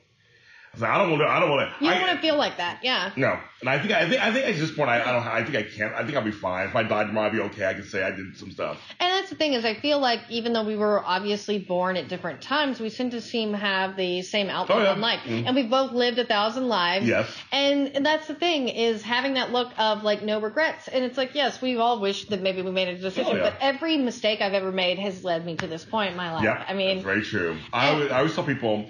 I 0.82 0.88
like, 0.88 0.92
I 0.92 0.98
don't 1.00 1.10
want 1.12 1.22
to, 1.24 1.28
I 1.28 1.40
don't 1.40 1.50
want 1.50 1.70
to. 1.70 1.86
You 1.86 1.92
I, 1.92 1.94
don't 1.96 2.08
want 2.08 2.16
to 2.18 2.22
feel 2.22 2.38
like 2.38 2.58
that, 2.58 2.80
yeah. 2.84 3.12
No, 3.16 3.40
and 3.62 3.70
I 3.70 3.80
think 3.80 3.92
I 3.94 4.08
think 4.10 4.22
I 4.22 4.32
think 4.32 4.46
at 4.46 4.56
this 4.56 4.72
point 4.72 4.90
I, 4.90 5.02
I 5.02 5.12
don't 5.12 5.24
I 5.28 5.44
think 5.44 5.56
I 5.58 5.64
can't 5.64 5.94
I 5.94 6.04
think 6.04 6.16
I'll 6.18 6.24
be 6.24 6.32
fine 6.32 6.68
if 6.68 6.76
I 6.76 6.84
died 6.84 7.08
tomorrow 7.08 7.28
I'd 7.28 7.34
be 7.34 7.40
okay 7.40 7.66
I 7.66 7.74
can 7.74 7.84
say 7.86 8.04
I 8.04 8.12
did 8.12 8.38
some 8.38 8.52
stuff 8.52 8.78
And 9.00 9.10
that's 9.12 9.30
the 9.30 9.36
thing 9.36 9.54
is, 9.54 9.66
I 9.66 9.74
feel 9.74 10.00
like 10.00 10.20
even 10.30 10.54
though 10.54 10.64
we 10.64 10.76
were 10.76 11.04
obviously 11.04 11.58
born 11.60 11.98
at 11.98 12.08
different 12.08 12.42
times, 12.42 12.80
we 12.80 12.90
seem 12.90 13.10
to 13.12 13.22
seem 13.22 13.52
to 13.52 13.58
have 13.58 13.96
the 13.98 14.22
same 14.22 14.50
outlook 14.50 14.78
Oh, 14.78 14.84
yeah. 14.84 14.92
on 14.92 15.02
life, 15.02 15.22
Mhm. 15.26 15.46
and 15.48 15.56
we've 15.56 15.70
both 15.70 15.92
lived 15.92 16.20
a 16.20 16.26
thousand 16.26 16.68
lives. 16.68 17.06
yes 17.08 17.28
And 17.52 17.96
and 17.96 18.06
that's 18.06 18.28
the 18.28 18.36
thing 18.36 18.70
is 18.70 19.02
having 19.02 19.34
that 19.36 19.52
look 19.52 19.72
of 19.78 20.04
like 20.04 20.22
no 20.24 20.40
regrets. 20.40 20.88
And 20.88 21.04
it's 21.04 21.18
like, 21.18 21.34
yes, 21.34 21.62
we've 21.62 21.80
all 21.80 22.00
wished 22.00 22.30
that 22.30 22.42
maybe 22.42 22.62
we 22.62 22.72
made 22.72 22.88
a 22.90 22.98
decision, 22.98 23.26
Oh, 23.34 23.36
yeah. 23.38 23.44
but 23.50 23.54
every 23.60 23.98
mistake 23.98 24.42
I've 24.42 24.54
ever 24.54 24.72
made 24.72 25.00
has 25.00 25.24
led 25.24 25.46
me 25.46 25.56
to 25.56 25.68
this 25.68 25.84
point 25.84 26.12
in 26.12 26.18
my 26.18 26.32
life. 26.34 26.44
yeah 26.44 26.64
I 26.68 26.74
mean, 26.74 26.98
that's 26.98 27.06
very 27.06 27.24
true 27.24 27.58
I 27.74 27.90
always, 27.90 28.12
I 28.12 28.18
always 28.20 28.36
tell 28.36 28.44
people 28.44 28.90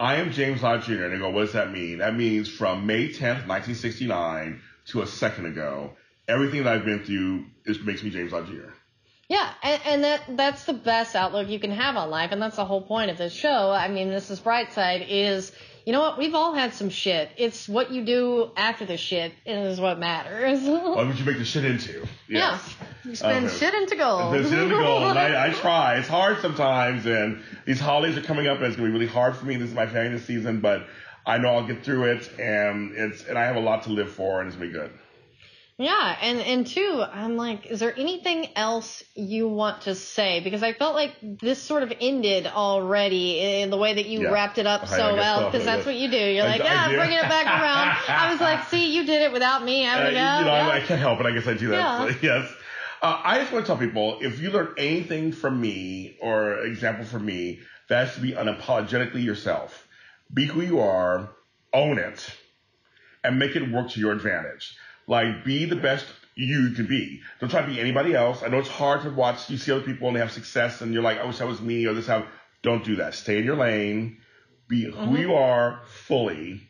I 0.00 0.16
am 0.16 0.30
James 0.30 0.62
Lott 0.62 0.84
Jr. 0.84 1.04
and 1.04 1.14
they 1.14 1.18
go 1.18 1.30
what 1.30 1.42
does 1.42 1.52
that 1.54 1.72
mean 1.72 1.98
that 1.98 2.14
means 2.14 2.48
from 2.48 2.86
May 2.86 3.08
10th 3.08 3.46
1969 3.46 4.60
to 4.86 5.02
a 5.02 5.06
second 5.06 5.46
ago 5.46 5.92
everything 6.28 6.64
that 6.64 6.74
I've 6.74 6.84
been 6.84 7.04
through 7.04 7.46
is 7.64 7.80
makes 7.80 8.02
me 8.02 8.10
James 8.10 8.32
Lott 8.32 8.46
Jr. 8.46 8.70
Yeah, 9.28 9.52
and, 9.62 9.80
and 9.84 10.04
that 10.04 10.22
that's 10.36 10.64
the 10.64 10.72
best 10.72 11.14
outlook 11.14 11.48
you 11.48 11.58
can 11.58 11.70
have 11.70 11.96
on 11.96 12.08
life, 12.08 12.32
and 12.32 12.40
that's 12.40 12.56
the 12.56 12.64
whole 12.64 12.80
point 12.80 13.10
of 13.10 13.18
this 13.18 13.32
show. 13.32 13.70
I 13.70 13.88
mean, 13.88 14.08
this 14.08 14.30
is 14.30 14.40
Brightside 14.40 15.06
is, 15.06 15.52
you 15.88 15.92
know 15.92 16.00
what? 16.00 16.18
We've 16.18 16.34
all 16.34 16.52
had 16.52 16.74
some 16.74 16.90
shit. 16.90 17.30
It's 17.38 17.66
what 17.66 17.90
you 17.90 18.04
do 18.04 18.50
after 18.58 18.84
the 18.84 18.98
shit 18.98 19.32
is 19.46 19.80
what 19.80 19.98
matters. 19.98 20.60
what 20.64 21.06
would 21.06 21.18
you 21.18 21.24
make 21.24 21.38
the 21.38 21.46
shit 21.46 21.64
into 21.64 22.06
Yeah, 22.28 22.58
you 23.06 23.14
spend 23.16 23.46
Okay. 23.46 23.56
shit 23.56 23.72
into 23.72 23.96
gold. 23.96 24.34
It's 24.34 24.52
in 24.52 24.68
the 24.68 24.74
goal, 24.74 25.08
and 25.08 25.18
I, 25.18 25.46
I 25.46 25.50
try. 25.54 25.96
It's 25.96 26.06
hard 26.06 26.42
sometimes, 26.42 27.06
and 27.06 27.42
these 27.64 27.80
holidays 27.80 28.18
are 28.18 28.22
coming 28.22 28.48
up, 28.48 28.58
and 28.58 28.66
it's 28.66 28.76
gonna 28.76 28.88
be 28.88 28.92
really 28.92 29.06
hard 29.06 29.34
for 29.34 29.46
me. 29.46 29.56
This 29.56 29.70
is 29.70 29.74
my 29.74 29.86
family 29.86 30.10
this 30.10 30.26
season, 30.26 30.60
but 30.60 30.86
I 31.24 31.38
know 31.38 31.54
I'll 31.54 31.66
get 31.66 31.82
through 31.82 32.04
it, 32.10 32.38
and 32.38 32.92
it's 32.94 33.24
and 33.24 33.38
I 33.38 33.46
have 33.46 33.56
a 33.56 33.60
lot 33.60 33.84
to 33.84 33.90
live 33.90 34.12
for, 34.12 34.42
and 34.42 34.48
it's 34.48 34.58
gonna 34.58 34.68
be 34.68 34.74
good. 34.74 34.90
Yeah, 35.80 36.16
and 36.22 36.40
and 36.40 36.66
two, 36.66 37.04
I'm 37.08 37.36
like, 37.36 37.66
is 37.66 37.78
there 37.78 37.96
anything 37.96 38.48
else 38.56 39.04
you 39.14 39.46
want 39.46 39.82
to 39.82 39.94
say? 39.94 40.40
Because 40.40 40.64
I 40.64 40.72
felt 40.72 40.96
like 40.96 41.12
this 41.22 41.62
sort 41.62 41.84
of 41.84 41.92
ended 42.00 42.48
already 42.48 43.60
in 43.62 43.70
the 43.70 43.76
way 43.76 43.94
that 43.94 44.06
you 44.06 44.22
Yeah. 44.22 44.30
wrapped 44.30 44.58
it 44.58 44.66
up 44.66 44.82
I- 44.82 44.86
so 44.86 45.02
I 45.10 45.12
well. 45.12 45.38
so, 45.38 45.46
Because 45.46 45.64
that's 45.64 45.78
yes. 45.78 45.86
what 45.86 45.94
you 45.94 46.10
do. 46.10 46.16
You're 46.16 46.46
I- 46.46 46.48
like, 46.48 46.60
I 46.62 46.64
yeah, 46.64 46.84
I'm 46.84 46.94
bringing 46.96 47.18
it 47.18 47.28
back 47.28 47.46
around. 47.46 47.96
I 48.08 48.32
was 48.32 48.40
like, 48.40 48.66
see, 48.68 48.92
you 48.92 49.06
did 49.06 49.22
it 49.22 49.32
without 49.32 49.62
me 49.64 49.86
Uh, 49.86 49.90
having 49.90 50.06
you 50.14 50.18
know, 50.20 50.50
I, 50.50 50.78
I 50.78 50.80
can't 50.80 51.00
help 51.00 51.20
it. 51.20 51.26
I 51.26 51.30
guess 51.30 51.46
I 51.46 51.54
do 51.54 51.68
that. 51.68 52.10
Yeah. 52.10 52.14
yes. 52.22 52.52
Uh, 53.00 53.20
I 53.24 53.38
just 53.38 53.52
want 53.52 53.64
to 53.64 53.68
tell 53.68 53.78
people 53.78 54.18
if 54.20 54.40
you 54.40 54.50
learn 54.50 54.74
anything 54.76 55.30
from 55.30 55.60
me 55.60 56.16
or 56.20 56.58
example 56.64 57.04
from 57.04 57.24
me, 57.24 57.60
that's 57.88 58.16
to 58.16 58.20
be 58.20 58.32
unapologetically 58.32 59.22
yourself. 59.22 59.86
Be 60.34 60.44
who 60.46 60.60
you 60.60 60.80
are, 60.80 61.30
own 61.72 61.98
it, 62.00 62.28
and 63.22 63.38
make 63.38 63.54
it 63.54 63.70
work 63.70 63.90
to 63.90 64.00
your 64.00 64.10
advantage. 64.10 64.76
Like, 65.08 65.44
be 65.44 65.64
the 65.64 65.76
best 65.76 66.06
you 66.36 66.70
can 66.76 66.86
be. 66.86 67.20
Don't 67.40 67.48
try 67.48 67.62
to 67.62 67.66
be 67.66 67.80
anybody 67.80 68.14
else. 68.14 68.44
I 68.44 68.48
know 68.48 68.58
it's 68.58 68.68
hard 68.68 69.02
to 69.02 69.10
watch. 69.10 69.50
You 69.50 69.56
see 69.56 69.72
other 69.72 69.80
people 69.82 70.06
and 70.06 70.16
they 70.16 70.20
have 70.20 70.30
success, 70.30 70.80
and 70.82 70.94
you're 70.94 71.02
like, 71.02 71.18
I 71.18 71.24
wish 71.26 71.38
that 71.38 71.48
was 71.48 71.60
me, 71.60 71.86
or 71.86 71.94
this 71.94 72.06
how. 72.06 72.26
Don't 72.62 72.84
do 72.84 72.96
that. 72.96 73.14
Stay 73.14 73.38
in 73.38 73.44
your 73.44 73.56
lane. 73.56 74.18
Be 74.68 74.84
who 74.84 74.92
Mm-hmm. 74.92 75.16
you 75.16 75.34
are 75.34 75.80
fully 76.06 76.68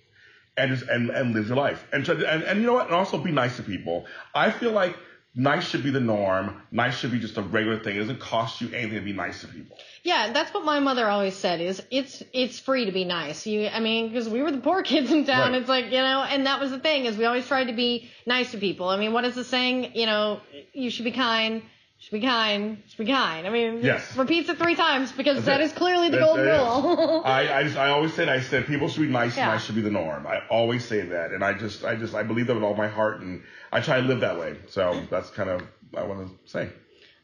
and 0.56 0.70
just 0.70 0.88
and, 0.88 1.10
and 1.10 1.34
live 1.34 1.48
your 1.48 1.56
life. 1.56 1.86
And, 1.92 2.04
try 2.04 2.14
and 2.14 2.42
and 2.42 2.60
you 2.60 2.66
know 2.66 2.74
what? 2.74 2.86
And 2.86 2.94
also 2.94 3.18
be 3.18 3.32
nice 3.32 3.56
to 3.56 3.62
people. 3.62 4.06
I 4.34 4.50
feel 4.50 4.72
like 4.72 4.96
nice 5.34 5.68
should 5.68 5.82
be 5.82 5.90
the 5.90 6.00
norm. 6.00 6.62
Nice 6.70 6.98
should 6.98 7.12
be 7.12 7.18
just 7.18 7.36
a 7.36 7.42
regular 7.42 7.78
thing. 7.78 7.96
It 7.96 8.00
doesn't 8.00 8.20
cost 8.20 8.60
you 8.60 8.68
anything 8.72 8.98
to 8.98 9.04
be 9.04 9.12
nice 9.12 9.40
to 9.42 9.48
people. 9.48 9.76
Yeah, 10.02 10.32
that's 10.32 10.52
what 10.52 10.64
my 10.64 10.80
mother 10.80 11.08
always 11.08 11.36
said. 11.36 11.60
Is 11.60 11.82
it's 11.90 12.22
it's 12.32 12.58
free 12.58 12.86
to 12.86 12.92
be 12.92 13.04
nice. 13.04 13.46
You, 13.46 13.68
I 13.68 13.80
mean, 13.80 14.08
because 14.08 14.28
we 14.28 14.42
were 14.42 14.50
the 14.50 14.58
poor 14.58 14.82
kids 14.82 15.10
in 15.10 15.24
town. 15.24 15.52
Right. 15.52 15.60
It's 15.60 15.68
like 15.68 15.86
you 15.86 15.92
know, 15.92 16.22
and 16.22 16.46
that 16.46 16.60
was 16.60 16.70
the 16.70 16.80
thing 16.80 17.04
is 17.04 17.16
we 17.16 17.24
always 17.24 17.46
tried 17.46 17.66
to 17.66 17.74
be 17.74 18.08
nice 18.26 18.50
to 18.52 18.58
people. 18.58 18.88
I 18.88 18.96
mean, 18.96 19.12
what 19.12 19.24
is 19.24 19.34
the 19.34 19.44
saying? 19.44 19.92
You 19.94 20.06
know, 20.06 20.40
you 20.72 20.90
should 20.90 21.04
be 21.04 21.12
kind. 21.12 21.62
Should 22.00 22.12
be 22.20 22.26
kind. 22.26 22.80
Should 22.88 23.06
be 23.06 23.12
kind. 23.12 23.44
I 23.46 23.50
mean, 23.50 23.80
Yes. 23.82 24.16
repeats 24.16 24.48
it 24.48 24.56
three 24.58 24.76
times 24.76 25.10
because 25.10 25.36
That's 25.44 25.46
that 25.46 25.60
it. 25.60 25.64
is 25.64 25.72
clearly 25.72 26.10
the 26.10 26.18
That's- 26.18 26.36
golden 26.36 26.46
rule. 26.46 27.22
I 27.24 27.52
I, 27.52 27.62
just, 27.64 27.76
I 27.76 27.88
always 27.88 28.14
said 28.14 28.28
I 28.28 28.40
said 28.40 28.66
people 28.66 28.88
should 28.88 29.02
be 29.02 29.08
nice 29.08 29.36
Yeah. 29.36 29.44
and 29.44 29.52
nice 29.54 29.64
should 29.64 29.74
be 29.74 29.80
the 29.80 29.90
norm. 29.90 30.24
I 30.26 30.42
always 30.48 30.84
say 30.84 31.00
that, 31.02 31.32
and 31.32 31.42
I 31.44 31.54
just 31.54 31.84
I 31.84 31.96
just 31.96 32.14
I 32.14 32.22
believe 32.22 32.46
that 32.46 32.54
with 32.54 32.62
all 32.62 32.76
my 32.76 32.86
heart, 32.88 33.20
and 33.20 33.42
I 33.72 33.80
try 33.80 34.00
to 34.00 34.06
live 34.06 34.20
that 34.20 34.38
way. 34.38 34.56
So 34.68 35.02
that's 35.10 35.28
kind 35.30 35.50
of 35.50 35.62
what 35.90 36.04
I 36.04 36.06
want 36.06 36.28
to 36.28 36.48
say. 36.50 36.68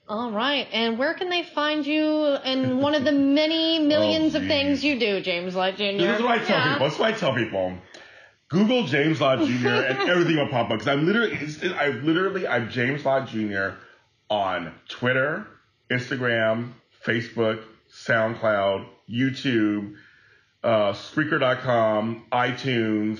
All 0.08 0.32
right, 0.32 0.66
and 0.72 0.98
where 0.98 1.14
can 1.14 1.30
they 1.30 1.44
find 1.44 1.86
you 1.86 2.36
in 2.44 2.78
one 2.80 2.94
of 2.94 3.04
the 3.04 3.12
many 3.12 3.78
oh, 3.80 3.84
millions 3.86 4.34
Oh, 4.34 4.38
of 4.40 4.46
things 4.48 4.84
you 4.84 4.98
do, 4.98 5.20
James 5.20 5.54
Lott 5.54 5.76
Jr.? 5.76 5.82
This 5.98 6.16
is 6.18 6.22
what 6.22 6.32
I 6.40 6.44
tell 6.44 6.58
Yeah. 6.58 6.72
people. 6.72 6.86
This 6.88 6.94
is 6.94 7.00
what 7.00 7.14
I 7.14 7.16
tell 7.16 7.34
people. 7.34 7.78
Google 8.48 8.84
James 8.86 9.20
Lott 9.20 9.38
Jr. 9.38 9.68
and 9.68 9.98
everything 10.10 10.36
will 10.36 10.48
pop 10.48 10.66
up 10.70 10.78
because 10.78 10.88
I'm 10.88 11.06
literally, 11.06 11.38
I've 11.78 12.02
literally, 12.04 12.46
I'm 12.46 12.68
James 12.70 13.04
Lott 13.04 13.28
Jr. 13.28 13.70
on 14.30 14.74
Twitter, 14.88 15.46
Instagram, 15.90 16.72
Facebook, 17.04 17.62
SoundCloud, 17.92 18.86
YouTube, 19.08 19.94
uh, 20.62 20.92
Spreaker.com, 20.92 22.26
iTunes. 22.32 23.18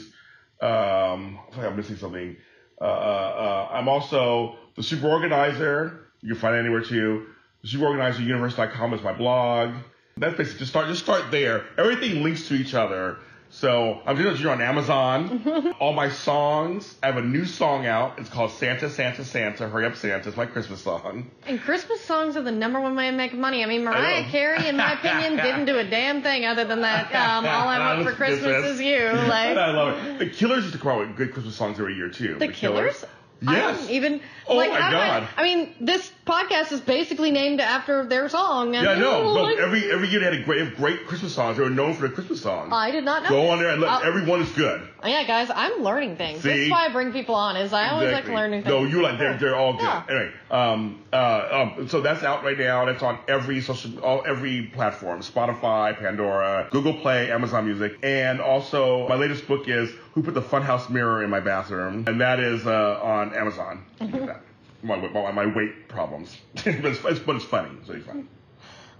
Um, 0.61 1.39
I 1.57 1.67
I'm 1.67 1.77
missing 1.77 1.97
something. 1.97 2.37
Uh, 2.81 2.85
uh, 2.85 2.87
uh, 2.87 3.75
I'm 3.75 3.89
also 3.89 4.57
the 4.77 4.83
Super 4.83 5.09
Organizer, 5.09 6.01
you 6.23 6.31
can 6.31 6.41
find 6.41 6.57
it 6.57 6.61
anywhere 6.61 6.83
too. 6.83 7.27
The 7.63 7.69
Super 7.69 7.87
Organizer 7.87 8.23
Universe.com 8.23 8.95
is 8.95 9.03
my 9.03 9.13
blog. 9.13 9.75
That's 10.17 10.37
basically 10.37 10.61
just 10.61 10.71
start 10.71 10.87
just 10.89 11.03
start 11.03 11.31
there. 11.31 11.65
Everything 11.77 12.23
links 12.23 12.49
to 12.49 12.55
each 12.55 12.75
other. 12.75 13.19
So 13.59 14.01
I'm 14.05 14.17
doing 14.17 14.37
you 14.37 14.51
on 14.51 14.61
Amazon. 14.61 15.75
All 15.79 15.93
my 15.93 16.11
songs. 16.11 16.93
I 17.03 17.07
have 17.07 17.17
a 17.19 17.23
new 17.23 17.45
song 17.45 17.87
out. 17.87 18.19
It's 18.19 18.29
called 18.29 18.51
Santa, 18.51 18.91
Santa, 18.91 19.25
Santa. 19.25 19.69
Hurry 19.69 19.87
up, 19.87 19.95
Santa. 19.95 20.27
It's 20.29 20.37
my 20.37 20.47
Christmas 20.47 20.83
song. 20.83 21.31
And 21.47 21.61
Christmas 21.61 22.01
songs 22.01 22.37
are 22.37 22.43
the 22.43 22.51
number 22.51 22.81
one 22.81 22.97
way 22.97 23.09
to 23.13 23.17
make 23.17 23.33
money. 23.33 23.63
I 23.63 23.67
mean, 23.67 23.85
Mariah 23.85 24.23
know. 24.25 24.29
Carey, 24.31 24.67
in 24.67 24.77
my 24.77 24.95
opinion, 24.95 25.37
didn't 25.43 25.67
do 25.67 25.79
a 25.79 25.85
damn 25.85 26.21
thing 26.21 26.45
other 26.45 26.65
than 26.65 26.81
that. 26.81 27.15
Um, 27.15 27.47
all 27.47 27.69
I 27.69 27.95
want 27.95 28.09
for 28.09 28.13
Christmas 28.17 28.65
is 28.65 28.81
you. 28.81 29.05
Like 29.25 29.57
I 29.57 29.71
love 29.71 30.05
it. 30.05 30.19
The 30.19 30.31
Killers 30.31 30.65
used 30.65 30.75
to 30.75 30.81
come 30.81 30.91
out 30.93 30.99
with 31.07 31.17
good 31.17 31.33
Christmas 31.33 31.55
songs 31.55 31.79
every 31.79 31.95
year 31.95 32.11
too. 32.11 32.35
the 32.39 32.49
Killers. 32.49 33.05
I 33.47 33.57
Yes. 33.57 33.89
even 33.91 34.21
Oh 34.49 34.57
like. 34.57 34.71
my 34.71 34.79
do 34.79 34.83
I- 34.85 34.91
God. 35.21 35.29
I 35.37 35.43
mean, 35.45 35.75
this 35.81 36.11
podcast 36.27 36.73
is 36.73 36.81
basically 36.81 37.31
named 37.31 37.61
after 37.61 38.05
their 38.07 38.29
song. 38.29 38.75
And 38.75 38.85
Yeah, 38.85 38.99
no. 38.99 39.47
every 39.57 39.91
every 39.91 40.09
year 40.09 40.21
they 40.21 40.27
had 40.27 40.35
a 40.35 40.43
great 40.45 40.77
great 40.77 41.07
Christmas 41.07 41.35
songs. 41.35 41.57
They 41.57 41.63
were 41.63 41.71
known 41.71 41.95
for 41.95 42.03
their 42.03 42.11
Christmas 42.11 42.41
songs. 42.41 42.71
I 42.73 42.91
did 42.91 43.05
not 43.05 43.23
know. 43.25 43.29
Go 43.29 43.43
this. 43.43 43.51
on 43.53 43.59
there 43.59 43.69
and 43.71 43.81
look. 43.81 43.91
Uh, 43.91 44.01
everyone 44.05 44.41
is 44.43 44.51
good. 44.53 44.89
yeah, 45.05 45.25
guys, 45.25 45.51
I'm 45.55 45.83
learning 45.83 46.17
things. 46.17 46.43
See? 46.43 46.71
why 46.71 46.87
I 46.87 46.93
bring 46.93 47.13
people 47.13 47.35
on. 47.35 47.57
Is 47.57 47.73
I 47.73 47.89
always 47.91 48.09
Exactly. 48.09 48.33
like 48.35 48.41
to 48.41 48.43
learn 48.43 48.51
new 48.53 48.63
things. 48.63 48.69
No, 48.69 48.85
you 48.85 49.03
like 49.03 49.19
they're 49.19 49.37
they're 49.39 49.57
all 49.57 49.73
good. 49.75 49.83
Yeah. 49.83 50.03
Anyway, 50.09 50.33
um, 50.51 51.03
uh, 51.13 51.69
um, 51.77 51.89
so 51.89 52.01
that's 52.01 52.23
out 52.23 52.43
right 52.45 52.59
now. 52.59 52.85
That's 52.87 53.03
on 53.03 53.19
every 53.29 53.61
social, 53.61 53.99
all 54.01 54.23
every 54.27 54.63
platform: 54.75 55.21
Spotify, 55.21 55.97
Pandora, 55.99 56.69
Google 56.71 56.95
Play, 56.95 57.31
Amazon 57.31 57.67
Music, 57.67 57.99
and 58.03 58.41
also 58.41 59.07
my 59.09 59.15
latest 59.17 59.47
book 59.47 59.69
is 59.69 59.91
"Who 60.15 60.23
Put 60.23 60.35
the 60.35 60.43
Funhouse 60.43 60.89
Mirror 60.89 61.25
in 61.25 61.31
My 61.31 61.41
Bathroom," 61.41 62.05
and 62.07 62.21
that 62.21 62.41
is 62.41 62.67
uh, 62.67 63.01
on 63.03 63.35
Amazon. 63.35 63.85
my, 64.85 64.97
my, 64.97 65.33
my 65.33 65.47
weight 65.47 65.89
problems, 65.89 66.37
but, 66.55 66.67
it's, 66.67 67.05
it's, 67.05 67.21
but 67.21 67.37
it's 67.37 67.45
funny. 67.45 67.71
So 67.87 67.95
it's 67.95 68.07
funny. 68.07 68.25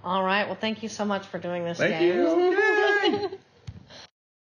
All 0.03 0.23
right. 0.23 0.45
Well, 0.45 0.57
thank 0.59 0.83
you 0.83 0.89
so 0.89 1.05
much 1.05 1.25
for 1.27 1.39
doing 1.39 1.63
this. 1.63 1.77
Thank 1.77 1.93
James. 1.93 3.31
you. 3.31 3.39